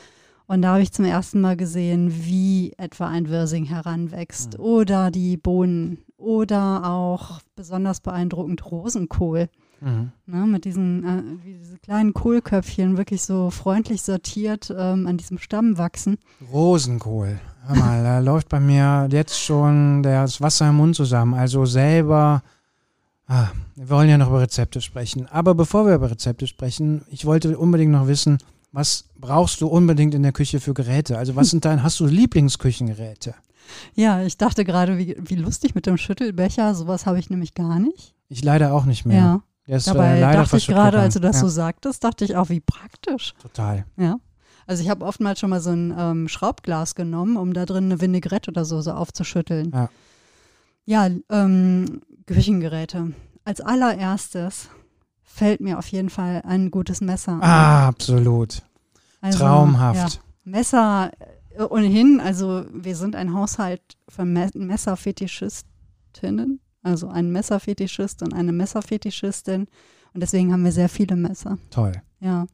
Und 0.46 0.62
da 0.62 0.72
habe 0.72 0.82
ich 0.82 0.92
zum 0.92 1.04
ersten 1.04 1.40
Mal 1.40 1.56
gesehen, 1.56 2.24
wie 2.24 2.72
etwa 2.76 3.08
ein 3.08 3.28
Wirsing 3.28 3.64
heranwächst 3.64 4.58
mhm. 4.58 4.64
oder 4.64 5.10
die 5.10 5.36
Bohnen 5.36 5.98
oder 6.16 6.84
auch 6.84 7.40
besonders 7.56 8.00
beeindruckend 8.00 8.70
Rosenkohl. 8.70 9.48
Mhm. 9.80 10.12
Ne, 10.26 10.46
mit 10.46 10.64
diesen 10.64 11.04
äh, 11.04 11.22
diese 11.44 11.76
kleinen 11.78 12.14
Kohlköpfchen 12.14 12.96
wirklich 12.96 13.22
so 13.22 13.50
freundlich 13.50 14.02
sortiert 14.02 14.72
ähm, 14.76 15.08
an 15.08 15.16
diesem 15.16 15.38
Stamm 15.38 15.76
wachsen. 15.76 16.18
Rosenkohl. 16.52 17.40
Hör 17.66 17.76
mal, 17.76 18.02
da 18.04 18.18
läuft 18.20 18.48
bei 18.48 18.60
mir 18.60 19.08
jetzt 19.10 19.40
schon 19.40 20.04
das 20.04 20.40
Wasser 20.40 20.68
im 20.68 20.76
Mund 20.76 20.94
zusammen. 20.94 21.34
Also 21.34 21.64
selber. 21.64 22.42
Ah, 23.26 23.48
wir 23.74 23.88
wollen 23.88 24.08
ja 24.08 24.18
noch 24.18 24.28
über 24.28 24.40
Rezepte 24.40 24.80
sprechen. 24.80 25.26
Aber 25.30 25.54
bevor 25.54 25.86
wir 25.86 25.94
über 25.94 26.10
Rezepte 26.10 26.46
sprechen, 26.46 27.02
ich 27.08 27.24
wollte 27.24 27.56
unbedingt 27.56 27.92
noch 27.92 28.06
wissen, 28.06 28.38
was 28.72 29.04
brauchst 29.18 29.60
du 29.60 29.68
unbedingt 29.68 30.14
in 30.14 30.22
der 30.22 30.32
Küche 30.32 30.60
für 30.60 30.74
Geräte? 30.74 31.18
Also 31.18 31.36
was 31.36 31.50
sind 31.50 31.64
dein, 31.64 31.82
hast 31.82 32.00
du 32.00 32.06
Lieblingsküchengeräte? 32.06 33.34
Ja, 33.94 34.22
ich 34.22 34.36
dachte 34.36 34.64
gerade, 34.64 34.98
wie, 34.98 35.16
wie 35.18 35.36
lustig 35.36 35.74
mit 35.74 35.86
dem 35.86 35.96
Schüttelbecher. 35.96 36.74
Sowas 36.74 37.06
habe 37.06 37.18
ich 37.18 37.30
nämlich 37.30 37.54
gar 37.54 37.78
nicht. 37.78 38.14
Ich 38.28 38.42
leider 38.42 38.72
auch 38.72 38.84
nicht 38.84 39.06
mehr. 39.06 39.16
Ja. 39.16 39.42
Der 39.68 39.76
ist 39.76 39.86
Dabei 39.86 40.16
äh, 40.16 40.20
leider 40.20 40.42
dachte 40.42 40.56
ich 40.56 40.66
gerade, 40.66 40.98
als 40.98 41.14
du 41.14 41.20
das 41.20 41.36
ja, 41.36 41.42
so 41.42 41.48
sagtest, 41.48 42.02
dachte 42.02 42.24
ich 42.24 42.36
auch, 42.36 42.48
wie 42.48 42.60
praktisch. 42.60 43.34
Total. 43.40 43.84
Ja. 43.96 44.16
Also 44.66 44.82
ich 44.82 44.90
habe 44.90 45.04
oftmals 45.04 45.38
schon 45.38 45.50
mal 45.50 45.60
so 45.60 45.70
ein 45.70 45.94
ähm, 45.96 46.28
Schraubglas 46.28 46.94
genommen, 46.94 47.36
um 47.36 47.52
da 47.52 47.64
drin 47.64 47.84
eine 47.84 48.00
Vinaigrette 48.00 48.50
oder 48.50 48.64
so, 48.64 48.80
so 48.80 48.92
aufzuschütteln. 48.92 49.70
Ja. 49.72 49.88
Ja, 50.84 51.08
ähm, 51.30 52.00
Küchengeräte. 52.26 53.12
Als 53.44 53.60
allererstes 53.60 54.68
fällt 55.32 55.60
mir 55.60 55.78
auf 55.78 55.88
jeden 55.88 56.10
Fall 56.10 56.42
ein 56.44 56.70
gutes 56.70 57.00
Messer. 57.00 57.38
Ah, 57.40 57.88
absolut. 57.88 58.62
Also, 59.20 59.38
Traumhaft. 59.38 60.14
Ja, 60.14 60.20
Messer 60.44 61.10
äh, 61.56 61.62
ohnehin, 61.62 62.20
also 62.20 62.66
wir 62.72 62.94
sind 62.96 63.16
ein 63.16 63.32
Haushalt 63.32 63.80
von 64.08 64.30
Me 64.32 64.50
Messerfetischistinnen, 64.54 66.60
also 66.82 67.08
ein 67.08 67.32
Messerfetischist 67.32 68.22
und 68.22 68.34
eine 68.34 68.52
Messerfetischistin. 68.52 69.68
Und 70.14 70.20
deswegen 70.20 70.52
haben 70.52 70.64
wir 70.64 70.72
sehr 70.72 70.90
viele 70.90 71.16
Messer. 71.16 71.56
Toll. 71.70 71.92
Ja. 72.20 72.44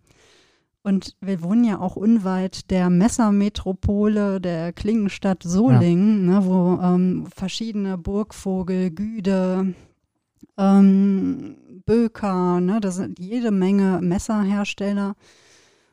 Und 0.82 1.16
wir 1.20 1.42
wohnen 1.42 1.64
ja 1.64 1.80
auch 1.80 1.96
unweit 1.96 2.70
der 2.70 2.88
Messermetropole 2.88 4.40
der 4.40 4.72
Klingenstadt 4.72 5.42
Solingen, 5.42 6.26
ne, 6.26 6.44
wo 6.44 6.78
ähm, 6.80 7.26
verschiedene 7.34 7.98
Burgvogel, 7.98 8.92
Güde, 8.92 9.74
ähm, 10.58 11.56
Böker, 11.86 12.60
ne, 12.60 12.80
da 12.80 12.90
sind 12.90 13.18
jede 13.18 13.50
Menge 13.50 14.00
Messerhersteller. 14.02 15.14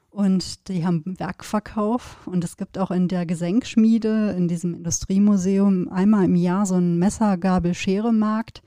Und 0.10 0.69
die 0.69 0.86
haben 0.86 1.04
Werkverkauf. 1.19 2.25
Und 2.25 2.43
es 2.43 2.58
gibt 2.58 2.78
auch 2.78 2.89
in 2.91 3.08
der 3.08 3.25
Gesenkschmiede, 3.25 4.32
in 4.38 4.47
diesem 4.47 4.73
Industriemuseum, 4.73 5.89
einmal 5.89 6.25
im 6.25 6.36
Jahr 6.36 6.65
so 6.65 6.75
einen 6.75 6.97
Messer-Gabel-Schere-Markt, 6.99 8.63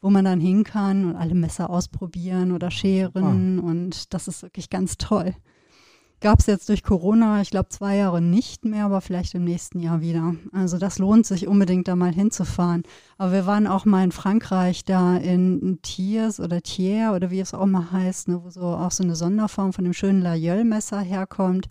wo 0.00 0.10
man 0.10 0.24
dann 0.24 0.40
hin 0.40 0.64
kann 0.64 1.04
und 1.04 1.16
alle 1.16 1.34
Messer 1.34 1.70
ausprobieren 1.70 2.52
oder 2.52 2.70
scheren. 2.70 3.58
Und 3.60 4.12
das 4.12 4.26
ist 4.26 4.42
wirklich 4.42 4.70
ganz 4.70 4.98
toll. 4.98 5.34
Gab 6.20 6.40
es 6.40 6.46
jetzt 6.46 6.68
durch 6.68 6.82
Corona, 6.82 7.40
ich 7.40 7.50
glaube, 7.50 7.68
zwei 7.68 7.96
Jahre 7.96 8.20
nicht 8.20 8.64
mehr, 8.64 8.86
aber 8.86 9.00
vielleicht 9.00 9.34
im 9.34 9.44
nächsten 9.44 9.78
Jahr 9.78 10.00
wieder. 10.00 10.34
Also 10.52 10.76
das 10.76 10.98
lohnt 10.98 11.26
sich 11.26 11.46
unbedingt, 11.46 11.86
da 11.86 11.94
mal 11.94 12.12
hinzufahren. 12.12 12.82
Aber 13.18 13.32
wir 13.32 13.46
waren 13.46 13.68
auch 13.68 13.84
mal 13.84 14.02
in 14.02 14.10
Frankreich, 14.10 14.84
da 14.84 15.16
in 15.16 15.78
Thiers 15.82 16.40
oder 16.40 16.60
Thiers 16.60 17.14
oder 17.14 17.30
wie 17.30 17.38
es 17.38 17.54
auch 17.54 17.66
mal 17.66 17.92
heißt, 17.92 18.28
ne, 18.28 18.40
wo 18.42 18.50
so 18.50 18.62
auch 18.62 18.90
so 18.90 19.04
eine 19.04 19.14
Sonderform 19.14 19.72
von 19.72 19.84
dem 19.84 19.92
schönen 19.92 20.20
Layeul-Messer 20.20 21.00
herkommt. 21.00 21.68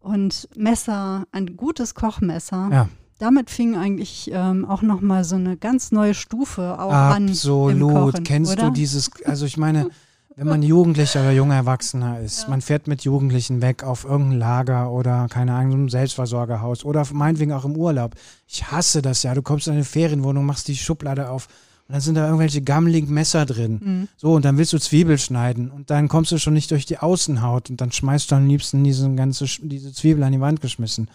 Und 0.00 0.48
Messer, 0.56 1.24
ein 1.32 1.56
gutes 1.56 1.94
Kochmesser, 1.94 2.68
Ja, 2.72 2.88
damit 3.18 3.50
fing 3.50 3.76
eigentlich 3.76 4.30
ähm, 4.32 4.64
auch 4.64 4.82
nochmal 4.82 5.24
so 5.24 5.36
eine 5.36 5.56
ganz 5.56 5.90
neue 5.90 6.14
Stufe 6.14 6.78
auch 6.78 6.92
an. 6.92 7.24
Im 7.24 7.32
absolut. 7.32 8.24
Kennst 8.24 8.52
oder? 8.52 8.66
du 8.66 8.70
dieses, 8.70 9.10
also 9.24 9.46
ich 9.46 9.56
meine, 9.56 9.88
wenn 10.36 10.46
man 10.46 10.62
Jugendlicher 10.62 11.22
oder 11.22 11.32
junger 11.32 11.54
Erwachsener 11.54 12.20
ist, 12.20 12.42
Ja. 12.42 12.50
man 12.50 12.60
fährt 12.60 12.86
mit 12.88 13.02
Jugendlichen 13.04 13.62
weg 13.62 13.82
auf 13.84 14.04
irgendein 14.04 14.38
Lager 14.38 14.90
oder 14.92 15.26
keine 15.30 15.54
Ahnung, 15.54 15.70
so 15.72 15.76
ein 15.78 15.88
Selbstversorgerhaus 15.88 16.84
oder 16.84 17.04
meinetwegen 17.12 17.52
auch 17.52 17.64
im 17.64 17.74
Urlaub. 17.76 18.14
Ich 18.46 18.70
hasse 18.70 19.00
das 19.00 19.22
ja. 19.22 19.34
Du 19.34 19.40
kommst 19.42 19.66
in 19.66 19.72
eine 19.74 19.84
Ferienwohnung, 19.84 20.44
machst 20.44 20.68
die 20.68 20.76
Schublade 20.76 21.30
auf 21.30 21.48
und 21.88 21.94
dann 21.94 22.00
sind 22.02 22.16
da 22.16 22.26
irgendwelche 22.26 22.60
gammeligen 22.60 23.14
Messer 23.14 23.46
drin. 23.46 23.80
Mhm. 23.82 24.08
So, 24.18 24.34
und 24.34 24.44
dann 24.44 24.58
willst 24.58 24.72
du 24.74 24.78
Zwiebel 24.78 25.16
schneiden 25.18 25.70
und 25.70 25.88
dann 25.88 26.08
kommst 26.08 26.32
du 26.32 26.38
schon 26.38 26.52
nicht 26.54 26.70
durch 26.70 26.84
die 26.84 26.98
Außenhaut 26.98 27.70
und 27.70 27.80
dann 27.80 27.92
schmeißt 27.92 28.30
du 28.30 28.34
am 28.34 28.46
liebsten 28.46 28.84
diese 28.84 29.10
ganze 29.14 29.46
diese 29.62 29.92
Zwiebel 29.92 30.22
an 30.22 30.32
die 30.32 30.40
Wand 30.40 30.60
geschmissen. 30.60 31.08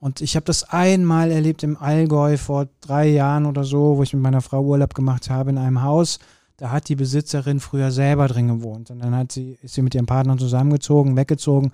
Und 0.00 0.20
ich 0.20 0.34
habe 0.36 0.44
das 0.44 0.64
einmal 0.64 1.30
erlebt 1.30 1.62
im 1.62 1.76
Allgäu 1.76 2.36
vor 2.36 2.68
drei 2.80 3.08
Jahren 3.08 3.46
oder 3.46 3.64
so, 3.64 3.96
wo 3.98 4.02
ich 4.02 4.12
mit 4.12 4.22
meiner 4.22 4.40
Frau 4.40 4.62
Urlaub 4.62 4.94
gemacht 4.94 5.30
habe 5.30 5.50
in 5.50 5.58
einem 5.58 5.82
Haus. 5.82 6.18
Da 6.60 6.70
hat 6.70 6.90
die 6.90 6.94
Besitzerin 6.94 7.58
früher 7.58 7.90
selber 7.90 8.28
drin 8.28 8.48
gewohnt. 8.48 8.90
Und 8.90 8.98
dann 8.98 9.16
hat 9.16 9.32
sie, 9.32 9.56
ist 9.62 9.72
sie 9.74 9.80
mit 9.80 9.94
ihrem 9.94 10.04
Partner 10.04 10.36
zusammengezogen, 10.36 11.16
weggezogen. 11.16 11.72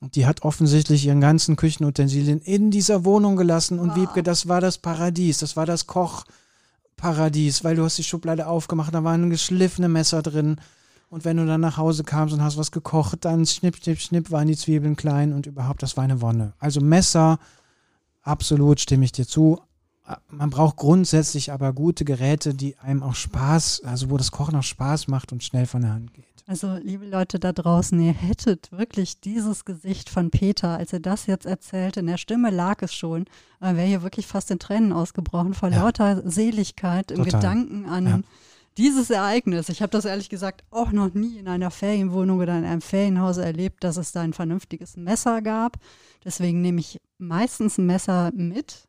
Und 0.00 0.16
die 0.16 0.26
hat 0.26 0.42
offensichtlich 0.42 1.06
ihren 1.06 1.20
ganzen 1.20 1.54
Küchenutensilien 1.54 2.40
in 2.40 2.72
dieser 2.72 3.04
Wohnung 3.04 3.36
gelassen. 3.36 3.78
Und 3.78 3.90
Ah. 3.90 3.94
Wiebke, 3.94 4.24
das 4.24 4.48
war 4.48 4.60
das 4.60 4.78
Paradies. 4.78 5.38
Das 5.38 5.56
war 5.56 5.66
das 5.66 5.86
Kochparadies, 5.86 7.62
weil 7.62 7.76
du 7.76 7.84
hast 7.84 7.96
die 7.96 8.02
Schublade 8.02 8.48
aufgemacht, 8.48 8.92
da 8.92 9.04
waren 9.04 9.30
geschliffene 9.30 9.88
Messer 9.88 10.20
drin. 10.20 10.56
Und 11.10 11.24
wenn 11.24 11.36
du 11.36 11.46
dann 11.46 11.60
nach 11.60 11.76
Hause 11.76 12.02
kamst 12.02 12.34
und 12.34 12.42
hast 12.42 12.56
was 12.56 12.72
gekocht, 12.72 13.24
dann 13.24 13.46
schnipp, 13.46 13.76
schnipp, 13.76 14.00
schnipp, 14.00 14.32
waren 14.32 14.48
die 14.48 14.56
Zwiebeln 14.56 14.96
klein 14.96 15.32
und 15.32 15.46
überhaupt, 15.46 15.80
das 15.84 15.96
war 15.96 16.02
eine 16.02 16.20
Wonne. 16.20 16.54
Also 16.58 16.80
Messer, 16.80 17.38
absolut 18.22 18.80
stimme 18.80 19.04
ich 19.04 19.12
dir 19.12 19.28
zu. 19.28 19.60
Man 20.28 20.50
braucht 20.50 20.76
grundsätzlich 20.76 21.50
aber 21.52 21.72
gute 21.72 22.04
Geräte, 22.04 22.54
die 22.54 22.76
einem 22.78 23.02
auch 23.02 23.14
Spaß, 23.14 23.82
also 23.84 24.10
wo 24.10 24.16
das 24.18 24.30
Kochen 24.32 24.54
auch 24.56 24.62
Spaß 24.62 25.08
macht 25.08 25.32
und 25.32 25.42
schnell 25.42 25.66
von 25.66 25.80
der 25.82 25.92
Hand 25.92 26.12
geht. 26.12 26.24
Also, 26.46 26.74
liebe 26.74 27.06
Leute 27.06 27.38
da 27.38 27.54
draußen, 27.54 27.98
ihr 27.98 28.12
hättet 28.12 28.70
wirklich 28.70 29.18
dieses 29.20 29.64
Gesicht 29.64 30.10
von 30.10 30.30
Peter, 30.30 30.76
als 30.76 30.92
er 30.92 31.00
das 31.00 31.24
jetzt 31.24 31.46
erzählte. 31.46 32.00
In 32.00 32.06
der 32.06 32.18
Stimme 32.18 32.50
lag 32.50 32.82
es 32.82 32.92
schon. 32.92 33.24
Er 33.60 33.76
wäre 33.76 33.86
hier 33.86 34.02
wirklich 34.02 34.26
fast 34.26 34.50
in 34.50 34.58
Tränen 34.58 34.92
ausgebrochen, 34.92 35.54
vor 35.54 35.70
Ja. 35.70 35.84
lauter 35.84 36.28
Seligkeit 36.30 37.10
im 37.10 37.24
Total. 37.24 37.40
Gedanken 37.40 37.86
an 37.86 38.06
Ja. 38.06 38.20
dieses 38.76 39.08
Ereignis. 39.08 39.70
Ich 39.70 39.80
habe 39.80 39.88
das 39.90 40.04
ehrlich 40.04 40.28
gesagt 40.28 40.64
auch 40.70 40.92
noch 40.92 41.14
nie 41.14 41.38
in 41.38 41.48
einer 41.48 41.70
Ferienwohnung 41.70 42.40
oder 42.40 42.58
in 42.58 42.66
einem 42.66 42.82
Ferienhaus 42.82 43.38
erlebt, 43.38 43.82
dass 43.82 43.96
es 43.96 44.12
da 44.12 44.20
ein 44.20 44.34
vernünftiges 44.34 44.98
Messer 44.98 45.40
gab. 45.40 45.78
Deswegen 46.26 46.60
nehme 46.60 46.80
ich 46.80 47.00
meistens 47.16 47.78
ein 47.78 47.86
Messer 47.86 48.32
mit, 48.34 48.86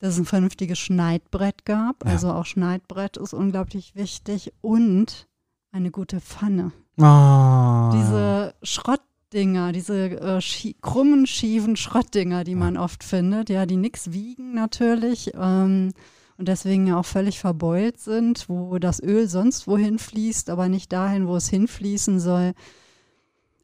dass 0.00 0.14
es 0.14 0.18
ein 0.18 0.24
vernünftiges 0.24 0.78
Schneidbrett 0.78 1.64
gab. 1.64 2.04
Ja. 2.04 2.12
Also 2.12 2.32
auch 2.32 2.46
Schneidbrett 2.46 3.16
ist 3.18 3.34
unglaublich 3.34 3.94
wichtig 3.94 4.52
und 4.62 5.28
eine 5.70 5.90
gute 5.90 6.20
Pfanne. 6.20 6.72
Oh. 6.98 7.90
Diese 7.94 8.54
Schrottdinger, 8.62 9.72
diese 9.72 10.20
äh, 10.20 10.40
schie 10.40 10.74
krummen, 10.80 11.26
schiefen 11.26 11.76
Schrottdinger, 11.76 12.44
die 12.44 12.54
man 12.54 12.76
oft 12.76 13.04
findet, 13.04 13.50
ja, 13.50 13.66
die 13.66 13.76
nichts 13.76 14.12
wiegen 14.12 14.54
natürlich 14.54 15.32
ähm, 15.34 15.92
und 16.38 16.48
deswegen 16.48 16.86
ja 16.86 16.98
auch 16.98 17.06
völlig 17.06 17.38
verbeult 17.38 18.00
sind, 18.00 18.48
wo 18.48 18.78
das 18.78 19.02
Öl 19.02 19.28
sonst 19.28 19.66
wohin 19.66 19.98
fließt, 19.98 20.48
aber 20.48 20.68
nicht 20.68 20.92
dahin, 20.92 21.28
wo 21.28 21.36
es 21.36 21.48
hinfließen 21.48 22.18
soll. 22.20 22.54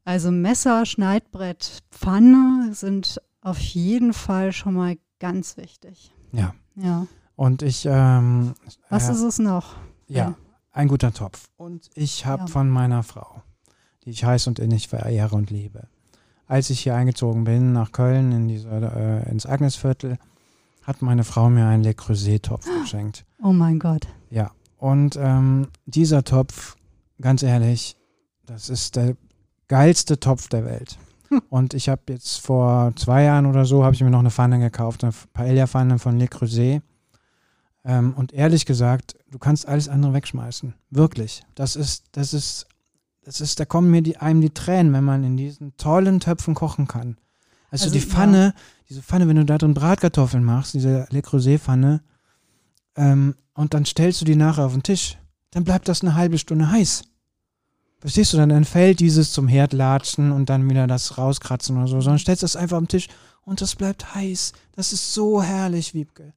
Also 0.05 0.31
Messer, 0.31 0.85
Schneidbrett, 0.85 1.83
Pfanne 1.91 2.71
sind 2.73 3.21
auf 3.41 3.59
jeden 3.59 4.13
Fall 4.13 4.53
schon 4.53 4.75
mal 4.75 4.99
ganz 5.19 5.57
wichtig. 5.57 6.13
Ja. 6.33 6.55
Ja. 6.77 7.07
Und 7.37 7.63
ich, 7.63 7.87
ähm, 7.91 8.55
Was 8.89 9.09
äh, 9.09 9.13
ist 9.13 9.23
es 9.23 9.39
noch? 9.39 9.75
ja, 10.09 10.35
ein 10.73 10.89
guter 10.89 11.13
Topf. 11.13 11.49
Und 11.57 11.91
ich 11.95 12.27
habe 12.27 12.43
Ja. 12.43 12.47
von 12.49 12.69
meiner 12.71 13.03
Frau, 13.03 13.43
die 14.05 14.11
ich 14.11 14.25
heiß 14.25 14.47
und 14.47 14.59
innig 14.59 14.89
verehre 14.89 15.35
und 15.37 15.51
liebe, 15.51 15.89
als 16.47 16.71
ich 16.71 16.81
hier 16.81 16.95
eingezogen 16.95 17.45
bin 17.45 17.73
nach 17.73 17.93
Köln 17.93 18.33
in 18.33 18.49
diese, 18.49 18.69
äh, 18.71 19.31
ins 19.31 19.47
Agnesviertel, 19.47 20.19
hat 20.83 21.03
meine 21.03 21.25
Frau 21.25 21.51
mir 21.51 21.67
einen 21.67 21.83
Le 21.83 21.95
Creuset-Topf 21.95 22.67
geschenkt. 22.83 23.25
Oh 23.43 23.53
mein 23.53 23.79
Gott. 23.79 24.07
Ja, 24.31 24.53
und 24.79 25.17
ähm, 25.21 25.69
dieser 25.87 26.23
Topf, 26.25 26.77
ganz 27.21 27.43
ehrlich, 27.43 27.97
das 28.47 28.69
ist 28.69 28.95
der 28.97 29.17
geilste 29.69 30.21
Topf 30.21 30.49
der 30.49 30.65
Welt. 30.65 30.97
Und 31.49 31.75
ich 31.75 31.89
habe 31.89 32.03
jetzt 32.09 32.39
vor 32.39 32.93
zwei 32.97 33.25
Jahren 33.25 33.47
oder 33.47 33.65
so, 33.65 33.85
habe 33.85 33.95
ich 33.95 34.03
mir 34.03 34.11
noch 34.11 34.21
eine 34.21 34.31
Pfanne 34.31 34.59
gekauft, 34.59 35.05
eine 35.05 35.13
Paella-Pfanne 35.33 35.99
von 35.99 36.19
Le 36.19 36.29
Creuset. 36.29 36.83
Ähm, 37.85 38.15
und 38.15 38.33
ehrlich 38.33 38.67
gesagt, 38.67 39.17
du 39.31 39.39
kannst 39.39 39.69
alles 39.69 39.89
andere 39.89 40.13
wegschmeißen. 40.13 40.75
Wirklich. 40.91 41.43
Das 41.55 41.77
ist, 41.77 42.05
das 42.13 42.35
ist, 42.35 42.67
das 43.25 43.41
ist, 43.41 43.61
da 43.61 43.65
kommen 43.65 43.91
mir 43.91 44.03
die, 44.03 44.17
einem 44.17 44.41
die 44.41 44.51
Tränen, 44.51 44.93
wenn 44.93 45.05
man 45.05 45.25
in 45.25 45.37
diesen 45.37 45.77
tollen 45.77 46.21
Töpfen 46.21 46.55
kochen 46.55 46.89
kann. 46.89 47.17
Also, 47.71 47.87
Also, 47.87 47.95
die 47.95 48.01
Pfanne, 48.01 48.55
diese 48.89 49.03
Pfanne, 49.03 49.29
wenn 49.29 49.37
du 49.37 49.45
da 49.45 49.59
drin 49.59 49.75
Bratkartoffeln 49.75 50.45
machst, 50.45 50.75
diese 50.75 51.07
Le 51.11 51.23
Creuset-Pfanne, 51.23 52.03
ähm, 52.97 53.35
und 53.55 53.75
dann 53.75 53.85
stellst 53.85 54.21
du 54.21 54.25
die 54.25 54.37
nachher 54.37 54.67
auf 54.67 54.73
den 54.73 54.83
Tisch, 54.83 55.19
dann 55.51 55.65
bleibt 55.65 55.89
das 55.89 56.03
eine 56.03 56.15
halbe 56.15 56.39
Stunde 56.39 56.71
heiß. 56.71 57.05
Verstehst 58.07 58.33
du? 58.33 58.37
Dann 58.37 58.51
entfällt 58.51 59.01
dieses 59.01 59.33
zum 59.33 59.49
Herd 59.49 59.73
latschen 59.73 60.31
und 60.31 60.49
dann 60.49 60.71
wieder 60.71 60.87
das 60.87 61.19
rauskratzen 61.19 61.77
oder 61.77 61.89
so, 61.89 62.01
sondern 62.01 62.21
stellst 62.21 62.45
das 62.45 62.55
einfach 62.55 62.79
den 62.79 62.87
Tisch 62.87 63.09
und 63.43 63.61
das 63.61 63.75
bleibt 63.75 64.15
heiß. 64.15 64.53
Das 64.77 64.93
ist 64.93 65.13
so 65.13 65.43
herrlich, 65.43 65.93
Wiebke. 65.93 66.33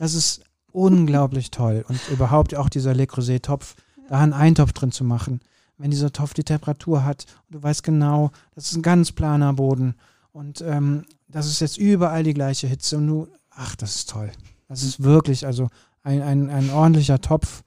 Das 0.00 0.14
ist 0.14 0.42
unglaublich 0.72 1.52
toll. 1.52 1.84
Und 1.86 2.00
überhaupt 2.10 2.56
auch 2.56 2.68
dieser 2.68 2.92
Le 2.92 3.06
Creuset-Topf, 3.06 3.76
da 4.08 4.18
einen 4.18 4.32
Eintopf 4.32 4.72
drin 4.72 4.90
zu 4.90 5.04
machen. 5.04 5.38
Wenn 5.78 5.92
dieser 5.92 6.10
Topf 6.10 6.34
die 6.34 6.42
Temperatur 6.42 7.04
hat 7.04 7.26
und 7.48 7.54
du 7.54 7.62
weißt 7.62 7.84
genau, 7.84 8.32
das 8.56 8.72
ist 8.72 8.74
ein 8.74 8.82
ganz 8.82 9.12
planer 9.12 9.52
Boden 9.52 9.94
und 10.32 10.60
ähm, 10.62 11.04
das 11.28 11.46
ist 11.46 11.60
jetzt 11.60 11.78
überall 11.78 12.24
die 12.24 12.34
gleiche 12.34 12.66
Hitze 12.66 12.96
und 12.96 13.06
du, 13.06 13.28
ach, 13.50 13.76
das 13.76 13.94
ist 13.94 14.10
toll. 14.10 14.32
Das 14.66 14.82
ist 14.82 15.04
wirklich, 15.04 15.46
also 15.46 15.68
ein, 16.02 16.20
ein, 16.20 16.50
ein 16.50 16.70
ordentlicher 16.70 17.20
Topf, 17.20 17.62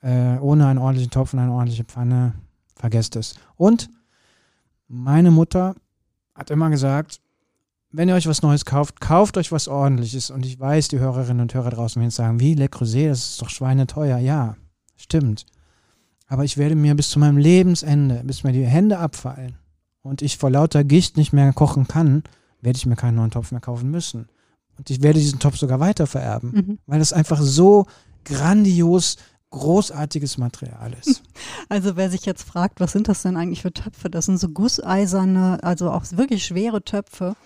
äh, 0.00 0.38
ohne 0.38 0.66
einen 0.66 0.78
ordentlichen 0.78 1.10
Topf 1.10 1.34
und 1.34 1.40
eine 1.40 1.52
ordentliche 1.52 1.84
Pfanne, 1.84 2.32
vergesst 2.80 3.14
es. 3.16 3.34
Und 3.56 3.90
meine 4.88 5.30
Mutter 5.30 5.74
hat 6.34 6.50
immer 6.50 6.70
gesagt, 6.70 7.20
wenn 7.92 8.08
ihr 8.08 8.14
euch 8.14 8.26
was 8.26 8.42
Neues 8.42 8.64
kauft, 8.64 9.00
kauft 9.00 9.36
euch 9.36 9.52
was 9.52 9.68
Ordentliches. 9.68 10.30
Und 10.30 10.46
ich 10.46 10.58
weiß, 10.58 10.88
die 10.88 10.98
Hörerinnen 11.00 11.40
und 11.42 11.54
Hörer 11.54 11.70
draußen 11.70 12.00
werden 12.00 12.08
jetzt 12.08 12.16
sagen, 12.16 12.40
wie 12.40 12.54
Le 12.54 12.68
Creuset, 12.68 13.10
das 13.10 13.30
ist 13.30 13.42
doch 13.42 13.50
schweineteuer. 13.50 14.18
Ja, 14.18 14.56
stimmt. 14.96 15.46
aber 16.28 16.44
ich 16.44 16.56
werde 16.56 16.76
mir 16.76 16.94
bis 16.94 17.10
zu 17.10 17.18
meinem 17.18 17.36
Lebensende, 17.38 18.22
bis 18.24 18.44
mir 18.44 18.52
die 18.52 18.64
Hände 18.64 18.98
abfallen 18.98 19.56
und 20.02 20.22
ich 20.22 20.38
vor 20.38 20.50
lauter 20.50 20.84
Gicht 20.84 21.16
nicht 21.16 21.32
mehr 21.32 21.52
kochen 21.52 21.88
kann, 21.88 22.22
werde 22.60 22.76
ich 22.76 22.86
mir 22.86 22.94
keinen 22.96 23.16
neuen 23.16 23.32
Topf 23.32 23.50
mehr 23.50 23.60
kaufen 23.60 23.90
müssen. 23.90 24.28
Und 24.78 24.88
ich 24.90 25.02
werde 25.02 25.18
diesen 25.18 25.40
Topf 25.40 25.56
sogar 25.56 25.80
weiter 25.80 26.06
vererben, 26.06 26.50
Mhm. 26.52 26.78
weil 26.86 27.00
das 27.00 27.12
einfach 27.12 27.40
so 27.42 27.86
grandios 28.24 29.16
großartiges 29.50 30.38
Material 30.38 30.94
ist. 31.00 31.22
Also 31.68 31.96
wer 31.96 32.10
sich 32.10 32.26
jetzt 32.26 32.42
fragt, 32.42 32.80
was 32.80 32.92
sind 32.92 33.06
das 33.06 33.22
denn 33.22 33.36
eigentlich 33.36 33.62
für 33.62 33.72
Töpfe? 33.72 34.10
Das 34.10 34.26
sind 34.26 34.38
so 34.38 34.48
gusseiserne, 34.48 35.62
also 35.62 35.90
auch 35.90 36.04
wirklich 36.10 36.44
schwere 36.44 36.82
Töpfe. 36.82 37.36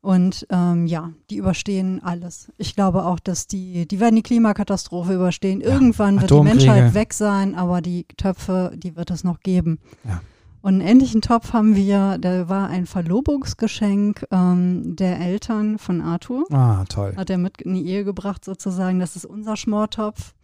Und 0.00 0.46
ähm, 0.50 0.86
ja, 0.86 1.10
die 1.30 1.36
überstehen 1.38 2.00
alles. 2.00 2.52
Ich 2.58 2.76
glaube 2.76 3.04
auch, 3.04 3.18
dass 3.18 3.48
die, 3.48 3.88
die 3.88 3.98
werden 3.98 4.14
die 4.14 4.22
Klimakatastrophe 4.22 5.14
überstehen. 5.14 5.60
Ja, 5.60 5.70
Irgendwann 5.70 6.20
wird 6.20 6.30
die. 6.30 6.40
Menschheit 6.42 6.94
weg 6.94 7.12
sein, 7.12 7.56
aber 7.56 7.80
die 7.80 8.04
Töpfe, 8.16 8.72
die 8.76 8.94
wird 8.94 9.10
es 9.10 9.24
noch 9.24 9.40
geben. 9.40 9.80
Ja. 10.04 10.20
Und 10.62 10.74
einen 10.74 10.88
ähnlichen 10.88 11.22
Topf 11.22 11.52
haben 11.52 11.74
wir, 11.74 12.18
der 12.18 12.48
war 12.48 12.68
ein 12.68 12.86
Verlobungsgeschenk 12.86 14.26
ähm, 14.30 14.94
der 14.94 15.20
Eltern 15.20 15.78
von 15.78 16.00
Arthur. 16.00 16.44
Ah, 16.52 16.84
toll. 16.88 17.14
Hat 17.16 17.28
er 17.28 17.38
mit 17.38 17.62
in 17.62 17.74
die 17.74 17.86
Ehe 17.86 18.04
gebracht 18.04 18.44
sozusagen. 18.44 19.00
Das 19.00 19.16
ist 19.16 19.24
unser 19.24 19.56
Schmortopf. 19.56 20.34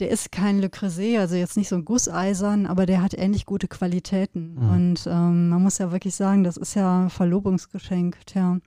Der 0.00 0.10
ist 0.10 0.32
kein 0.32 0.58
Le 0.58 0.68
Creuset, 0.70 1.18
also 1.18 1.34
jetzt 1.36 1.56
nicht 1.56 1.68
so 1.68 1.76
ein 1.76 1.84
Gusseisern, 1.84 2.66
aber 2.66 2.86
der 2.86 3.02
hat 3.02 3.14
ähnlich 3.14 3.46
gute 3.46 3.68
Qualitäten. 3.68 4.54
Mhm. 4.54 4.70
Und 4.70 5.06
ähm, 5.06 5.48
man 5.50 5.62
muss 5.62 5.78
ja 5.78 5.92
wirklich 5.92 6.14
sagen, 6.14 6.44
das 6.44 6.56
ist 6.56 6.74
ja 6.74 7.04
ein 7.04 7.10
Verlobungsgeschenk. 7.10 8.16
Tja, 8.26 8.58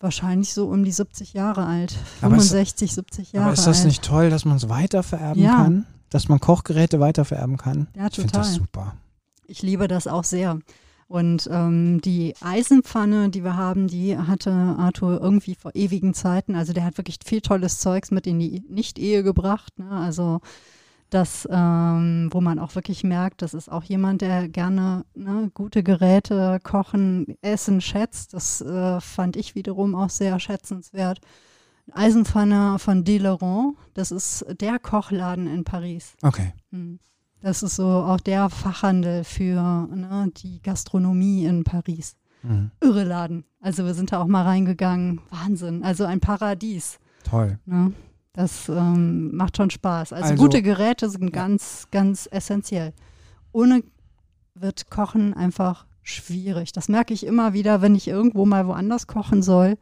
wahrscheinlich 0.00 0.54
so 0.54 0.68
um 0.68 0.84
die 0.84 0.92
70 0.92 1.32
Jahre 1.32 1.64
alt. 1.66 1.96
Aber 2.20 2.36
ist- 2.36 2.50
65, 2.50 2.94
70 2.94 3.32
Jahre 3.32 3.46
Aber 3.46 3.54
ist 3.54 3.66
das 3.66 3.78
alt. 3.78 3.86
nicht 3.86 4.04
toll, 4.04 4.30
dass 4.30 4.44
man 4.44 4.56
es 4.56 4.68
weitervererben 4.68 5.42
Ja. 5.42 5.56
kann? 5.56 5.86
Dass 6.10 6.28
man 6.28 6.38
Kochgeräte 6.40 7.00
weitervererben 7.00 7.56
kann? 7.56 7.88
Ja, 7.96 8.06
Ich 8.06 8.14
finde 8.14 8.28
total. 8.32 8.42
das 8.44 8.54
super. 8.54 8.96
Ich 9.46 9.62
liebe 9.62 9.88
das 9.88 10.06
auch 10.06 10.24
sehr. 10.24 10.58
Und 11.08 11.48
ähm, 11.50 12.02
die 12.02 12.34
Eisenpfanne, 12.42 13.30
die 13.30 13.42
wir 13.42 13.56
haben, 13.56 13.88
die 13.88 14.16
hatte 14.16 14.50
Arthur 14.52 15.20
irgendwie 15.20 15.54
vor 15.54 15.74
ewigen 15.74 16.12
Zeiten. 16.12 16.54
Also 16.54 16.74
der 16.74 16.84
hat 16.84 16.98
wirklich 16.98 17.18
viel 17.24 17.40
tolles 17.40 17.78
Zeugs 17.78 18.10
mit 18.10 18.26
in 18.26 18.38
die 18.38 18.62
Nicht-Ehe 18.68 19.22
gebracht. 19.22 19.78
Ne? 19.78 19.90
Also 19.90 20.40
das, 21.08 21.48
ähm, 21.50 22.28
wo 22.30 22.42
man 22.42 22.58
auch 22.58 22.74
wirklich 22.74 23.04
merkt, 23.04 23.40
das 23.40 23.54
ist 23.54 23.70
auch 23.70 23.84
jemand, 23.84 24.20
der 24.20 24.48
gerne 24.50 25.06
ne, 25.14 25.50
gute 25.54 25.82
Geräte, 25.82 26.60
Kochen, 26.62 27.38
Essen 27.40 27.80
schätzt. 27.80 28.34
Das 28.34 28.60
äh, 28.60 29.00
fand 29.00 29.36
ich 29.36 29.54
wiederum 29.54 29.94
auch 29.94 30.10
sehr 30.10 30.38
schätzenswert. 30.38 31.20
Eisenpfanne 31.92 32.78
von 32.78 33.04
Deleron, 33.04 33.78
das 33.94 34.10
ist 34.10 34.44
der 34.60 34.78
Kochladen 34.78 35.46
in 35.46 35.64
Paris. 35.64 36.12
Okay. 36.20 36.52
Hm. 36.70 36.98
Das 37.40 37.62
ist 37.62 37.76
so 37.76 37.86
auch 37.86 38.20
der 38.20 38.50
Fachhandel 38.50 39.24
für 39.24 39.86
ne, 39.94 40.30
die 40.36 40.60
Gastronomie 40.62 41.44
in 41.44 41.64
Paris. 41.64 42.16
Mhm. 42.42 42.70
Irre 42.80 43.04
Laden. 43.04 43.44
Also 43.60 43.84
wir 43.84 43.94
sind 43.94 44.12
da 44.12 44.20
auch 44.20 44.26
mal 44.26 44.42
reingegangen. 44.42 45.20
Wahnsinn. 45.30 45.82
Also 45.84 46.04
ein 46.04 46.20
Paradies. 46.20 46.98
Toll. 47.24 47.58
Ne? 47.66 47.92
Das 48.32 48.68
ähm, 48.68 49.34
macht 49.34 49.56
schon 49.56 49.70
Spaß. 49.70 50.12
Also, 50.12 50.30
Also- 50.30 50.42
gute 50.42 50.62
Geräte 50.62 51.08
sind 51.10 51.32
ganz, 51.32 51.86
ganz 51.90 52.28
essentiell. 52.30 52.92
Ohne 53.52 53.82
wird 54.54 54.90
Kochen 54.90 55.34
einfach 55.34 55.86
schwierig. 56.02 56.72
Das 56.72 56.88
merke 56.88 57.14
ich 57.14 57.24
immer 57.26 57.52
wieder, 57.52 57.82
wenn 57.82 57.94
ich 57.94 58.08
irgendwo 58.08 58.46
mal 58.46 58.66
woanders 58.66 59.06
kochen 59.06 59.42
soll 59.42 59.76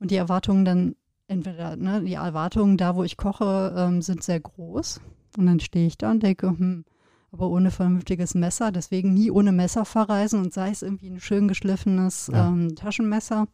und 0.00 0.10
die 0.10 0.16
Erwartungen 0.16 0.64
dann 0.64 0.94
entweder, 1.26 1.76
ne, 1.76 2.02
die 2.02 2.14
Erwartungen 2.14 2.76
da, 2.76 2.94
wo 2.96 3.04
ich 3.04 3.16
koche, 3.16 3.74
ähm, 3.76 4.00
sind 4.02 4.22
sehr 4.22 4.40
groß. 4.40 5.00
Und 5.36 5.46
dann 5.46 5.60
stehe 5.60 5.86
ich 5.86 5.98
da 5.98 6.10
und 6.10 6.22
denke, 6.22 6.48
hm, 6.48 6.84
aber 7.30 7.48
ohne 7.50 7.70
vernünftiges 7.70 8.34
Messer, 8.34 8.72
deswegen 8.72 9.12
nie 9.12 9.30
ohne 9.30 9.52
Messer 9.52 9.84
verreisen 9.84 10.40
und 10.40 10.54
sei 10.54 10.70
es 10.70 10.82
irgendwie 10.82 11.10
ein 11.10 11.20
schön 11.20 11.46
geschliffenes 11.46 12.30
Ja. 12.32 12.48
ähm, 12.48 12.74
Taschenmesser. 12.74 13.46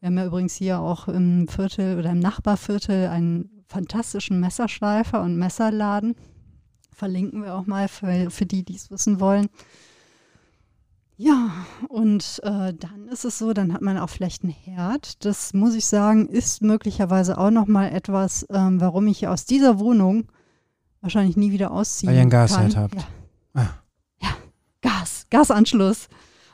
Wir 0.00 0.06
haben 0.06 0.16
ja 0.18 0.26
übrigens 0.26 0.54
hier 0.54 0.78
auch 0.78 1.08
im 1.08 1.48
Viertel 1.48 1.98
oder 1.98 2.10
im 2.12 2.20
Nachbarviertel 2.20 3.08
einen 3.08 3.50
fantastischen 3.66 4.38
Messerschleifer 4.38 5.20
und 5.22 5.36
Messerladen. 5.36 6.14
Verlinken 6.94 7.42
wir 7.42 7.54
auch 7.56 7.66
mal 7.66 7.88
für, 7.88 8.30
für 8.30 8.46
die, 8.46 8.64
die 8.64 8.76
es 8.76 8.90
wissen 8.90 9.18
wollen. 9.20 9.48
Ja, 11.16 11.50
und 11.88 12.40
äh, 12.44 12.72
dann 12.72 13.08
ist 13.10 13.24
es 13.24 13.38
so, 13.38 13.52
dann 13.52 13.72
hat 13.72 13.82
man 13.82 13.98
auch 13.98 14.08
vielleicht 14.08 14.44
einen 14.44 14.52
Herd. 14.52 15.24
Das 15.24 15.52
muss 15.52 15.74
ich 15.74 15.86
sagen, 15.86 16.28
ist 16.28 16.62
möglicherweise 16.62 17.36
auch 17.38 17.50
noch 17.50 17.66
mal 17.66 17.88
etwas, 17.88 18.46
ähm, 18.50 18.80
warum 18.80 19.08
ich 19.08 19.26
aus 19.26 19.44
dieser 19.44 19.80
Wohnung 19.80 20.28
wahrscheinlich 21.08 21.36
nie 21.38 21.52
wieder 21.52 21.70
ausziehen 21.70 22.10
Weil 22.10 22.16
ihr 22.16 22.22
einen. 22.22 22.30
Gasherd 22.30 22.76
habt. 22.76 22.94
Ja. 22.94 23.02
Ah. 23.54 23.68
ja, 24.20 24.28
Gas, 24.82 25.26
Gasanschluss. 25.30 26.08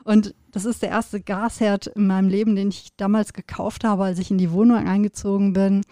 Und 0.05 0.35
das 0.53 0.65
ist 0.65 0.83
der 0.83 0.91
erste 0.91 1.21
Gasherd 1.21 1.89
in 1.89 2.07
meinem 2.07 2.29
Leben, 2.29 2.55
den 2.55 2.69
ich 2.69 2.95
damals 2.97 3.33
gekauft 3.33 3.83
habe, 3.85 4.05
als 4.05 4.19
ich 4.19 4.31
in 4.31 4.39
die 4.39 4.53
Wohnung 4.53 4.77
eingezogen 4.87 5.55
bin. 5.55 5.83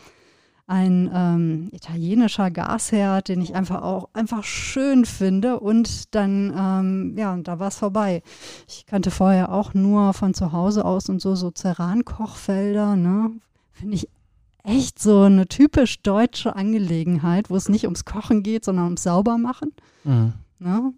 Ein 0.69 1.11
ähm, 1.13 1.71
italienischer 1.73 2.51
Gasherd, 2.51 3.29
den 3.29 3.41
ich 3.41 3.55
einfach 3.55 3.83
auch 3.83 4.11
einfach 4.13 4.45
schön 4.45 5.05
finde. 5.05 5.59
Und 5.59 6.15
dann, 6.15 6.55
ähm, 6.57 7.19
ja, 7.19 7.37
da 7.37 7.59
war 7.59 7.69
es 7.69 7.79
vorbei. 7.79 8.23
Ich 8.69 8.87
kannte 8.87 9.11
vorher 9.11 9.51
auch 9.51 9.75
nur 9.75 10.13
von 10.13 10.35
zu 10.35 10.53
Hause 10.53 10.85
aus 10.85 11.09
und 11.09 11.21
so, 11.21 11.35
so 11.35 11.51
Ceran-Kochfelder, 11.51 12.95
ne? 12.95 13.33
Finde 13.73 13.97
ich 13.97 14.09
echt 14.65 14.99
so 15.01 15.23
eine 15.23 15.47
typisch 15.49 16.03
deutsche 16.03 16.55
Angelegenheit, 16.57 17.51
wo 17.51 17.57
es 17.57 17.69
nicht 17.69 17.85
ums 17.85 18.05
Kochen 18.05 18.43
geht, 18.43 18.65
sondern 18.65 18.85
ums 18.87 19.03
Saubermachen. 19.03 19.73
Mhm. 20.05 20.33
Ne? 20.59 20.93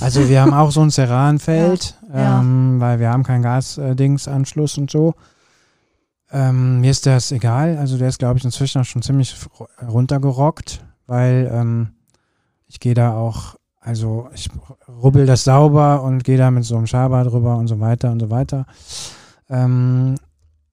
Also 0.00 0.28
wir 0.30 0.40
haben 0.40 0.54
auch 0.54 0.70
so 0.70 0.80
ein 0.80 0.90
Ceranfeld, 0.90 1.98
Ja. 2.14 2.40
ähm, 2.40 2.80
weil 2.80 2.98
wir 3.00 3.10
haben 3.10 3.22
keinen 3.22 3.42
Gasdingsanschluss 3.42 4.78
und 4.78 4.90
so. 4.90 5.14
Ähm, 6.32 6.80
mir 6.80 6.90
ist 6.90 7.06
das 7.06 7.32
egal. 7.32 7.76
Also 7.76 7.98
der 7.98 8.08
ist, 8.08 8.18
glaube 8.18 8.38
ich, 8.38 8.44
inzwischen 8.44 8.80
auch 8.80 8.84
schon 8.84 9.02
ziemlich 9.02 9.34
ru- 9.34 9.66
runtergerockt, 9.86 10.84
weil 11.06 11.50
ähm, 11.52 11.90
ich 12.68 12.78
gehe 12.80 12.94
da 12.94 13.14
auch, 13.14 13.56
also 13.80 14.28
ich 14.34 14.48
rubbel 14.88 15.26
das 15.26 15.44
sauber 15.44 16.02
und 16.02 16.22
gehe 16.24 16.38
da 16.38 16.50
mit 16.50 16.64
so 16.64 16.76
einem 16.76 16.86
Schaber 16.86 17.24
drüber 17.24 17.56
und 17.56 17.66
so 17.66 17.80
weiter 17.80 18.12
und 18.12 18.20
so 18.20 18.30
weiter. 18.30 18.64
Ähm, 19.48 20.14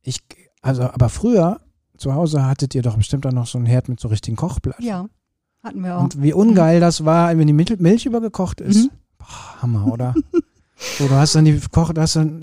ich, 0.04 0.22
also, 0.62 0.84
aber 0.84 1.10
früher 1.10 1.60
zu 1.98 2.14
Hause 2.14 2.46
hattet 2.46 2.76
ihr 2.76 2.82
doch 2.82 2.98
bestimmt 2.98 3.26
auch 3.26 3.32
noch 3.32 3.48
so 3.48 3.58
einen 3.58 3.68
Herd 3.68 3.90
mit 3.90 4.00
so 4.00 4.08
richtigen 4.08 4.38
Kochblatt. 4.38 4.80
ja, 4.82 5.08
hatten 5.64 5.82
wir 5.84 5.98
auch. 5.98 6.04
Und 6.04 6.22
wie 6.22 6.34
ungeil 6.34 6.80
das 6.80 7.04
war, 7.06 7.38
wenn 7.38 7.48
die 7.48 7.54
Mil- 7.54 7.78
Milch 7.80 8.06
übergekocht 8.06 8.62
ist. 8.62 8.86
Mhm. 8.86 8.90
Boah, 9.18 9.62
Hammer, 9.62 9.88
oder? 9.92 10.14
so, 10.98 11.08
du 11.08 11.14
hast 11.16 11.36
dann 11.36 11.46
die 11.46 11.60
Koch, 11.72 11.94
du 11.94 12.02
hast 12.02 12.16
dann 12.16 12.42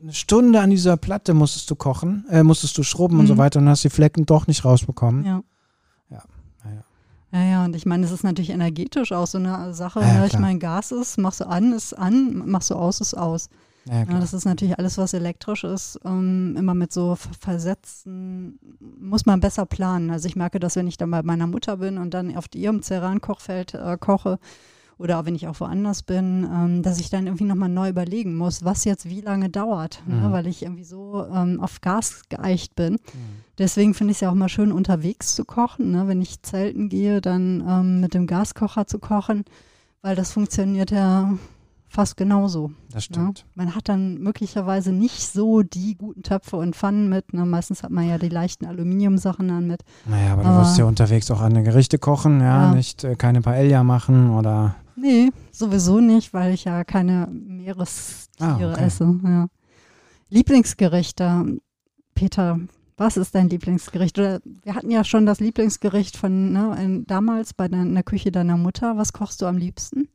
eine 0.00 0.12
Stunde 0.12 0.60
an 0.60 0.68
dieser 0.70 0.96
Platte 0.98 1.32
musstest 1.32 1.70
du 1.70 1.76
kochen, 1.76 2.26
äh, 2.28 2.42
musstest 2.42 2.76
du 2.76 2.82
schrubben 2.82 3.18
und 3.20 3.26
so 3.26 3.34
Mhm. 3.34 3.38
weiter 3.38 3.60
und 3.60 3.68
hast 3.70 3.84
die 3.84 3.90
Flecken 3.90 4.26
doch 4.26 4.46
nicht 4.46 4.64
rausbekommen. 4.64 5.24
Ja. 5.24 5.42
Ja, 6.10 6.22
naja. 6.62 6.84
Ja, 7.32 7.42
ja, 7.42 7.64
und 7.64 7.74
ich 7.74 7.86
meine, 7.86 8.04
es 8.04 8.10
ist 8.12 8.22
natürlich 8.22 8.50
energetisch 8.50 9.12
auch 9.12 9.26
so 9.26 9.38
eine 9.38 9.72
Sache. 9.72 10.00
Ja, 10.00 10.20
ne? 10.20 10.26
ich 10.26 10.38
meine, 10.38 10.58
Gas 10.58 10.92
ist, 10.92 11.16
machst 11.16 11.40
du 11.40 11.46
an, 11.48 11.72
ist 11.72 11.94
an, 11.94 12.42
machst 12.46 12.70
du 12.70 12.74
aus, 12.74 13.00
ist 13.00 13.14
aus. 13.14 13.48
Ja, 13.86 14.04
Ja, 14.04 14.18
das 14.20 14.32
ist 14.32 14.44
natürlich 14.44 14.78
alles, 14.78 14.96
was 14.98 15.12
elektrisch 15.12 15.64
ist, 15.64 15.98
ähm, 16.04 16.54
immer 16.58 16.74
mit 16.74 16.92
so 16.92 17.14
ver- 17.16 17.30
versetzten, 17.38 18.58
muss 19.00 19.26
man 19.26 19.40
besser 19.40 19.66
planen. 19.66 20.10
Also 20.10 20.26
ich 20.28 20.36
merke 20.36 20.58
das, 20.60 20.76
wenn 20.76 20.86
ich 20.86 20.96
dann 20.96 21.10
bei 21.10 21.22
meiner 21.22 21.46
Mutter 21.46 21.76
bin 21.78 21.98
und 21.98 22.14
dann 22.14 22.36
auf 22.36 22.46
ihrem 22.54 22.82
Ceran-Kochfeld 22.82 23.74
äh, 23.74 23.96
koche 23.98 24.38
oder 24.96 25.18
auch 25.18 25.24
wenn 25.26 25.34
ich 25.34 25.48
auch 25.48 25.58
woanders 25.60 26.02
bin, 26.04 26.48
ähm, 26.50 26.82
dass 26.82 27.00
ich 27.00 27.10
dann 27.10 27.26
irgendwie 27.26 27.44
nochmal 27.44 27.68
neu 27.68 27.88
überlegen 27.88 28.36
muss, 28.36 28.64
was 28.64 28.84
jetzt 28.84 29.08
wie 29.08 29.20
lange 29.20 29.50
dauert, 29.50 30.02
ne? 30.06 30.28
Mhm. 30.28 30.32
weil 30.32 30.46
ich 30.46 30.62
irgendwie 30.62 30.84
so 30.84 31.26
ähm, 31.34 31.60
auf 31.60 31.80
Gas 31.80 32.22
geeicht 32.28 32.76
bin. 32.76 32.92
Mhm. 32.94 32.98
Deswegen 33.58 33.92
finde 33.94 34.12
ich 34.12 34.18
es 34.18 34.20
ja 34.20 34.30
auch 34.30 34.34
mal 34.34 34.48
schön, 34.48 34.70
unterwegs 34.72 35.34
zu 35.34 35.44
kochen. 35.44 35.90
Ne? 35.90 36.06
Wenn 36.08 36.22
ich 36.22 36.40
zelten 36.42 36.88
gehe, 36.88 37.20
dann 37.20 37.62
ähm, 37.68 38.00
mit 38.00 38.14
dem 38.14 38.26
Gaskocher 38.28 38.86
zu 38.86 38.98
kochen, 39.00 39.44
weil 40.00 40.14
das 40.16 40.30
funktioniert 40.32 40.90
ja 40.92 41.34
fast 41.94 42.16
genauso. 42.16 42.72
Das 42.86 42.94
Ja? 42.94 43.00
stimmt. 43.14 43.46
Man 43.54 43.74
hat 43.74 43.88
dann 43.88 44.18
möglicherweise 44.18 44.92
nicht 44.92 45.20
so 45.20 45.62
die 45.62 45.94
guten 45.96 46.22
Töpfe 46.22 46.56
und 46.56 46.74
Pfannen 46.76 47.08
mit. 47.08 47.32
Ne? 47.32 47.46
Meistens 47.46 47.82
hat 47.82 47.90
man 47.90 48.08
ja 48.08 48.18
die 48.18 48.28
leichten 48.28 48.66
Aluminiumsachen 48.66 49.48
dann 49.48 49.66
mit. 49.66 49.82
Naja, 50.04 50.32
aber 50.34 50.42
du 50.42 50.48
Aber- 50.48 50.60
wirst 50.62 50.76
ja 50.78 50.84
unterwegs 50.84 51.30
auch 51.30 51.40
andere 51.40 51.62
Gerichte 51.64 51.98
kochen, 51.98 52.40
ja, 52.40 52.66
Ja. 52.70 52.74
nicht 52.74 53.04
äh, 53.04 53.14
keine 53.16 53.40
Paella 53.40 53.82
machen 53.84 54.30
oder 54.30 54.74
Nee, 54.96 55.30
sowieso 55.50 56.00
nicht, 56.00 56.32
weil 56.34 56.54
ich 56.54 56.64
ja 56.64 56.84
keine 56.84 57.26
Meerestiere 57.30 58.70
Ah, 58.70 58.72
okay. 58.74 58.84
esse. 58.84 59.20
Ja. 59.24 59.46
Lieblingsgerichte. 60.30 61.58
Peter, 62.14 62.58
was 62.96 63.16
ist 63.16 63.34
dein 63.34 63.48
Lieblingsgericht? 63.48 64.18
Oder 64.18 64.40
wir 64.62 64.74
hatten 64.74 64.90
ja 64.90 65.02
schon 65.04 65.26
das 65.26 65.40
Lieblingsgericht 65.40 66.16
von 66.16 66.52
ne, 66.52 66.76
in, 66.82 67.06
damals 67.06 67.54
bei 67.54 67.68
dein, 67.68 67.88
in 67.88 67.94
der 67.94 68.02
Küche 68.04 68.30
deiner 68.30 68.56
Mutter. 68.56 68.96
Was 68.96 69.12
kochst 69.12 69.42
du 69.42 69.46
am 69.46 69.56
liebsten? 69.56 70.08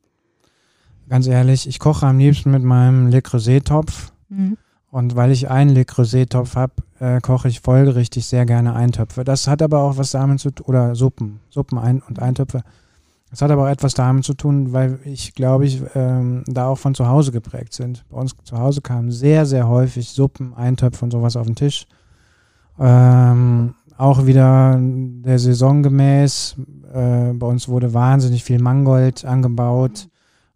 Ganz 1.10 1.28
ehrlich, 1.28 1.68
ich 1.68 1.80
koche 1.80 2.06
am 2.06 2.20
liebsten 2.20 2.52
mit 2.52 2.64
meinem 2.64 3.08
Le 3.08 3.22
Creuset-Topf. 3.22 4.12
Mhm. 4.30 4.58
Und 4.92 5.16
weil 5.16 5.32
ich 5.32 5.50
einen 5.50 5.72
Le 5.72 5.86
Creuset-Topf 5.86 6.56
habe, 6.56 6.74
äh, 7.00 7.20
koche 7.22 7.48
ich 7.48 7.60
folgerichtig 7.60 8.26
sehr 8.26 8.46
gerne 8.46 8.74
Eintöpfe. 8.74 9.24
Das 9.24 9.48
hat 9.48 9.62
aber 9.62 9.80
auch 9.80 9.98
was 9.98 10.12
damit 10.12 10.40
zu 10.40 10.52
tun, 10.52 10.66
oder 10.68 10.96
Suppen, 10.96 11.40
Suppen 11.50 11.78
ein 11.78 12.02
und 12.02 12.20
Eintöpfe. 12.20 12.64
Das 13.30 13.44
hat 13.44 13.52
aber 13.52 13.66
auch 13.66 13.70
etwas 13.70 13.94
damit 13.94 14.24
zu 14.24 14.34
tun, 14.34 14.74
weil 14.74 15.00
ich 15.04 15.36
glaube, 15.36 15.66
ich 15.66 15.84
ähm, 15.94 16.44
da 16.48 16.68
auch 16.68 16.80
von 16.80 16.96
zu 16.96 17.08
Hause 17.08 17.32
geprägt 17.32 17.74
sind. 17.74 18.04
Bei 18.10 18.18
uns 18.18 18.36
zu 18.44 18.58
Hause 18.58 18.82
kamen 18.82 19.12
sehr, 19.12 19.46
sehr 19.46 19.68
häufig 19.68 20.10
Suppen, 20.10 20.56
Eintöpfe 20.56 21.06
und 21.06 21.12
sowas 21.12 21.36
auf 21.36 21.46
den 21.46 21.56
Tisch. 21.56 21.86
Ähm, 22.80 23.76
auch 23.98 24.26
wieder 24.26 24.80
der 24.80 25.38
Saison 25.38 25.84
gemäß. 25.84 26.56
Äh, 26.92 27.34
bei 27.34 27.46
uns 27.46 27.68
wurde 27.68 27.94
wahnsinnig 27.94 28.44
viel 28.44 28.60
Mangold 28.60 29.26
angebaut 29.26 30.08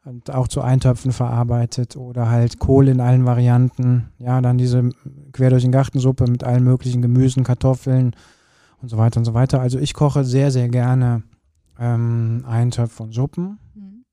und 0.06 0.32
auch 0.32 0.48
zu 0.48 0.62
Eintöpfen 0.62 1.12
verarbeitet 1.12 1.96
oder 1.96 2.30
halt 2.30 2.60
Kohl 2.60 2.88
in 2.88 3.00
allen 3.00 3.26
Varianten. 3.26 4.10
Ja, 4.18 4.42
dann 4.42 4.58
diese 4.58 4.90
quer 5.32 5.50
durch 5.50 5.64
den 5.64 5.72
Gartensuppe 5.72 6.26
mit 6.28 6.44
allen 6.44 6.64
möglichen 6.64 7.02
Gemüsen, 7.02 7.44
Kartoffeln 7.44 8.16
und 8.82 8.90
so 8.90 8.98
weiter 8.98 9.20
und 9.20 9.26
so 9.26 9.34
weiter. 9.34 9.62
Also 9.62 9.80
ich 9.80 9.94
koche 9.94 10.26
sehr, 10.26 10.52
sehr 10.52 10.68
gerne 10.68 11.24
ähm, 11.80 12.44
Eintöpfe 12.48 13.04
und 13.04 13.14
Suppen. 13.14 13.60
Mhm. 13.76 14.04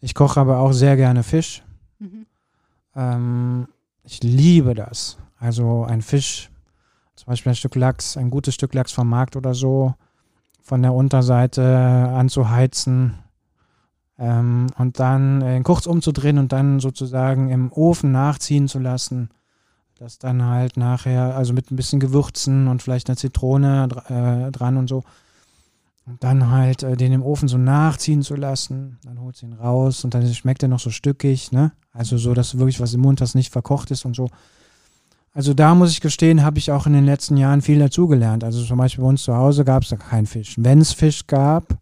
Ich 0.00 0.14
koche 0.14 0.38
aber 0.38 0.58
auch 0.58 0.72
sehr 0.72 0.96
gerne 0.96 1.22
Fisch. 1.22 1.62
Mhm. 1.98 2.26
Ähm, 2.94 3.68
ich 4.04 4.22
liebe 4.22 4.74
das. 4.74 5.16
Also 5.38 5.84
ein 5.84 6.02
Fisch, 6.02 6.50
zum 7.14 7.26
Beispiel 7.26 7.52
ein 7.52 7.56
Stück 7.56 7.74
Lachs, 7.74 8.18
ein 8.18 8.30
gutes 8.30 8.54
Stück 8.54 8.74
Lachs 8.74 8.92
vom 8.92 9.08
Markt 9.08 9.34
oder 9.36 9.54
so, 9.54 9.94
von 10.62 10.82
der 10.82 10.92
Unterseite 10.92 11.64
anzuheizen 11.64 13.14
ähm, 14.18 14.68
und 14.78 14.98
dann 14.98 15.42
äh, 15.42 15.60
kurz 15.62 15.86
umzudrehen 15.86 16.38
und 16.38 16.52
dann 16.52 16.80
sozusagen 16.80 17.50
im 17.50 17.72
Ofen 17.72 18.12
nachziehen 18.12 18.68
zu 18.68 18.78
lassen. 18.78 19.30
Das 19.98 20.18
dann 20.18 20.44
halt 20.44 20.76
nachher, 20.76 21.36
also 21.36 21.52
mit 21.52 21.70
ein 21.70 21.76
bisschen 21.76 22.00
Gewürzen 22.00 22.68
und 22.68 22.82
vielleicht 22.82 23.08
einer 23.08 23.16
Zitrone 23.16 23.88
äh, 24.08 24.52
dran 24.52 24.76
und 24.76 24.88
so. 24.88 25.04
Und 26.06 26.22
dann 26.22 26.50
halt 26.50 26.82
äh, 26.82 26.96
den 26.96 27.12
im 27.12 27.22
Ofen 27.22 27.48
so 27.48 27.58
nachziehen 27.58 28.22
zu 28.22 28.36
lassen. 28.36 28.98
Dann 29.04 29.20
holt 29.20 29.36
sie 29.36 29.46
ihn 29.46 29.54
raus 29.54 30.04
und 30.04 30.14
dann 30.14 30.32
schmeckt 30.32 30.62
er 30.62 30.68
noch 30.68 30.80
so 30.80 30.90
stückig, 30.90 31.50
ne? 31.50 31.72
Also 31.92 32.18
so, 32.18 32.34
dass 32.34 32.58
wirklich 32.58 32.78
was 32.78 32.94
im 32.94 33.00
Mund 33.00 33.20
hast, 33.20 33.34
nicht 33.34 33.52
verkocht 33.52 33.90
ist 33.90 34.04
und 34.04 34.14
so. 34.14 34.28
Also 35.32 35.52
da 35.52 35.74
muss 35.74 35.90
ich 35.90 36.00
gestehen, 36.00 36.42
habe 36.42 36.58
ich 36.58 36.70
auch 36.70 36.86
in 36.86 36.92
den 36.92 37.04
letzten 37.04 37.36
Jahren 37.36 37.60
viel 37.60 37.78
dazugelernt. 37.78 38.44
Also 38.44 38.64
zum 38.64 38.78
Beispiel 38.78 39.02
bei 39.02 39.08
uns 39.08 39.22
zu 39.22 39.34
Hause 39.34 39.64
gab 39.64 39.82
es 39.82 39.90
da 39.90 39.96
keinen 39.96 40.26
Fisch. 40.26 40.54
Wenn 40.58 40.80
es 40.80 40.92
Fisch 40.92 41.26
gab. 41.26 41.76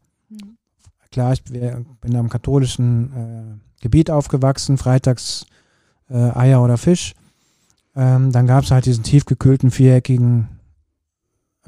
Klar, 1.14 1.32
ich 1.32 1.44
bin 1.44 2.16
am 2.16 2.28
katholischen 2.28 3.12
äh, 3.12 3.82
Gebiet 3.82 4.10
aufgewachsen, 4.10 4.78
freitags 4.78 5.46
äh, 6.10 6.16
Eier 6.16 6.60
oder 6.60 6.76
Fisch. 6.76 7.14
Ähm, 7.94 8.32
dann 8.32 8.48
gab 8.48 8.64
es 8.64 8.72
halt 8.72 8.84
diesen 8.86 9.04
tiefgekühlten, 9.04 9.70
viereckigen, 9.70 10.48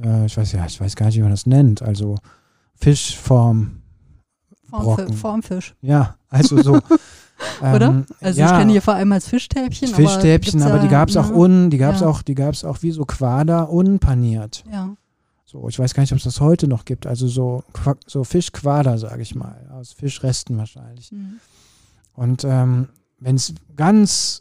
äh, 0.02 0.26
ich 0.26 0.36
weiß 0.36 0.50
ja, 0.50 0.66
ich 0.66 0.80
weiß 0.80 0.96
gar 0.96 1.06
nicht, 1.06 1.16
wie 1.16 1.22
man 1.22 1.30
das 1.30 1.46
nennt. 1.46 1.80
Also 1.80 2.16
Fischform. 2.74 3.82
Form, 4.68 5.12
Formfisch. 5.12 5.76
Ja, 5.80 6.16
also 6.28 6.60
so. 6.60 6.80
Oder? 7.60 7.86
Ähm, 7.86 8.06
also 8.20 8.40
ja, 8.40 8.46
ich 8.46 8.58
kenne 8.58 8.72
hier 8.72 8.82
vor 8.82 8.94
allem 8.94 9.12
als 9.12 9.28
Fischstäbchen. 9.28 9.94
Fischstäbchen, 9.94 10.60
aber, 10.60 10.74
aber 10.74 10.82
die 10.82 10.88
gab 10.88 11.08
es 11.08 11.16
auch 11.16 11.30
un, 11.30 11.70
die 11.70 11.78
gab 11.78 11.94
es 11.94 12.00
ja. 12.00 12.08
auch, 12.08 12.22
die 12.22 12.34
gab 12.34 12.52
es 12.52 12.64
auch 12.64 12.82
wie 12.82 12.90
so 12.90 13.04
Quader 13.04 13.70
unpaniert. 13.70 14.64
Ja. 14.72 14.96
So, 15.48 15.68
ich 15.68 15.78
weiß 15.78 15.94
gar 15.94 16.02
nicht, 16.02 16.12
ob 16.12 16.18
es 16.18 16.24
das 16.24 16.40
heute 16.40 16.66
noch 16.66 16.84
gibt. 16.84 17.06
Also 17.06 17.28
so, 17.28 17.62
so 18.06 18.24
Fischquader, 18.24 18.98
sage 18.98 19.22
ich 19.22 19.36
mal, 19.36 19.70
aus 19.72 19.92
Fischresten 19.92 20.58
wahrscheinlich. 20.58 21.12
Mhm. 21.12 21.38
Und 22.14 22.42
ähm, 22.44 22.88
wenn 23.20 23.36
es 23.36 23.54
ganz 23.76 24.40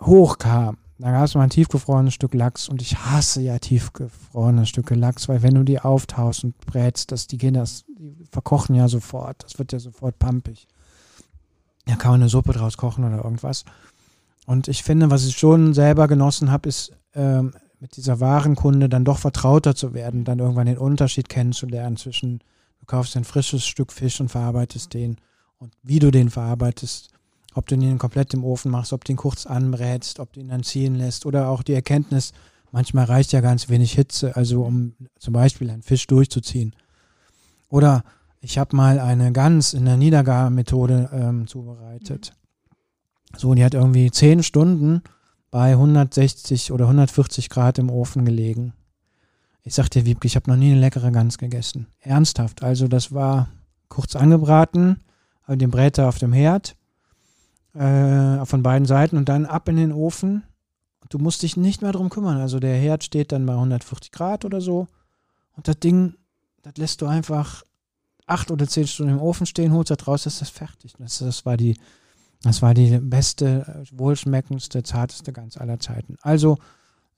hoch 0.00 0.38
kam, 0.38 0.78
da 0.98 1.10
gab 1.10 1.24
es 1.24 1.34
mal 1.34 1.42
ein 1.42 1.50
tiefgefrorenes 1.50 2.14
Stück 2.14 2.32
Lachs 2.32 2.68
und 2.68 2.80
ich 2.80 2.96
hasse 2.96 3.42
ja 3.42 3.58
tiefgefrorene 3.58 4.64
Stücke 4.64 4.94
Lachs, 4.94 5.28
weil 5.28 5.42
wenn 5.42 5.54
du 5.54 5.64
die 5.64 5.80
auftaust 5.80 6.44
und 6.44 6.56
brätst, 6.58 7.12
dass 7.12 7.26
die 7.26 7.38
Kinder, 7.38 7.66
die 7.98 8.24
verkochen 8.30 8.74
ja 8.74 8.88
sofort, 8.88 9.44
das 9.44 9.58
wird 9.58 9.72
ja 9.72 9.80
sofort 9.80 10.18
pampig. 10.18 10.66
Da 11.84 11.96
kann 11.96 12.12
man 12.12 12.22
eine 12.22 12.30
Suppe 12.30 12.52
draus 12.52 12.78
kochen 12.78 13.04
oder 13.04 13.22
irgendwas. 13.22 13.64
Und 14.46 14.68
ich 14.68 14.82
finde, 14.82 15.10
was 15.10 15.26
ich 15.26 15.36
schon 15.36 15.74
selber 15.74 16.08
genossen 16.08 16.50
habe, 16.50 16.68
ist 16.68 16.92
ähm, 17.14 17.52
mit 17.82 17.96
dieser 17.96 18.20
Warenkunde 18.20 18.88
dann 18.88 19.04
doch 19.04 19.18
vertrauter 19.18 19.74
zu 19.74 19.92
werden, 19.92 20.24
dann 20.24 20.38
irgendwann 20.38 20.66
den 20.66 20.78
Unterschied 20.78 21.28
kennenzulernen 21.28 21.96
zwischen, 21.96 22.38
du 22.78 22.86
kaufst 22.86 23.16
ein 23.16 23.24
frisches 23.24 23.66
Stück 23.66 23.92
Fisch 23.92 24.20
und 24.20 24.30
verarbeitest 24.30 24.94
den 24.94 25.16
und 25.58 25.74
wie 25.82 25.98
du 25.98 26.10
den 26.10 26.30
verarbeitest 26.30 27.10
ob 27.54 27.66
du 27.66 27.74
ihn 27.74 27.98
komplett 27.98 28.32
im 28.34 28.44
Ofen 28.44 28.70
machst, 28.70 28.92
ob 28.92 29.04
du 29.04 29.12
ihn 29.12 29.16
kurz 29.16 29.46
anbrätst, 29.46 30.20
ob 30.20 30.32
du 30.32 30.40
ihn 30.40 30.48
dann 30.48 30.62
ziehen 30.62 30.94
lässt 30.94 31.26
oder 31.26 31.48
auch 31.48 31.62
die 31.62 31.74
Erkenntnis, 31.74 32.32
manchmal 32.70 33.04
reicht 33.04 33.32
ja 33.32 33.40
ganz 33.40 33.68
wenig 33.68 33.92
Hitze, 33.92 34.36
also 34.36 34.62
um 34.62 34.94
zum 35.18 35.34
Beispiel 35.34 35.70
einen 35.70 35.82
Fisch 35.82 36.06
durchzuziehen. 36.06 36.74
Oder 37.68 38.04
ich 38.40 38.58
habe 38.58 38.76
mal 38.76 38.98
eine 38.98 39.32
Gans 39.32 39.74
in 39.74 39.84
der 39.84 39.96
Niedergarmethode 39.96 41.10
ähm, 41.12 41.46
zubereitet. 41.46 42.32
So, 43.36 43.50
und 43.50 43.56
die 43.56 43.64
hat 43.64 43.74
irgendwie 43.74 44.10
zehn 44.10 44.42
Stunden 44.42 45.02
bei 45.52 45.72
160 45.72 46.72
oder 46.72 46.86
140 46.86 47.50
Grad 47.50 47.78
im 47.78 47.90
Ofen 47.90 48.24
gelegen. 48.24 48.72
Ich 49.62 49.74
sagte 49.74 50.04
Wiebke, 50.04 50.26
ich 50.26 50.34
habe 50.34 50.50
noch 50.50 50.56
nie 50.56 50.72
eine 50.72 50.80
leckere 50.80 51.12
Gans 51.12 51.38
gegessen. 51.38 51.86
Ernsthaft. 52.00 52.64
Also 52.64 52.88
das 52.88 53.12
war 53.12 53.48
kurz 53.88 54.16
angebraten, 54.16 55.00
den 55.46 55.70
Bräter 55.70 56.08
auf 56.08 56.18
dem 56.18 56.32
Herd 56.32 56.74
äh, 57.74 58.44
von 58.46 58.62
beiden 58.62 58.86
Seiten 58.86 59.18
und 59.18 59.28
dann 59.28 59.44
ab 59.44 59.68
in 59.68 59.76
den 59.76 59.92
Ofen. 59.92 60.42
Du 61.10 61.18
musst 61.18 61.42
dich 61.42 61.58
nicht 61.58 61.82
mehr 61.82 61.92
drum 61.92 62.08
kümmern. 62.08 62.38
Also 62.38 62.58
der 62.58 62.76
Herd 62.76 63.04
steht 63.04 63.30
dann 63.30 63.44
bei 63.44 63.52
140 63.52 64.10
Grad 64.10 64.46
oder 64.46 64.62
so. 64.62 64.88
Und 65.54 65.68
das 65.68 65.78
Ding, 65.78 66.14
das 66.62 66.78
lässt 66.78 67.02
du 67.02 67.06
einfach 67.06 67.62
acht 68.26 68.50
oder 68.50 68.66
zehn 68.66 68.86
Stunden 68.86 69.12
im 69.12 69.20
Ofen 69.20 69.44
stehen, 69.44 69.74
holst 69.74 69.90
das 69.90 70.06
raus, 70.08 70.24
ist 70.24 70.40
das 70.40 70.48
fertig. 70.48 70.94
Das, 70.98 71.18
das, 71.18 71.44
war 71.44 71.58
die, 71.58 71.76
das 72.42 72.62
war 72.62 72.74
die 72.74 72.98
beste, 72.98 73.84
wohlschmeckendste, 73.92 74.82
zarteste 74.82 75.32
ganz 75.32 75.56
aller 75.56 75.78
Zeiten. 75.78 76.16
Also 76.22 76.58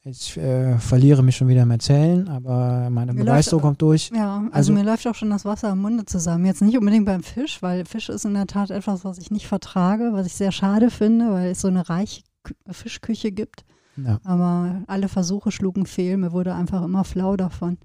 ich 0.07 0.37
äh, 0.37 0.77
verliere 0.79 1.22
mich 1.22 1.37
schon 1.37 1.49
wieder 1.49 1.62
im 1.62 1.70
Erzählen, 1.70 2.29
aber 2.29 2.91
meine 2.91 3.14
mir 3.14 3.20
Begeisterung 3.20 3.62
läuft, 3.62 3.79
kommt 3.79 3.83
durch. 3.83 4.11
Ja, 4.14 4.37
also, 4.37 4.51
also, 4.53 4.72
mir 4.75 4.85
läuft 4.85 5.07
auch 5.07 5.14
schon 5.14 5.31
das 5.31 5.47
Wasser 5.47 5.72
im 5.72 5.81
Munde 5.81 6.05
zusammen. 6.05 6.45
Jetzt 6.45 6.61
nicht 6.61 6.77
unbedingt 6.77 7.07
beim 7.07 7.22
Fisch, 7.22 7.62
weil 7.62 7.87
Fisch 7.87 8.11
ist 8.11 8.27
in 8.27 8.35
der 8.35 8.47
Tat 8.47 8.70
etwas, 8.70 9.07
was 9.07 9.16
ich 9.16 9.31
nicht 9.31 9.47
vertrage, 9.47 10.11
was 10.12 10.27
ich 10.27 10.35
sehr 10.35 10.53
schade 10.53 10.91
finde, 10.91 11.33
weil 11.33 11.53
es 11.53 11.62
so 11.62 11.68
eine 11.68 11.89
reiche 11.89 12.22
Fischküche 12.70 13.33
gibt. 13.33 13.64
Ja. 13.97 14.20
Aber 14.25 14.83
alle 14.89 15.09
Versuche 15.09 15.51
schlugen 15.51 15.87
fehl. 15.87 16.18
Mir 16.18 16.33
wurde 16.33 16.55
einfach 16.55 16.83
immer 16.83 17.05
flau 17.05 17.37
davon. 17.37 17.79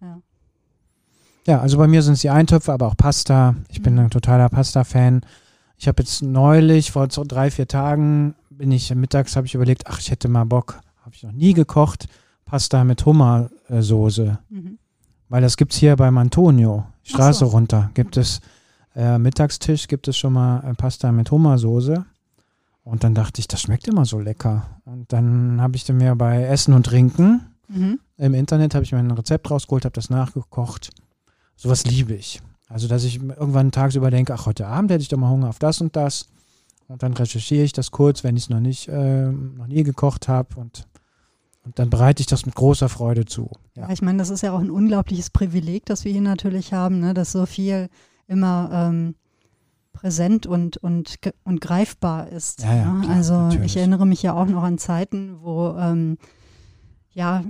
Ja. 0.00 0.20
Ja, 1.46 1.60
also 1.60 1.76
bei 1.76 1.86
mir 1.86 2.02
sind 2.02 2.14
es 2.14 2.20
die 2.20 2.30
Eintöpfe, 2.30 2.72
aber 2.72 2.86
auch 2.86 2.96
Pasta. 2.96 3.54
Ich 3.68 3.80
mhm. 3.80 3.82
bin 3.82 3.98
ein 3.98 4.10
totaler 4.10 4.48
Pasta-Fan. 4.48 5.20
Ich 5.78 5.88
habe 5.88 6.02
jetzt 6.02 6.22
neulich, 6.22 6.90
vor 6.90 7.08
so 7.10 7.24
drei, 7.24 7.50
vier 7.50 7.68
Tagen, 7.68 8.34
bin 8.50 8.72
ich 8.72 8.94
mittags, 8.94 9.36
habe 9.36 9.46
ich 9.46 9.54
überlegt, 9.54 9.86
ach, 9.86 10.00
ich 10.00 10.10
hätte 10.10 10.28
mal 10.28 10.44
Bock 10.44 10.80
habe 11.06 11.14
ich 11.14 11.22
noch 11.22 11.32
nie 11.32 11.54
gekocht, 11.54 12.08
Pasta 12.44 12.82
mit 12.82 13.06
Hummersoße. 13.06 14.38
Mhm. 14.48 14.78
Weil 15.28 15.40
das 15.40 15.56
gibt 15.56 15.72
es 15.72 15.78
hier 15.78 15.94
beim 15.94 16.18
Antonio, 16.18 16.84
Straße 17.04 17.40
so. 17.40 17.46
runter. 17.46 17.90
Gibt 17.94 18.16
es 18.16 18.40
äh, 18.96 19.16
Mittagstisch, 19.16 19.86
gibt 19.86 20.08
es 20.08 20.16
schon 20.16 20.32
mal 20.32 20.64
äh, 20.64 20.74
Pasta 20.74 21.12
mit 21.12 21.30
Hummersoße. 21.30 22.04
Und 22.82 23.04
dann 23.04 23.14
dachte 23.14 23.40
ich, 23.40 23.46
das 23.46 23.62
schmeckt 23.62 23.86
immer 23.86 24.04
so 24.04 24.18
lecker. 24.18 24.80
Und 24.84 25.12
dann 25.12 25.60
habe 25.60 25.76
ich 25.76 25.88
mir 25.88 26.16
bei 26.16 26.42
Essen 26.42 26.74
und 26.74 26.86
Trinken 26.86 27.46
mhm. 27.68 28.00
im 28.16 28.34
Internet 28.34 28.74
habe 28.74 28.84
ich 28.84 28.92
mir 28.92 28.98
ein 28.98 29.10
Rezept 29.10 29.48
rausgeholt, 29.50 29.84
habe 29.84 29.94
das 29.94 30.10
nachgekocht. 30.10 30.90
Sowas 31.54 31.84
liebe 31.86 32.14
ich. 32.14 32.40
Also, 32.68 32.88
dass 32.88 33.04
ich 33.04 33.22
irgendwann 33.22 33.70
tagsüber 33.70 34.10
denke, 34.10 34.34
ach, 34.34 34.46
heute 34.46 34.66
Abend 34.66 34.90
hätte 34.90 35.02
ich 35.02 35.08
doch 35.08 35.18
mal 35.18 35.30
Hunger 35.30 35.48
auf 35.48 35.58
das 35.58 35.80
und 35.80 35.94
das. 35.96 36.28
Und 36.88 37.02
dann 37.02 37.14
recherchiere 37.14 37.64
ich 37.64 37.72
das 37.72 37.90
kurz, 37.90 38.24
wenn 38.24 38.36
ich 38.36 38.44
es 38.44 38.50
noch 38.50 38.60
nicht, 38.60 38.88
äh, 38.88 39.26
noch 39.26 39.66
nie 39.66 39.82
gekocht 39.82 40.28
habe 40.28 40.56
und 40.56 40.86
und 41.66 41.80
dann 41.80 41.90
bereite 41.90 42.20
ich 42.20 42.28
das 42.28 42.46
mit 42.46 42.54
großer 42.54 42.88
Freude 42.88 43.24
zu. 43.24 43.50
Ja, 43.74 43.90
ich 43.90 44.00
meine, 44.00 44.18
das 44.18 44.30
ist 44.30 44.42
ja 44.42 44.52
auch 44.52 44.60
ein 44.60 44.70
unglaubliches 44.70 45.30
Privileg, 45.30 45.84
das 45.84 46.04
wir 46.04 46.12
hier 46.12 46.20
natürlich 46.20 46.72
haben, 46.72 47.00
ne? 47.00 47.12
dass 47.12 47.32
so 47.32 47.44
viel 47.44 47.88
immer 48.28 48.70
ähm, 48.72 49.16
präsent 49.92 50.46
und, 50.46 50.76
und, 50.76 51.18
und 51.42 51.60
greifbar 51.60 52.28
ist. 52.28 52.62
Ja, 52.62 52.76
ja, 52.76 52.92
ne? 52.92 53.00
klar, 53.00 53.16
also 53.16 53.34
natürlich. 53.34 53.66
ich 53.66 53.76
erinnere 53.78 54.06
mich 54.06 54.22
ja 54.22 54.34
auch 54.34 54.46
noch 54.46 54.62
an 54.62 54.78
Zeiten, 54.78 55.38
wo 55.40 55.76
ähm, 55.76 56.18
ja 57.10 57.42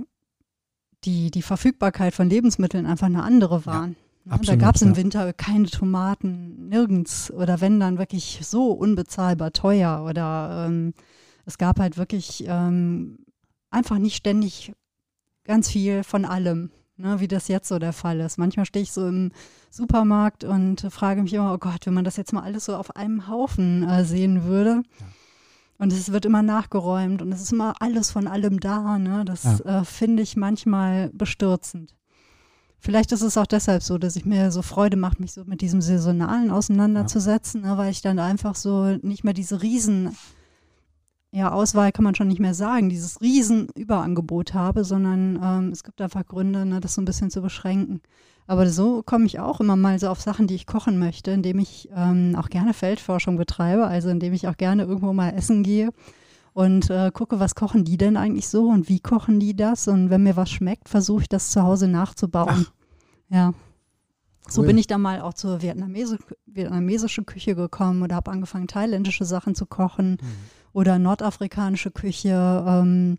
die, 1.03 1.29
die 1.29 1.43
Verfügbarkeit 1.43 2.15
von 2.15 2.27
Lebensmitteln 2.27 2.87
einfach 2.87 3.05
eine 3.05 3.21
andere 3.21 3.67
war. 3.67 3.89
Ja, 4.27 4.33
absolut, 4.33 4.61
da 4.61 4.65
gab 4.65 4.75
es 4.75 4.81
im 4.81 4.95
Winter 4.95 5.31
keine 5.33 5.67
Tomaten, 5.67 6.67
nirgends. 6.67 7.31
Oder 7.31 7.61
wenn 7.61 7.79
dann 7.79 7.97
wirklich 7.97 8.39
so 8.43 8.71
unbezahlbar 8.71 9.53
teuer. 9.53 10.05
Oder 10.07 10.65
ähm, 10.67 10.93
es 11.45 11.57
gab 11.57 11.79
halt 11.79 11.97
wirklich 11.97 12.43
ähm, 12.47 13.19
einfach 13.69 13.97
nicht 13.97 14.17
ständig 14.17 14.73
ganz 15.45 15.69
viel 15.69 16.03
von 16.03 16.25
allem, 16.25 16.71
ne, 16.97 17.19
wie 17.19 17.27
das 17.27 17.47
jetzt 17.47 17.69
so 17.69 17.79
der 17.79 17.93
Fall 17.93 18.19
ist. 18.19 18.37
Manchmal 18.37 18.65
stehe 18.65 18.83
ich 18.83 18.91
so 18.91 19.07
im 19.07 19.31
Supermarkt 19.69 20.43
und 20.43 20.81
frage 20.91 21.21
mich 21.23 21.33
immer, 21.33 21.53
oh 21.53 21.57
Gott, 21.57 21.85
wenn 21.85 21.93
man 21.93 22.03
das 22.03 22.17
jetzt 22.17 22.33
mal 22.33 22.43
alles 22.43 22.65
so 22.65 22.75
auf 22.75 22.95
einem 22.95 23.27
Haufen 23.27 23.87
äh, 23.87 24.03
sehen 24.03 24.43
würde. 24.43 24.83
Ja. 24.99 25.05
Und 25.79 25.93
es 25.93 26.11
wird 26.11 26.25
immer 26.25 26.41
nachgeräumt 26.41 27.21
und 27.21 27.31
es 27.31 27.41
ist 27.41 27.53
immer 27.53 27.75
alles 27.79 28.11
von 28.11 28.27
allem 28.27 28.59
da. 28.59 28.97
Ne? 28.97 29.23
Das 29.25 29.43
ja. 29.43 29.81
äh, 29.81 29.85
finde 29.85 30.23
ich 30.23 30.35
manchmal 30.35 31.09
bestürzend. 31.13 31.95
Vielleicht 32.79 33.11
ist 33.11 33.21
es 33.21 33.37
auch 33.37 33.47
deshalb 33.47 33.83
so, 33.83 33.97
dass 33.97 34.15
ich 34.15 34.25
mir 34.25 34.51
so 34.51 34.61
Freude 34.61 34.97
macht, 34.97 35.19
mich 35.19 35.33
so 35.33 35.43
mit 35.45 35.61
diesem 35.61 35.81
Saisonalen 35.81 36.51
auseinanderzusetzen, 36.51 37.63
ja. 37.63 37.71
ne, 37.71 37.77
weil 37.77 37.91
ich 37.91 38.01
dann 38.01 38.19
einfach 38.19 38.55
so 38.55 38.97
nicht 39.01 39.23
mehr 39.23 39.33
diese 39.33 39.61
riesen 39.61 40.15
ja, 41.31 41.51
Auswahl 41.51 41.91
kann 41.91 42.05
man 42.05 42.15
schon 42.15 42.29
nicht 42.29 42.39
mehr 42.39 42.53
sagen, 42.53 42.89
dieses 42.89 43.19
Riesenüberangebot 43.21 44.53
habe, 44.53 44.83
sondern 44.83 45.39
ähm, 45.43 45.71
es 45.71 45.83
gibt 45.83 46.01
einfach 46.01 46.25
Gründe, 46.25 46.65
ne, 46.65 46.79
das 46.79 46.95
so 46.95 47.01
ein 47.01 47.05
bisschen 47.05 47.29
zu 47.29 47.41
beschränken. 47.41 48.01
Aber 48.47 48.67
so 48.69 49.03
komme 49.03 49.25
ich 49.25 49.39
auch 49.39 49.59
immer 49.59 49.75
mal 49.75 49.99
so 49.99 50.07
auf 50.07 50.21
Sachen, 50.21 50.47
die 50.47 50.55
ich 50.55 50.65
kochen 50.65 50.97
möchte, 50.97 51.31
indem 51.31 51.59
ich 51.59 51.89
ähm, 51.93 52.35
auch 52.37 52.49
gerne 52.49 52.73
Feldforschung 52.73 53.35
betreibe, 53.35 53.85
also 53.85 54.09
indem 54.09 54.33
ich 54.33 54.47
auch 54.47 54.55
gerne 54.55 54.83
irgendwo 54.83 55.11
mal 55.11 55.31
essen 55.31 55.63
gehe 55.63 55.89
und 56.57 56.89
äh, 56.89 57.11
gucke, 57.13 57.39
was 57.39 57.53
kochen 57.53 57.83
die 57.83 57.97
denn 57.97 58.17
eigentlich 58.17 58.47
so 58.47 58.67
und 58.69 58.89
wie 58.89 58.99
kochen 58.99 59.39
die 59.39 59.55
das. 59.55 59.87
Und 59.87 60.09
wenn 60.09 60.23
mir 60.23 60.35
was 60.35 60.49
schmeckt, 60.49 60.89
versuche 60.89 61.21
ich 61.23 61.29
das 61.29 61.51
zu 61.51 61.61
Hause 61.61 61.87
nachzubauen. 61.87 62.67
Ach. 62.67 62.73
Ja. 63.29 63.47
Cool. 63.49 63.55
So 64.49 64.61
bin 64.63 64.77
ich 64.77 64.87
dann 64.87 65.01
mal 65.01 65.21
auch 65.21 65.33
zur 65.33 65.61
Vietnamese 65.61 66.17
vietnamesischen 66.45 67.25
Küche 67.25 67.53
gekommen 67.53 68.01
oder 68.01 68.15
habe 68.15 68.31
angefangen, 68.31 68.67
thailändische 68.67 69.25
Sachen 69.25 69.55
zu 69.55 69.65
kochen. 69.65 70.11
Mhm 70.21 70.57
oder 70.77 70.99
nordafrikanische 70.99 71.89
Küche, 71.89 72.63
ähm, 72.67 73.17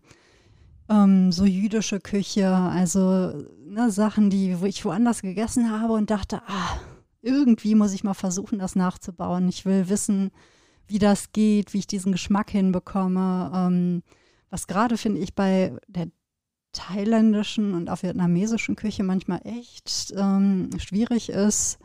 ähm, 0.89 1.32
so 1.32 1.45
jüdische 1.45 1.99
Küche, 1.99 2.49
also 2.49 3.32
ne, 3.66 3.91
Sachen, 3.91 4.30
die 4.30 4.61
wo 4.61 4.64
ich 4.64 4.84
woanders 4.84 5.22
gegessen 5.22 5.68
habe 5.68 5.95
und 5.95 6.09
dachte, 6.09 6.41
ah, 6.47 6.78
irgendwie 7.20 7.74
muss 7.74 7.95
ich 7.95 8.05
mal 8.05 8.14
versuchen, 8.14 8.61
das 8.61 8.76
nachzubauen. 8.76 9.49
Ich 9.49 9.66
will 9.66 9.89
wissen, 9.89 10.30
wie 10.89 10.99
das 10.99 11.32
geht, 11.32 11.72
wie 11.72 11.78
ich 11.78 11.86
diesen 11.86 12.12
Geschmack 12.12 12.51
hinbekomme. 12.51 13.53
Ähm, 13.55 14.03
was 14.51 14.66
gerade 14.66 14.97
finde 14.97 15.20
ich 15.20 15.34
bei 15.34 15.74
der 15.86 16.09
thailändischen 16.72 17.74
und 17.74 17.91
auch 17.91 18.03
vietnamesischen 18.03 18.76
Küche 18.76 19.03
manchmal 19.03 19.41
echt 19.45 20.12
ähm, 20.16 20.70
schwierig 20.78 21.28
ist, 21.30 21.78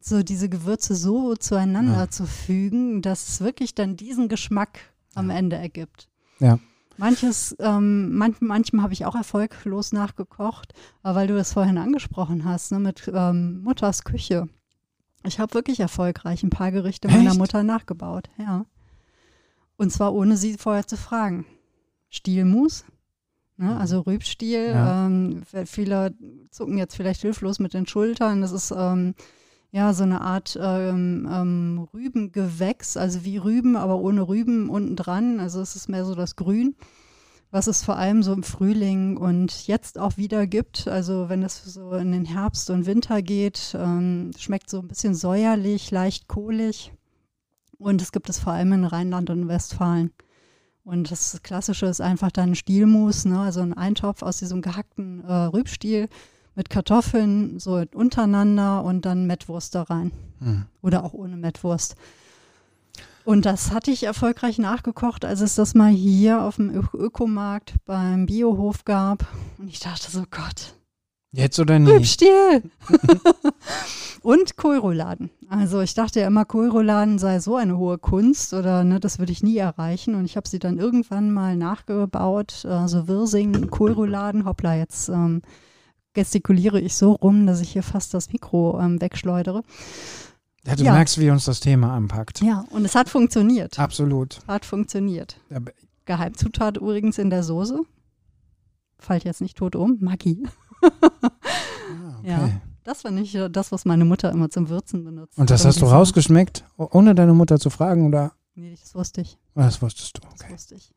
so 0.00 0.22
diese 0.22 0.48
Gewürze 0.48 0.94
so 0.94 1.34
zueinander 1.34 1.98
ja. 1.98 2.10
zu 2.10 2.26
fügen, 2.26 3.02
dass 3.02 3.28
es 3.28 3.40
wirklich 3.40 3.74
dann 3.74 3.96
diesen 3.96 4.28
Geschmack 4.28 4.78
am 5.14 5.30
ja. 5.30 5.36
Ende 5.36 5.56
ergibt. 5.56 6.08
Ja. 6.40 6.58
Manches, 6.96 7.56
ähm, 7.58 8.14
manch, 8.14 8.40
manchem 8.40 8.82
habe 8.82 8.92
ich 8.92 9.04
auch 9.04 9.16
erfolglos 9.16 9.92
nachgekocht, 9.92 10.74
weil 11.02 11.26
du 11.26 11.34
das 11.34 11.52
vorhin 11.52 11.78
angesprochen 11.78 12.44
hast, 12.44 12.70
ne, 12.70 12.78
mit 12.78 13.10
ähm, 13.12 13.62
Mutters 13.62 14.04
Küche. 14.04 14.48
Ich 15.26 15.38
habe 15.38 15.54
wirklich 15.54 15.80
erfolgreich 15.80 16.42
ein 16.42 16.50
paar 16.50 16.70
Gerichte 16.70 17.08
Echt? 17.08 17.16
meiner 17.16 17.34
Mutter 17.34 17.62
nachgebaut, 17.62 18.28
ja. 18.38 18.66
Und 19.76 19.90
zwar 19.90 20.14
ohne 20.14 20.36
sie 20.36 20.56
vorher 20.56 20.86
zu 20.86 20.96
fragen. 20.96 21.46
Stielmus, 22.10 22.84
ne, 23.56 23.76
also 23.76 24.00
Rübstiel. 24.00 24.70
Ja. 24.70 25.06
Ähm, 25.06 25.42
viele 25.66 26.14
zucken 26.50 26.78
jetzt 26.78 26.94
vielleicht 26.94 27.22
hilflos 27.22 27.58
mit 27.58 27.74
den 27.74 27.86
Schultern. 27.86 28.40
Das 28.40 28.52
ist 28.52 28.72
ähm, 28.76 29.14
ja, 29.72 29.92
so 29.92 30.04
eine 30.04 30.20
Art 30.20 30.56
ähm, 30.60 31.28
ähm, 31.28 31.88
Rübengewächs, 31.92 32.96
also 32.96 33.24
wie 33.24 33.38
Rüben, 33.38 33.76
aber 33.76 33.98
ohne 33.98 34.28
Rüben 34.28 34.70
unten 34.70 34.94
dran. 34.94 35.40
Also 35.40 35.60
es 35.60 35.74
ist 35.74 35.88
mehr 35.88 36.04
so 36.04 36.14
das 36.14 36.36
Grün, 36.36 36.76
was 37.54 37.68
es 37.68 37.84
vor 37.84 37.96
allem 37.96 38.24
so 38.24 38.32
im 38.32 38.42
Frühling 38.42 39.16
und 39.16 39.68
jetzt 39.68 39.96
auch 39.96 40.16
wieder 40.16 40.44
gibt. 40.44 40.88
Also 40.88 41.28
wenn 41.28 41.44
es 41.44 41.62
so 41.62 41.92
in 41.92 42.10
den 42.10 42.24
Herbst 42.24 42.68
und 42.68 42.84
Winter 42.84 43.22
geht, 43.22 43.76
ähm, 43.78 44.32
schmeckt 44.36 44.68
so 44.68 44.80
ein 44.80 44.88
bisschen 44.88 45.14
säuerlich, 45.14 45.92
leicht 45.92 46.26
kohlig. 46.26 46.92
Und 47.78 48.02
es 48.02 48.10
gibt 48.10 48.28
es 48.28 48.40
vor 48.40 48.54
allem 48.54 48.72
in 48.72 48.84
Rheinland 48.84 49.30
und 49.30 49.46
Westfalen. 49.46 50.10
Und 50.82 51.12
das 51.12 51.38
Klassische 51.44 51.86
ist 51.86 52.00
einfach 52.00 52.32
dann 52.32 52.56
Stielmus, 52.56 53.24
ne? 53.24 53.38
also 53.38 53.60
ein 53.60 53.72
Eintopf 53.72 54.22
aus 54.22 54.38
diesem 54.38 54.60
gehackten 54.60 55.22
äh, 55.22 55.32
Rübstiel 55.32 56.08
mit 56.56 56.70
Kartoffeln 56.70 57.60
so 57.60 57.84
untereinander 57.94 58.82
und 58.82 59.06
dann 59.06 59.28
Mettwurst 59.28 59.76
da 59.76 59.82
rein. 59.82 60.10
Mhm. 60.40 60.66
Oder 60.82 61.04
auch 61.04 61.14
ohne 61.14 61.36
Mettwurst. 61.36 61.94
Und 63.24 63.46
das 63.46 63.72
hatte 63.72 63.90
ich 63.90 64.04
erfolgreich 64.04 64.58
nachgekocht, 64.58 65.24
als 65.24 65.40
es 65.40 65.54
das 65.54 65.74
mal 65.74 65.90
hier 65.90 66.42
auf 66.42 66.56
dem 66.56 66.70
Ö 66.74 66.82
Ökomarkt 66.92 67.74
beim 67.86 68.26
Biohof 68.26 68.84
gab. 68.84 69.26
Und 69.58 69.68
ich 69.68 69.80
dachte 69.80 70.10
so, 70.10 70.24
Gott. 70.30 70.74
Jetzt 71.32 71.58
oder 71.58 71.78
nie? 71.78 71.90
Rübstiel. 71.90 72.62
und 74.22 74.56
Kohlrouladen. 74.56 75.30
Also 75.48 75.80
ich 75.80 75.94
dachte 75.94 76.20
ja 76.20 76.26
immer, 76.26 76.44
Kohlrouladen 76.44 77.18
sei 77.18 77.40
so 77.40 77.56
eine 77.56 77.76
hohe 77.76 77.98
Kunst 77.98 78.52
oder 78.52 78.84
ne, 78.84 79.00
das 79.00 79.18
würde 79.18 79.32
ich 79.32 79.42
nie 79.42 79.56
erreichen. 79.56 80.14
Und 80.14 80.26
ich 80.26 80.36
habe 80.36 80.46
sie 80.46 80.58
dann 80.58 80.78
irgendwann 80.78 81.32
mal 81.32 81.56
nachgebaut, 81.56 82.64
äh, 82.64 82.86
so 82.86 83.08
Wirsing, 83.08 83.70
Kohlrouladen. 83.70 84.44
Hoppla, 84.44 84.76
jetzt 84.76 85.08
ähm, 85.08 85.42
gestikuliere 86.12 86.80
ich 86.80 86.94
so 86.94 87.12
rum, 87.12 87.46
dass 87.46 87.60
ich 87.60 87.72
hier 87.72 87.82
fast 87.82 88.14
das 88.14 88.32
Mikro 88.32 88.78
ähm, 88.80 89.00
wegschleudere. 89.00 89.62
Ja, 90.66 90.76
du 90.76 90.84
ja. 90.84 90.92
merkst, 90.92 91.18
wie 91.18 91.30
uns 91.30 91.44
das 91.44 91.60
Thema 91.60 91.94
anpackt. 91.94 92.40
Ja, 92.40 92.64
und 92.70 92.84
es 92.84 92.94
hat 92.94 93.08
funktioniert. 93.08 93.78
Absolut. 93.78 94.40
Hat 94.48 94.64
funktioniert. 94.64 95.38
Geheimzutat 96.06 96.78
übrigens 96.78 97.18
in 97.18 97.30
der 97.30 97.42
Soße. 97.42 97.80
Fällt 98.98 99.24
jetzt 99.24 99.40
nicht 99.40 99.58
tot 99.58 99.76
um. 99.76 99.98
Maggi. 100.00 100.46
ah, 100.82 100.88
okay. 102.18 102.30
Ja, 102.30 102.50
das 102.84 103.04
war 103.04 103.10
nicht 103.10 103.36
das, 103.52 103.72
was 103.72 103.84
meine 103.84 104.04
Mutter 104.04 104.30
immer 104.30 104.50
zum 104.50 104.68
Würzen 104.68 105.04
benutzt. 105.04 105.38
Und 105.38 105.50
das 105.50 105.64
hast 105.64 105.82
du 105.82 105.86
rausgeschmeckt, 105.86 106.64
ohne 106.76 107.14
deine 107.14 107.34
Mutter 107.34 107.58
zu 107.58 107.70
fragen, 107.70 108.06
oder? 108.06 108.32
Nee, 108.54 108.76
das 108.78 108.94
wusste 108.94 109.22
ich. 109.22 109.38
Das 109.54 109.82
wusstest 109.82 110.18
du, 110.18 110.22
okay. 110.28 110.36
Das 110.42 110.50
wusste 110.50 110.74
ich. 110.76 110.92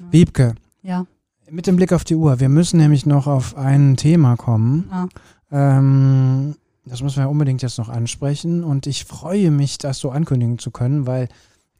Ja. 0.00 0.06
Wiebke. 0.12 0.54
Ja. 0.82 1.06
Mit 1.50 1.66
dem 1.66 1.76
Blick 1.76 1.92
auf 1.92 2.04
die 2.04 2.16
Uhr. 2.16 2.40
Wir 2.40 2.48
müssen 2.48 2.78
nämlich 2.78 3.06
noch 3.06 3.26
auf 3.26 3.56
ein 3.56 3.96
Thema 3.96 4.36
kommen. 4.36 4.88
Ah. 4.90 5.06
Ähm, 5.50 6.56
das 6.84 7.02
müssen 7.02 7.22
wir 7.22 7.30
unbedingt 7.30 7.62
jetzt 7.62 7.78
noch 7.78 7.88
ansprechen. 7.88 8.64
Und 8.64 8.86
ich 8.86 9.04
freue 9.04 9.50
mich, 9.50 9.78
das 9.78 9.98
so 9.98 10.10
ankündigen 10.10 10.58
zu 10.58 10.70
können, 10.70 11.06
weil 11.06 11.28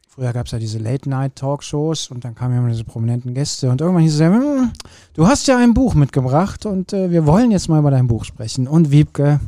früher 0.07 0.31
gab 0.31 0.45
es 0.45 0.51
ja 0.51 0.59
diese 0.59 0.79
Late-Night-Talkshows 0.79 2.09
und 2.11 2.23
dann 2.23 2.35
kamen 2.35 2.53
ja 2.53 2.59
immer 2.59 2.69
diese 2.69 2.83
prominenten 2.83 3.33
Gäste. 3.33 3.69
Und 3.69 3.81
irgendwann 3.81 4.03
hieß 4.03 4.13
es 4.13 4.19
ja, 4.19 4.31
hm, 4.31 4.71
du 5.13 5.27
hast 5.27 5.47
ja 5.47 5.57
ein 5.57 5.73
Buch 5.73 5.93
mitgebracht 5.93 6.65
und 6.65 6.93
äh, 6.93 7.09
wir 7.11 7.25
wollen 7.25 7.51
jetzt 7.51 7.67
mal 7.67 7.79
über 7.79 7.91
dein 7.91 8.07
Buch 8.07 8.23
sprechen. 8.23 8.67
Und 8.67 8.91
Wiebke, 8.91 9.39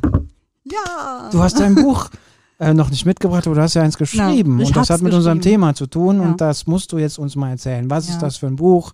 ja. 0.64 1.30
du 1.30 1.42
hast 1.42 1.58
dein 1.60 1.74
Buch 1.74 2.10
äh, 2.58 2.74
noch 2.74 2.90
nicht 2.90 3.06
mitgebracht, 3.06 3.46
aber 3.46 3.56
du 3.56 3.62
hast 3.62 3.74
ja 3.74 3.82
eins 3.82 3.96
geschrieben. 3.96 4.58
Ja, 4.58 4.66
und 4.66 4.76
das 4.76 4.90
hat 4.90 5.02
mit 5.02 5.14
unserem 5.14 5.40
Thema 5.40 5.74
zu 5.74 5.86
tun. 5.86 6.20
Ja. 6.20 6.22
Und 6.22 6.40
das 6.40 6.66
musst 6.66 6.92
du 6.92 6.98
jetzt 6.98 7.18
uns 7.18 7.36
mal 7.36 7.50
erzählen. 7.50 7.88
Was 7.88 8.08
ja. 8.08 8.14
ist 8.14 8.20
das 8.20 8.36
für 8.36 8.46
ein 8.46 8.56
Buch? 8.56 8.92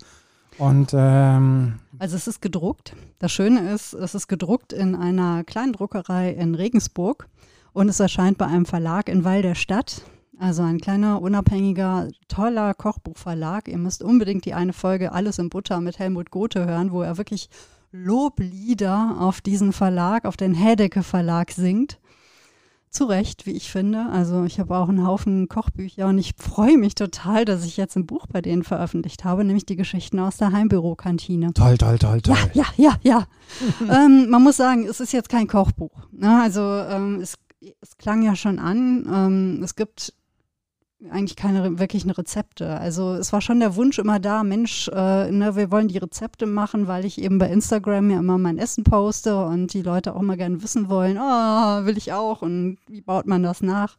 Und 0.59 0.91
ähm, 0.95 1.81
also 2.03 2.17
es 2.17 2.27
ist 2.27 2.43
gedruckt. 2.43 2.97
Das 3.21 3.31
Schöne 3.31 3.73
ist, 3.73 3.93
es 3.93 4.17
ist 4.17 4.27
gedruckt 4.27 4.73
in 4.73 4.97
einer 4.97 5.45
kleinen 5.45 5.73
Druckerei 5.73 6.33
in 6.33 6.57
Regensburg 6.57 7.29
und 7.73 7.89
es 7.89 8.01
erscheint 8.01 8.39
bei 8.39 8.47
einem 8.47 8.67
Verlag 8.67 9.09
in 9.09 9.25
Weil 9.25 9.43
der 9.43 9.55
Stadt. 9.55 10.03
Also 10.37 10.63
ein 10.65 10.81
kleiner, 10.81 11.23
unabhängiger, 11.23 12.09
toller 12.27 12.75
Kochbuchverlag. 12.75 13.69
Ihr 13.69 13.79
müsst 13.79 14.03
unbedingt 14.03 14.47
die 14.47 14.55
eine 14.55 14.73
Folge 14.73 15.13
Alles 15.13 15.39
in 15.39 15.49
Butter 15.49 15.81
mit 15.81 16.01
Helmut 16.01 16.33
Gothe 16.33 16.67
hören, 16.67 16.91
wo 16.91 17.03
er 17.03 17.19
wirklich 17.19 17.49
Loblieder 17.93 19.19
auf 19.21 19.41
diesen 19.41 19.73
Verlag, 19.73 20.25
auf 20.25 20.37
den 20.37 20.55
Hedecke 20.55 21.05
Verlag 21.05 21.53
singt 21.53 22.01
zu 22.93 23.05
Recht, 23.05 23.47
wie 23.47 23.53
ich 23.53 23.71
finde. 23.71 24.07
Also 24.13 24.45
ich 24.45 24.61
habe 24.61 24.77
auch 24.77 24.89
einen 24.89 25.07
Haufen 25.07 25.49
Kochbücher 25.49 26.07
und 26.07 26.19
ich 26.19 26.35
freue 26.37 26.77
mich 26.77 26.95
total, 26.95 27.45
dass 27.45 27.65
ich 27.65 27.77
jetzt 27.77 27.97
ein 27.97 28.07
Buch 28.07 28.27
bei 28.27 28.41
denen 28.43 28.63
veröffentlicht 28.63 29.25
habe, 29.25 29.45
nämlich 29.45 29.67
die 29.67 29.77
Geschichten 29.77 30.19
aus 30.19 30.37
der 30.37 30.53
Heimbürokantine. 30.53 31.55
Toll, 31.55 31.79
toll, 31.79 31.99
toll, 31.99 32.21
toll. 32.21 32.37
Ja, 32.53 32.65
ja, 32.77 32.95
ja, 33.03 33.27
ja. 33.81 33.87
ähm, 34.05 34.29
man 34.29 34.43
muss 34.43 34.57
sagen, 34.57 34.87
es 34.87 35.01
ist 35.01 35.13
jetzt 35.13 35.29
kein 35.29 35.49
Kochbuch. 35.49 36.07
Ne? 36.13 36.41
Also 36.43 36.61
ähm, 36.61 37.21
es, 37.21 37.39
es, 37.81 37.97
klang 37.97 38.23
ja 38.23 38.37
schon 38.37 38.59
an. 38.59 39.07
Ähm, 39.11 39.63
es 39.63 39.75
gibt 39.75 40.13
eigentlich 41.11 41.37
keine 41.37 41.79
wirklichen 41.79 42.11
Rezepte. 42.11 42.79
Also 42.79 43.15
es 43.15 43.33
war 43.33 43.41
schon 43.41 43.61
der 43.61 43.77
Wunsch 43.77 43.99
immer 43.99 44.21
da, 44.21 44.45
Mensch, 44.45 44.89
äh, 44.89 45.31
ne, 45.31 45.57
wir 45.57 45.71
wollen 45.71 45.89
die 45.89 45.99
Rezepte 45.99 46.47
machen, 46.47 46.87
weil 46.87 47.05
ich 47.05 47.21
eben 47.21 47.39
bei 47.39 47.51
Instagram 47.51 48.11
ja 48.11 48.19
immer 48.19 48.39
mein 48.39 48.59
Essen 48.59 48.85
poste 48.85 49.45
und 49.45 49.73
die 49.73 49.83
Leute 49.83 50.15
auch 50.15 50.21
immer 50.21 50.37
gerne 50.37 50.63
wissen 50.63 50.89
wollen, 50.89 51.19
oh, 51.19 51.87
will 51.87 51.97
ich 51.97 52.13
auch 52.13 52.43
und 52.43 52.79
wie 52.89 53.01
baut 53.01 53.27
man 53.27 53.43
das 53.43 53.63
nach? 53.63 53.97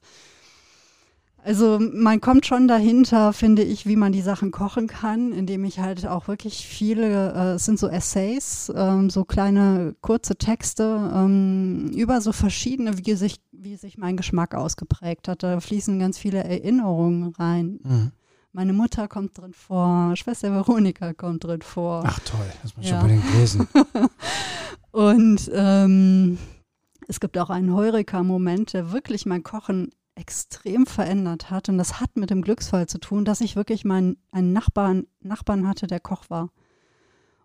Also 1.46 1.78
man 1.80 2.22
kommt 2.22 2.46
schon 2.46 2.70
dahinter, 2.70 3.34
finde 3.34 3.64
ich, 3.64 3.86
wie 3.86 3.98
man 3.98 4.14
die 4.14 4.22
Sachen 4.22 4.52
kochen 4.52 4.88
kann, 4.88 5.34
indem 5.34 5.66
ich 5.66 5.80
halt 5.80 6.08
auch 6.08 6.30
wirklich 6.30 6.66
viele, 6.66 7.34
äh, 7.34 7.56
es 7.56 7.66
sind 7.66 7.78
so 7.78 7.90
Essays, 7.90 8.72
ähm, 8.74 9.10
so 9.10 9.26
kleine 9.26 9.94
kurze 10.00 10.38
Texte 10.38 11.12
ähm, 11.14 11.92
über 11.94 12.22
so 12.22 12.32
verschiedene, 12.32 12.98
wie 12.98 13.16
sich, 13.16 13.42
wie 13.64 13.76
sich 13.76 13.98
mein 13.98 14.18
Geschmack 14.18 14.56
ausgeprägt 14.56 15.28
hat. 15.28 15.44
Da 15.44 15.60
fließen 15.60 16.00
ganz 16.00 16.18
viele 16.18 16.44
Erinnerungen 16.44 17.34
rein. 17.36 17.80
Mhm. 17.84 18.12
Meine 18.52 18.74
Mutter 18.74 19.08
kommt 19.08 19.38
drin 19.38 19.54
vor, 19.54 20.16
Schwester 20.16 20.52
Veronika 20.52 21.14
kommt 21.14 21.44
drin 21.44 21.62
vor. 21.64 22.04
Ach 22.06 22.20
toll, 22.20 22.46
das 22.62 22.76
muss 22.76 22.86
ich 22.86 22.92
ja. 22.92 23.02
unbedingt 23.02 23.34
lesen. 23.34 23.68
Und 24.92 25.50
ähm, 25.54 26.38
es 27.08 27.20
gibt 27.20 27.38
auch 27.40 27.50
einen 27.50 27.74
Heureka-Moment, 27.74 28.74
der 28.74 28.92
wirklich 28.92 29.26
mein 29.26 29.42
Kochen 29.42 29.90
extrem 30.16 30.86
verändert 30.86 31.50
hat. 31.50 31.68
Und 31.70 31.80
das 31.80 32.00
hat 32.00 32.16
mit 32.16 32.30
dem 32.30 32.44
Glücksfall 32.44 32.88
zu 32.88 33.00
tun, 33.00 33.26
dass 33.26 33.42
ich 33.42 33.56
wirklich 33.56 33.86
meinen 33.86 34.18
einen 34.32 34.54
Nachbarn, 34.54 35.08
Nachbarn 35.22 35.68
hatte, 35.68 35.88
der 35.88 36.00
Koch 36.00 36.30
war. 36.30 36.50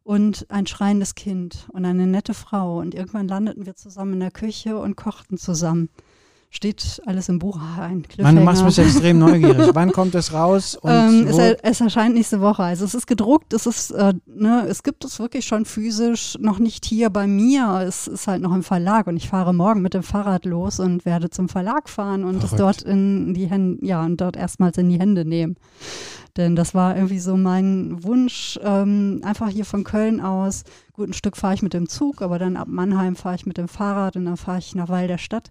und 0.09 0.51
ein 0.51 0.67
schreiendes 0.67 1.15
Kind 1.15 1.69
und 1.73 1.85
eine 1.85 2.07
nette 2.07 2.33
Frau. 2.33 2.79
Und 2.79 2.95
irgendwann 2.95 3.29
landeten 3.29 3.67
wir 3.67 3.77
zusammen 3.77 4.15
in 4.15 4.21
der 4.21 4.31
Küche 4.31 4.79
und 4.79 4.97
kochten 4.97 5.37
zusammen. 5.37 5.91
Steht 6.51 7.03
alles 7.05 7.29
im 7.29 7.39
Buch 7.39 7.61
ein. 7.79 8.05
Man, 8.19 8.37
du 8.37 8.43
machst 8.43 8.65
mich 8.65 8.79
extrem 8.79 9.19
neugierig. 9.19 9.69
Wann 9.75 9.93
kommt 9.93 10.15
es 10.15 10.33
raus? 10.33 10.77
Und 10.77 10.91
ähm, 10.91 11.27
es, 11.29 11.37
er, 11.37 11.57
es, 11.63 11.81
erscheint 11.83 12.15
nächste 12.15 12.41
Woche. 12.41 12.63
Also 12.63 12.87
es 12.87 12.95
ist 12.95 13.07
gedruckt, 13.07 13.53
es 13.53 13.67
ist, 13.67 13.91
äh, 13.91 14.15
ne, 14.25 14.67
es 14.67 14.83
gibt 14.83 15.05
es 15.05 15.19
wirklich 15.19 15.45
schon 15.45 15.67
physisch, 15.67 16.39
noch 16.41 16.59
nicht 16.59 16.87
hier 16.87 17.11
bei 17.11 17.27
mir. 17.27 17.85
Es 17.87 18.09
ist 18.09 18.27
halt 18.29 18.41
noch 18.41 18.55
im 18.55 18.63
Verlag 18.63 19.09
und 19.09 19.19
ich 19.19 19.29
fahre 19.29 19.53
morgen 19.53 19.83
mit 19.83 19.93
dem 19.93 20.03
Fahrrad 20.03 20.47
los 20.47 20.81
und 20.81 21.05
werde 21.05 21.29
zum 21.29 21.51
Verlag 21.51 21.91
fahren 21.91 22.25
und 22.25 22.37
Verrückt. 22.37 22.53
es 22.53 22.59
dort 22.59 22.83
in 22.83 23.35
die 23.35 23.47
Hände, 23.47 23.85
ja, 23.85 24.03
und 24.03 24.19
dort 24.19 24.37
erstmals 24.37 24.79
in 24.79 24.89
die 24.89 24.99
Hände 24.99 25.27
nehmen. 25.27 25.57
Denn 26.39 26.57
das 26.57 26.75
war 26.75 26.97
irgendwie 26.97 27.19
so 27.19 27.37
mein 27.37 28.03
Wunsch, 28.05 28.59
ähm, 28.63 29.21
einfach 29.23 29.51
hier 29.51 29.67
von 29.67 29.85
Köln 29.85 30.23
aus. 30.23 30.65
Gut, 30.95 31.11
ein 31.11 31.13
Stück 31.13 31.37
fahre 31.37 31.55
ich 31.55 31.63
mit 31.63 31.75
dem 31.75 31.91
Zug, 31.91 32.23
aber 32.23 32.39
dann 32.39 32.57
ab 32.57 32.69
Mannheim 32.71 33.17
fahre 33.17 33.35
ich 33.35 33.45
mit 33.45 33.59
dem 33.59 33.69
Fahrrad 33.69 34.17
und 34.17 34.25
dann 34.25 34.39
fahre 34.39 34.61
ich 34.61 34.75
nach 34.75 34.89
Weil 34.89 35.09
der 35.09 35.19
Stadt 35.19 35.51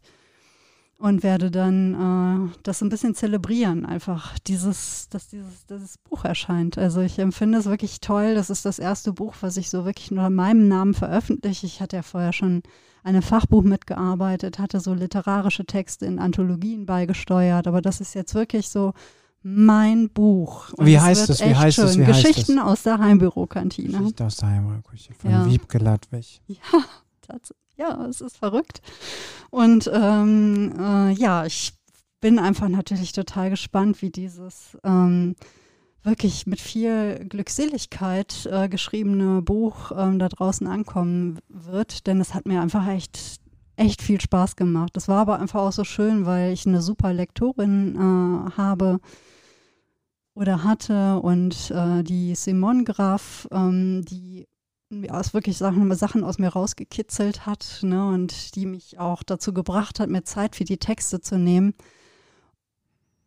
und 1.00 1.22
werde 1.22 1.52
dann 1.52 2.50
äh, 2.50 2.58
das 2.64 2.82
ein 2.82 2.90
bisschen 2.90 3.14
zelebrieren, 3.14 3.86
einfach 3.86 4.38
dieses, 4.40 5.10
dass 5.10 5.28
dieses, 5.28 5.66
dieses 5.68 5.98
Buch 6.00 6.26
erscheint. 6.26 6.78
Also 6.78 7.02
ich 7.02 7.20
empfinde 7.20 7.60
es 7.60 7.66
wirklich 7.66 8.00
toll. 8.02 8.34
Das 8.34 8.50
ist 8.50 8.66
das 8.66 8.80
erste 8.80 9.14
Buch, 9.14 9.36
was 9.42 9.58
ich 9.58 9.70
so 9.70 9.86
wirklich 9.86 10.10
nur 10.10 10.26
in 10.26 10.34
meinem 10.34 10.68
Namen 10.68 10.96
veröffentliche. 10.96 11.68
Ich 11.68 11.82
hatte 11.82 11.98
ja 11.98 12.02
vorher 12.02 12.34
schon 12.34 12.64
an 13.04 13.14
einem 13.14 13.22
Fachbuch 13.22 13.62
mitgearbeitet, 13.62 14.58
hatte 14.58 14.80
so 14.80 14.94
literarische 14.94 15.66
Texte 15.66 16.06
in 16.06 16.20
Anthologien 16.20 16.86
beigesteuert, 16.88 17.68
aber 17.68 17.82
das 17.82 18.02
ist 18.02 18.16
jetzt 18.16 18.34
wirklich 18.34 18.70
so 18.70 18.94
mein 19.44 20.10
Buch. 20.10 20.74
Und 20.74 20.88
Wie 20.88 21.00
heißt 21.00 21.30
es? 21.30 21.42
Wie 21.42 21.56
heißt 21.56 21.76
schön. 21.76 21.86
es? 21.86 21.98
Wie 21.98 22.06
Geschichten 22.06 22.60
heißt 22.60 22.68
aus 22.68 22.84
der 22.84 22.98
Heimbürokantine. 22.98 24.00
Geschichten 24.00 24.24
aus 24.24 24.38
der 24.38 24.50
Heimbürokantine 24.50 25.16
von 25.16 25.32
ja. 25.32 25.46
Wiebke 25.46 25.78
Ladwig. 25.78 26.42
Ja, 26.48 26.58
tatsächlich. 27.22 27.67
Ja, 27.78 28.06
es 28.08 28.22
ist 28.22 28.38
verrückt. 28.38 28.82
Und 29.50 29.90
ähm, 29.94 30.74
äh, 30.80 31.12
ja, 31.14 31.46
ich 31.46 31.74
bin 32.20 32.40
einfach 32.40 32.68
natürlich 32.70 33.12
total 33.12 33.50
gespannt, 33.52 34.02
wie 34.02 34.10
dieses 34.10 34.78
ähm, 34.84 35.36
wirklich 36.04 36.48
mit 36.48 36.60
viel 36.60 37.26
Glückseligkeit 37.30 38.48
äh, 38.52 38.68
geschriebene 38.68 39.42
Buch 39.42 39.92
ähm, 39.96 40.18
da 40.20 40.28
draußen 40.28 40.66
ankommen 40.66 41.40
wird, 41.50 42.08
denn 42.08 42.20
es 42.20 42.34
hat 42.34 42.48
mir 42.48 42.62
einfach 42.62 42.88
echt 42.88 43.40
echt 43.78 44.02
viel 44.02 44.20
Spaß 44.20 44.56
gemacht. 44.56 44.92
Das 44.96 45.08
war 45.08 45.20
aber 45.20 45.40
einfach 45.40 45.62
auch 45.62 45.72
so 45.72 45.84
schön, 45.84 46.26
weil 46.26 46.52
ich 46.52 46.66
eine 46.66 46.82
super 46.82 47.14
Lektorin 47.14 47.96
äh, 47.96 48.52
habe 48.58 49.00
oder 50.34 50.64
hatte 50.64 51.20
und 51.20 51.72
äh, 51.72 52.04
die 52.04 52.36
Simone 52.36 52.84
Graf, 52.84 53.48
ähm, 53.52 54.04
die 54.04 54.48
aus 55.10 55.34
wirklich 55.34 55.58
Sachen, 55.58 55.94
Sachen 55.96 56.24
aus 56.24 56.40
mir 56.40 56.50
rausgekitzelt 56.50 57.46
hat 57.46 57.80
ne, 57.82 58.08
und 58.08 58.56
die 58.56 58.66
mich 58.66 59.00
auch 59.00 59.24
dazu 59.24 59.54
gebracht 59.54 60.00
hat, 60.00 60.10
mir 60.10 60.24
Zeit 60.24 60.56
für 60.56 60.64
die 60.64 60.78
Texte 60.78 61.20
zu 61.20 61.38
nehmen. 61.38 61.74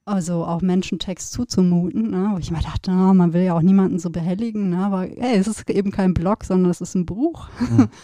Also 0.07 0.45
auch 0.45 0.63
Menschen 0.63 0.99
Text 0.99 1.33
zuzumuten, 1.33 2.11
ne, 2.11 2.31
wo 2.33 2.39
ich 2.39 2.51
mir 2.51 2.63
dachte, 2.63 2.91
oh, 2.91 3.13
man 3.13 3.33
will 3.33 3.43
ja 3.43 3.55
auch 3.55 3.63
niemanden 3.63 3.99
so 3.99 4.11
behelligen, 4.11 4.71
ne, 4.71 4.85
aber 4.85 5.03
hey, 5.03 5.37
es 5.37 5.47
ist 5.47 5.69
eben 5.69 5.91
kein 5.91 6.15
Blog, 6.15 6.45
sondern 6.45 6.71
es 6.71 6.81
ist 6.81 6.95
ein 6.95 7.07
Buch. 7.07 7.49
Mhm. 7.61 7.89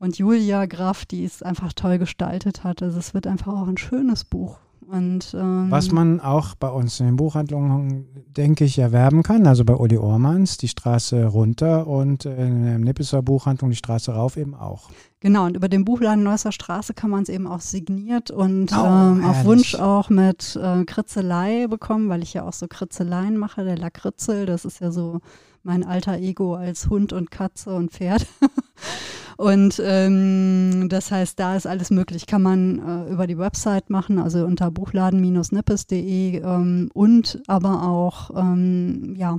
Und 0.00 0.16
Julia 0.16 0.66
Graf, 0.66 1.06
die 1.06 1.24
es 1.24 1.42
einfach 1.42 1.72
toll 1.72 1.98
gestaltet 1.98 2.62
hat. 2.62 2.82
Also 2.82 3.00
es 3.00 3.14
wird 3.14 3.26
einfach 3.26 3.52
auch 3.52 3.66
ein 3.66 3.78
schönes 3.78 4.24
Buch. 4.24 4.60
Und, 4.90 5.34
ähm, 5.34 5.66
Was 5.70 5.92
man 5.92 6.18
auch 6.20 6.54
bei 6.54 6.70
uns 6.70 6.98
in 6.98 7.06
den 7.06 7.16
Buchhandlungen, 7.16 8.06
denke 8.34 8.64
ich, 8.64 8.78
erwerben 8.78 9.22
kann, 9.22 9.46
also 9.46 9.62
bei 9.62 9.74
Uli 9.74 9.98
Ormans, 9.98 10.56
die 10.56 10.68
Straße 10.68 11.26
runter 11.26 11.86
und 11.86 12.24
in 12.24 12.64
der 12.64 12.78
Nippeser 12.78 13.20
Buchhandlung 13.20 13.68
die 13.70 13.76
Straße 13.76 14.12
rauf 14.12 14.38
eben 14.38 14.54
auch. 14.54 14.88
Genau, 15.20 15.44
und 15.44 15.56
über 15.56 15.68
den 15.68 15.84
Buchladen 15.84 16.22
Neusser 16.22 16.52
Straße 16.52 16.94
kann 16.94 17.10
man 17.10 17.24
es 17.24 17.28
eben 17.28 17.46
auch 17.46 17.60
signiert 17.60 18.30
und 18.30 18.72
oh, 18.72 18.86
ähm, 18.86 19.24
auf 19.26 19.44
Wunsch 19.44 19.74
auch 19.74 20.08
mit 20.08 20.56
äh, 20.56 20.84
Kritzelei 20.84 21.66
bekommen, 21.66 22.08
weil 22.08 22.22
ich 22.22 22.32
ja 22.32 22.44
auch 22.44 22.54
so 22.54 22.66
Kritzeleien 22.66 23.36
mache, 23.36 23.64
der 23.64 23.76
Lakritzel, 23.76 24.46
das 24.46 24.64
ist 24.64 24.80
ja 24.80 24.90
so 24.90 25.20
mein 25.62 25.84
alter 25.84 26.16
Ego 26.16 26.54
als 26.54 26.88
Hund 26.88 27.12
und 27.12 27.30
Katze 27.30 27.74
und 27.74 27.90
Pferd. 27.90 28.26
Und 29.38 29.80
ähm, 29.84 30.88
das 30.88 31.12
heißt, 31.12 31.38
da 31.38 31.54
ist 31.54 31.64
alles 31.64 31.92
möglich. 31.92 32.26
Kann 32.26 32.42
man 32.42 33.06
äh, 33.06 33.12
über 33.12 33.28
die 33.28 33.38
Website 33.38 33.88
machen, 33.88 34.18
also 34.18 34.44
unter 34.44 34.72
buchladen-nippes.de 34.72 36.42
ähm, 36.42 36.90
und 36.92 37.40
aber 37.46 37.84
auch, 37.84 38.30
ähm, 38.36 39.14
ja, 39.16 39.38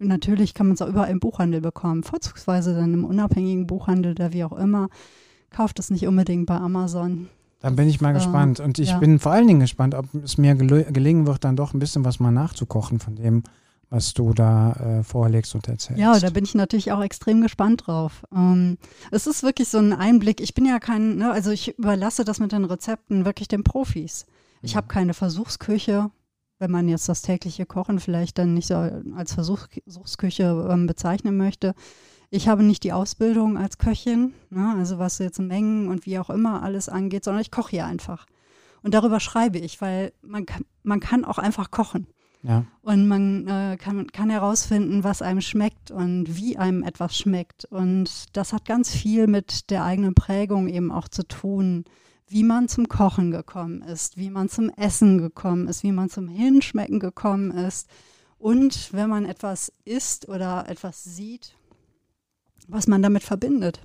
natürlich 0.00 0.54
kann 0.54 0.66
man 0.66 0.74
es 0.74 0.82
auch 0.82 0.88
überall 0.88 1.08
im 1.08 1.20
Buchhandel 1.20 1.60
bekommen, 1.60 2.02
vorzugsweise 2.02 2.74
dann 2.74 2.92
im 2.92 3.04
unabhängigen 3.04 3.68
Buchhandel, 3.68 4.16
der 4.16 4.32
wie 4.32 4.42
auch 4.42 4.58
immer. 4.58 4.88
Kauft 5.50 5.78
es 5.78 5.90
nicht 5.90 6.08
unbedingt 6.08 6.46
bei 6.46 6.56
Amazon. 6.56 7.28
Dann 7.60 7.76
bin 7.76 7.88
ich 7.88 8.00
mal 8.00 8.10
äh, 8.10 8.14
gespannt. 8.14 8.58
Und 8.58 8.80
ich 8.80 8.88
ja. 8.88 8.98
bin 8.98 9.20
vor 9.20 9.30
allen 9.30 9.46
Dingen 9.46 9.60
gespannt, 9.60 9.94
ob 9.94 10.06
es 10.24 10.36
mir 10.36 10.56
gelingen 10.56 11.28
wird, 11.28 11.44
dann 11.44 11.54
doch 11.54 11.74
ein 11.74 11.78
bisschen 11.78 12.04
was 12.04 12.18
mal 12.18 12.32
nachzukochen 12.32 12.98
von 12.98 13.14
dem, 13.14 13.44
was 13.90 14.14
du 14.14 14.32
da 14.32 14.72
äh, 14.72 15.02
vorlegst 15.02 15.54
und 15.56 15.68
erzählst. 15.68 16.00
Ja, 16.00 16.18
da 16.18 16.30
bin 16.30 16.44
ich 16.44 16.54
natürlich 16.54 16.92
auch 16.92 17.02
extrem 17.02 17.42
gespannt 17.42 17.86
drauf. 17.86 18.24
Ähm, 18.34 18.78
es 19.10 19.26
ist 19.26 19.42
wirklich 19.42 19.68
so 19.68 19.78
ein 19.78 19.92
Einblick. 19.92 20.40
Ich 20.40 20.54
bin 20.54 20.64
ja 20.64 20.78
kein, 20.78 21.16
ne, 21.16 21.32
also 21.32 21.50
ich 21.50 21.76
überlasse 21.76 22.24
das 22.24 22.38
mit 22.38 22.52
den 22.52 22.64
Rezepten 22.64 23.24
wirklich 23.24 23.48
den 23.48 23.64
Profis. 23.64 24.26
Ich 24.62 24.76
habe 24.76 24.86
keine 24.86 25.12
Versuchsküche, 25.12 26.10
wenn 26.60 26.70
man 26.70 26.88
jetzt 26.88 27.08
das 27.08 27.22
tägliche 27.22 27.66
Kochen 27.66 27.98
vielleicht 27.98 28.38
dann 28.38 28.54
nicht 28.54 28.68
so 28.68 28.76
als 28.76 29.34
Versuch, 29.34 29.66
Versuchsküche 29.84 30.68
ähm, 30.70 30.86
bezeichnen 30.86 31.36
möchte. 31.36 31.74
Ich 32.30 32.46
habe 32.46 32.62
nicht 32.62 32.84
die 32.84 32.92
Ausbildung 32.92 33.58
als 33.58 33.78
Köchin, 33.78 34.34
ne, 34.50 34.76
also 34.78 35.00
was 35.00 35.18
jetzt 35.18 35.40
Mengen 35.40 35.88
und 35.88 36.06
wie 36.06 36.20
auch 36.20 36.30
immer 36.30 36.62
alles 36.62 36.88
angeht, 36.88 37.24
sondern 37.24 37.42
ich 37.42 37.50
koche 37.50 37.70
hier 37.70 37.86
einfach. 37.86 38.26
Und 38.82 38.94
darüber 38.94 39.18
schreibe 39.18 39.58
ich, 39.58 39.80
weil 39.80 40.12
man 40.22 40.46
kann, 40.46 40.64
man 40.84 41.00
kann 41.00 41.24
auch 41.24 41.38
einfach 41.38 41.72
kochen. 41.72 42.06
Ja. 42.42 42.64
Und 42.82 43.06
man 43.06 43.46
äh, 43.46 43.76
kann, 43.76 44.06
kann 44.06 44.30
herausfinden, 44.30 45.04
was 45.04 45.20
einem 45.20 45.42
schmeckt 45.42 45.90
und 45.90 46.36
wie 46.36 46.56
einem 46.56 46.82
etwas 46.82 47.16
schmeckt. 47.16 47.66
Und 47.66 48.36
das 48.36 48.52
hat 48.52 48.64
ganz 48.64 48.90
viel 48.90 49.26
mit 49.26 49.70
der 49.70 49.84
eigenen 49.84 50.14
Prägung 50.14 50.68
eben 50.68 50.90
auch 50.90 51.08
zu 51.08 51.22
tun, 51.22 51.84
wie 52.28 52.44
man 52.44 52.68
zum 52.68 52.88
Kochen 52.88 53.30
gekommen 53.30 53.82
ist, 53.82 54.16
wie 54.16 54.30
man 54.30 54.48
zum 54.48 54.70
Essen 54.70 55.18
gekommen 55.18 55.68
ist, 55.68 55.82
wie 55.82 55.92
man 55.92 56.08
zum 56.08 56.28
Hinschmecken 56.28 57.00
gekommen 57.00 57.50
ist. 57.50 57.88
Und 58.38 58.92
wenn 58.94 59.10
man 59.10 59.26
etwas 59.26 59.72
isst 59.84 60.28
oder 60.28 60.66
etwas 60.68 61.04
sieht, 61.04 61.54
was 62.68 62.86
man 62.86 63.02
damit 63.02 63.22
verbindet. 63.22 63.82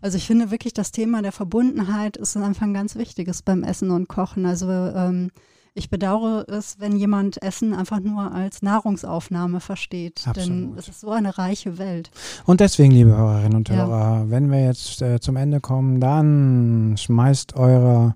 Also 0.00 0.16
ich 0.16 0.26
finde 0.26 0.50
wirklich, 0.52 0.74
das 0.74 0.92
Thema 0.92 1.22
der 1.22 1.32
Verbundenheit 1.32 2.16
ist 2.16 2.36
einfach 2.36 2.62
ein 2.62 2.74
ganz 2.74 2.94
wichtiges 2.94 3.42
beim 3.42 3.64
Essen 3.64 3.90
und 3.90 4.06
Kochen. 4.06 4.46
Also 4.46 4.70
ähm, 4.70 5.30
ich 5.78 5.90
bedauere 5.90 6.44
es, 6.48 6.80
wenn 6.80 6.96
jemand 6.96 7.40
Essen 7.42 7.72
einfach 7.72 8.00
nur 8.00 8.32
als 8.32 8.62
Nahrungsaufnahme 8.62 9.60
versteht. 9.60 10.24
Absolut. 10.26 10.48
Denn 10.48 10.74
es 10.76 10.88
ist 10.88 11.00
so 11.00 11.10
eine 11.10 11.38
reiche 11.38 11.78
Welt. 11.78 12.10
Und 12.44 12.60
deswegen, 12.60 12.92
liebe 12.92 13.16
Hörerinnen 13.16 13.56
und 13.56 13.70
Hörer, 13.70 14.24
ja. 14.24 14.30
wenn 14.30 14.50
wir 14.50 14.62
jetzt 14.62 15.00
äh, 15.00 15.20
zum 15.20 15.36
Ende 15.36 15.60
kommen, 15.60 16.00
dann 16.00 16.96
schmeißt 16.98 17.56
eure 17.56 18.14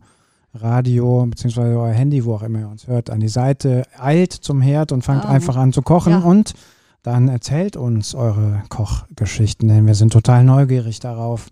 Radio 0.55 1.25
bzw. 1.27 1.61
euer 1.61 1.93
Handy, 1.93 2.25
wo 2.25 2.35
auch 2.35 2.43
immer 2.43 2.61
ihr 2.61 2.69
uns 2.69 2.87
hört, 2.87 3.09
an 3.09 3.21
die 3.21 3.29
Seite, 3.29 3.85
eilt 3.99 4.33
zum 4.33 4.61
Herd 4.61 4.93
und 4.93 5.03
fangt 5.03 5.25
ah. 5.25 5.29
einfach 5.29 5.57
an 5.57 5.73
zu 5.73 5.83
kochen 5.83 6.13
ja. 6.13 6.19
und 6.19 6.55
dann 7.03 7.29
erzählt 7.29 7.77
uns 7.77 8.15
eure 8.15 8.63
Kochgeschichten, 8.69 9.69
denn 9.69 9.87
wir 9.87 9.95
sind 9.95 10.13
total 10.13 10.45
neugierig 10.45 11.01
darauf, 11.01 11.49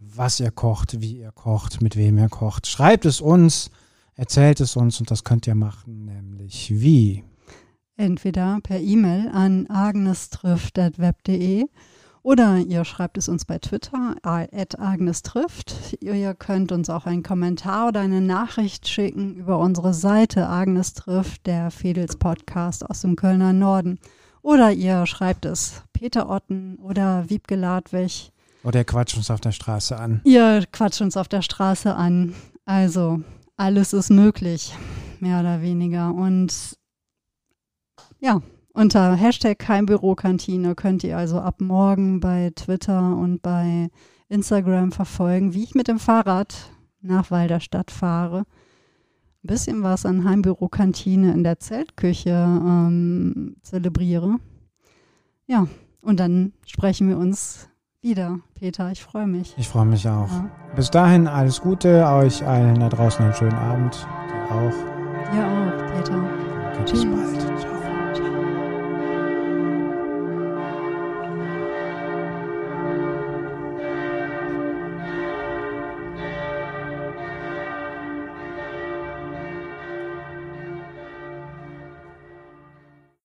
was 0.00 0.40
ihr 0.40 0.50
kocht, 0.50 1.00
wie 1.00 1.18
ihr 1.18 1.32
kocht, 1.32 1.80
mit 1.80 1.96
wem 1.96 2.18
ihr 2.18 2.28
kocht. 2.28 2.66
Schreibt 2.66 3.04
es 3.04 3.20
uns 3.20 3.70
Erzählt 4.20 4.60
es 4.60 4.76
uns 4.76 5.00
und 5.00 5.10
das 5.10 5.24
könnt 5.24 5.46
ihr 5.46 5.54
machen, 5.54 6.04
nämlich 6.04 6.78
wie? 6.78 7.24
Entweder 7.96 8.60
per 8.62 8.78
E-Mail 8.78 9.30
an 9.32 9.66
agnestrift.web.de 9.66 11.64
oder 12.20 12.58
ihr 12.58 12.84
schreibt 12.84 13.16
es 13.16 13.30
uns 13.30 13.46
bei 13.46 13.58
Twitter, 13.58 14.16
at 14.22 14.78
agnestrifft. 14.78 15.96
Ihr 16.02 16.34
könnt 16.34 16.70
uns 16.70 16.90
auch 16.90 17.06
einen 17.06 17.22
Kommentar 17.22 17.88
oder 17.88 18.00
eine 18.00 18.20
Nachricht 18.20 18.86
schicken 18.88 19.36
über 19.36 19.58
unsere 19.58 19.94
Seite 19.94 20.46
Agnes 20.46 20.92
trifft, 20.92 21.46
der 21.46 21.70
Fedels 21.70 22.16
Podcast 22.16 22.84
aus 22.90 23.00
dem 23.00 23.16
Kölner 23.16 23.54
Norden. 23.54 23.98
Oder 24.42 24.70
ihr 24.70 25.06
schreibt 25.06 25.46
es 25.46 25.82
Peter 25.94 26.28
Otten 26.28 26.76
oder 26.76 27.30
Wiebke 27.30 27.56
Ladwig. 27.56 28.32
Oder 28.64 28.80
ihr 28.80 28.84
quatscht 28.84 29.16
uns 29.16 29.30
auf 29.30 29.40
der 29.40 29.52
Straße 29.52 29.98
an. 29.98 30.20
Ihr 30.24 30.64
quatscht 30.70 31.00
uns 31.00 31.16
auf 31.16 31.28
der 31.28 31.40
Straße 31.40 31.94
an. 31.94 32.34
Also 32.66 33.22
alles 33.60 33.92
ist 33.92 34.08
möglich, 34.08 34.74
mehr 35.20 35.40
oder 35.40 35.60
weniger. 35.60 36.14
Und 36.14 36.78
ja, 38.18 38.40
unter 38.72 39.14
Hashtag 39.14 39.68
Heimbürokantine 39.68 40.74
könnt 40.74 41.04
ihr 41.04 41.18
also 41.18 41.40
ab 41.40 41.60
morgen 41.60 42.20
bei 42.20 42.52
Twitter 42.56 43.14
und 43.14 43.42
bei 43.42 43.90
Instagram 44.30 44.92
verfolgen, 44.92 45.52
wie 45.52 45.62
ich 45.62 45.74
mit 45.74 45.88
dem 45.88 45.98
Fahrrad 45.98 46.72
nach 47.02 47.30
Walderstadt 47.30 47.90
fahre. 47.90 48.46
Ein 49.44 49.48
bisschen 49.48 49.82
was 49.82 50.06
an 50.06 50.24
Heimbürokantine 50.24 51.34
in 51.34 51.44
der 51.44 51.58
Zeltküche 51.58 52.30
ähm, 52.30 53.56
zelebriere. 53.60 54.36
Ja, 55.46 55.66
Und 56.00 56.18
dann 56.18 56.54
sprechen 56.64 57.10
wir 57.10 57.18
uns 57.18 57.69
wieder, 58.02 58.40
Peter. 58.54 58.90
Ich 58.90 59.02
freue 59.02 59.26
mich. 59.26 59.54
Ich 59.56 59.68
freue 59.68 59.84
mich 59.84 60.08
auch. 60.08 60.30
Ja. 60.30 60.50
Bis 60.74 60.90
dahin 60.90 61.26
alles 61.26 61.60
Gute, 61.60 62.06
euch 62.06 62.46
allen 62.46 62.80
da 62.80 62.88
draußen 62.88 63.24
einen 63.24 63.34
schönen 63.34 63.54
Abend. 63.54 64.06
Dir 64.28 64.54
auch. 64.54 65.32
Dir 65.32 65.46
auch, 65.46 65.94
Peter. 65.94 66.20
Bis 66.90 67.04
bald. 67.04 67.39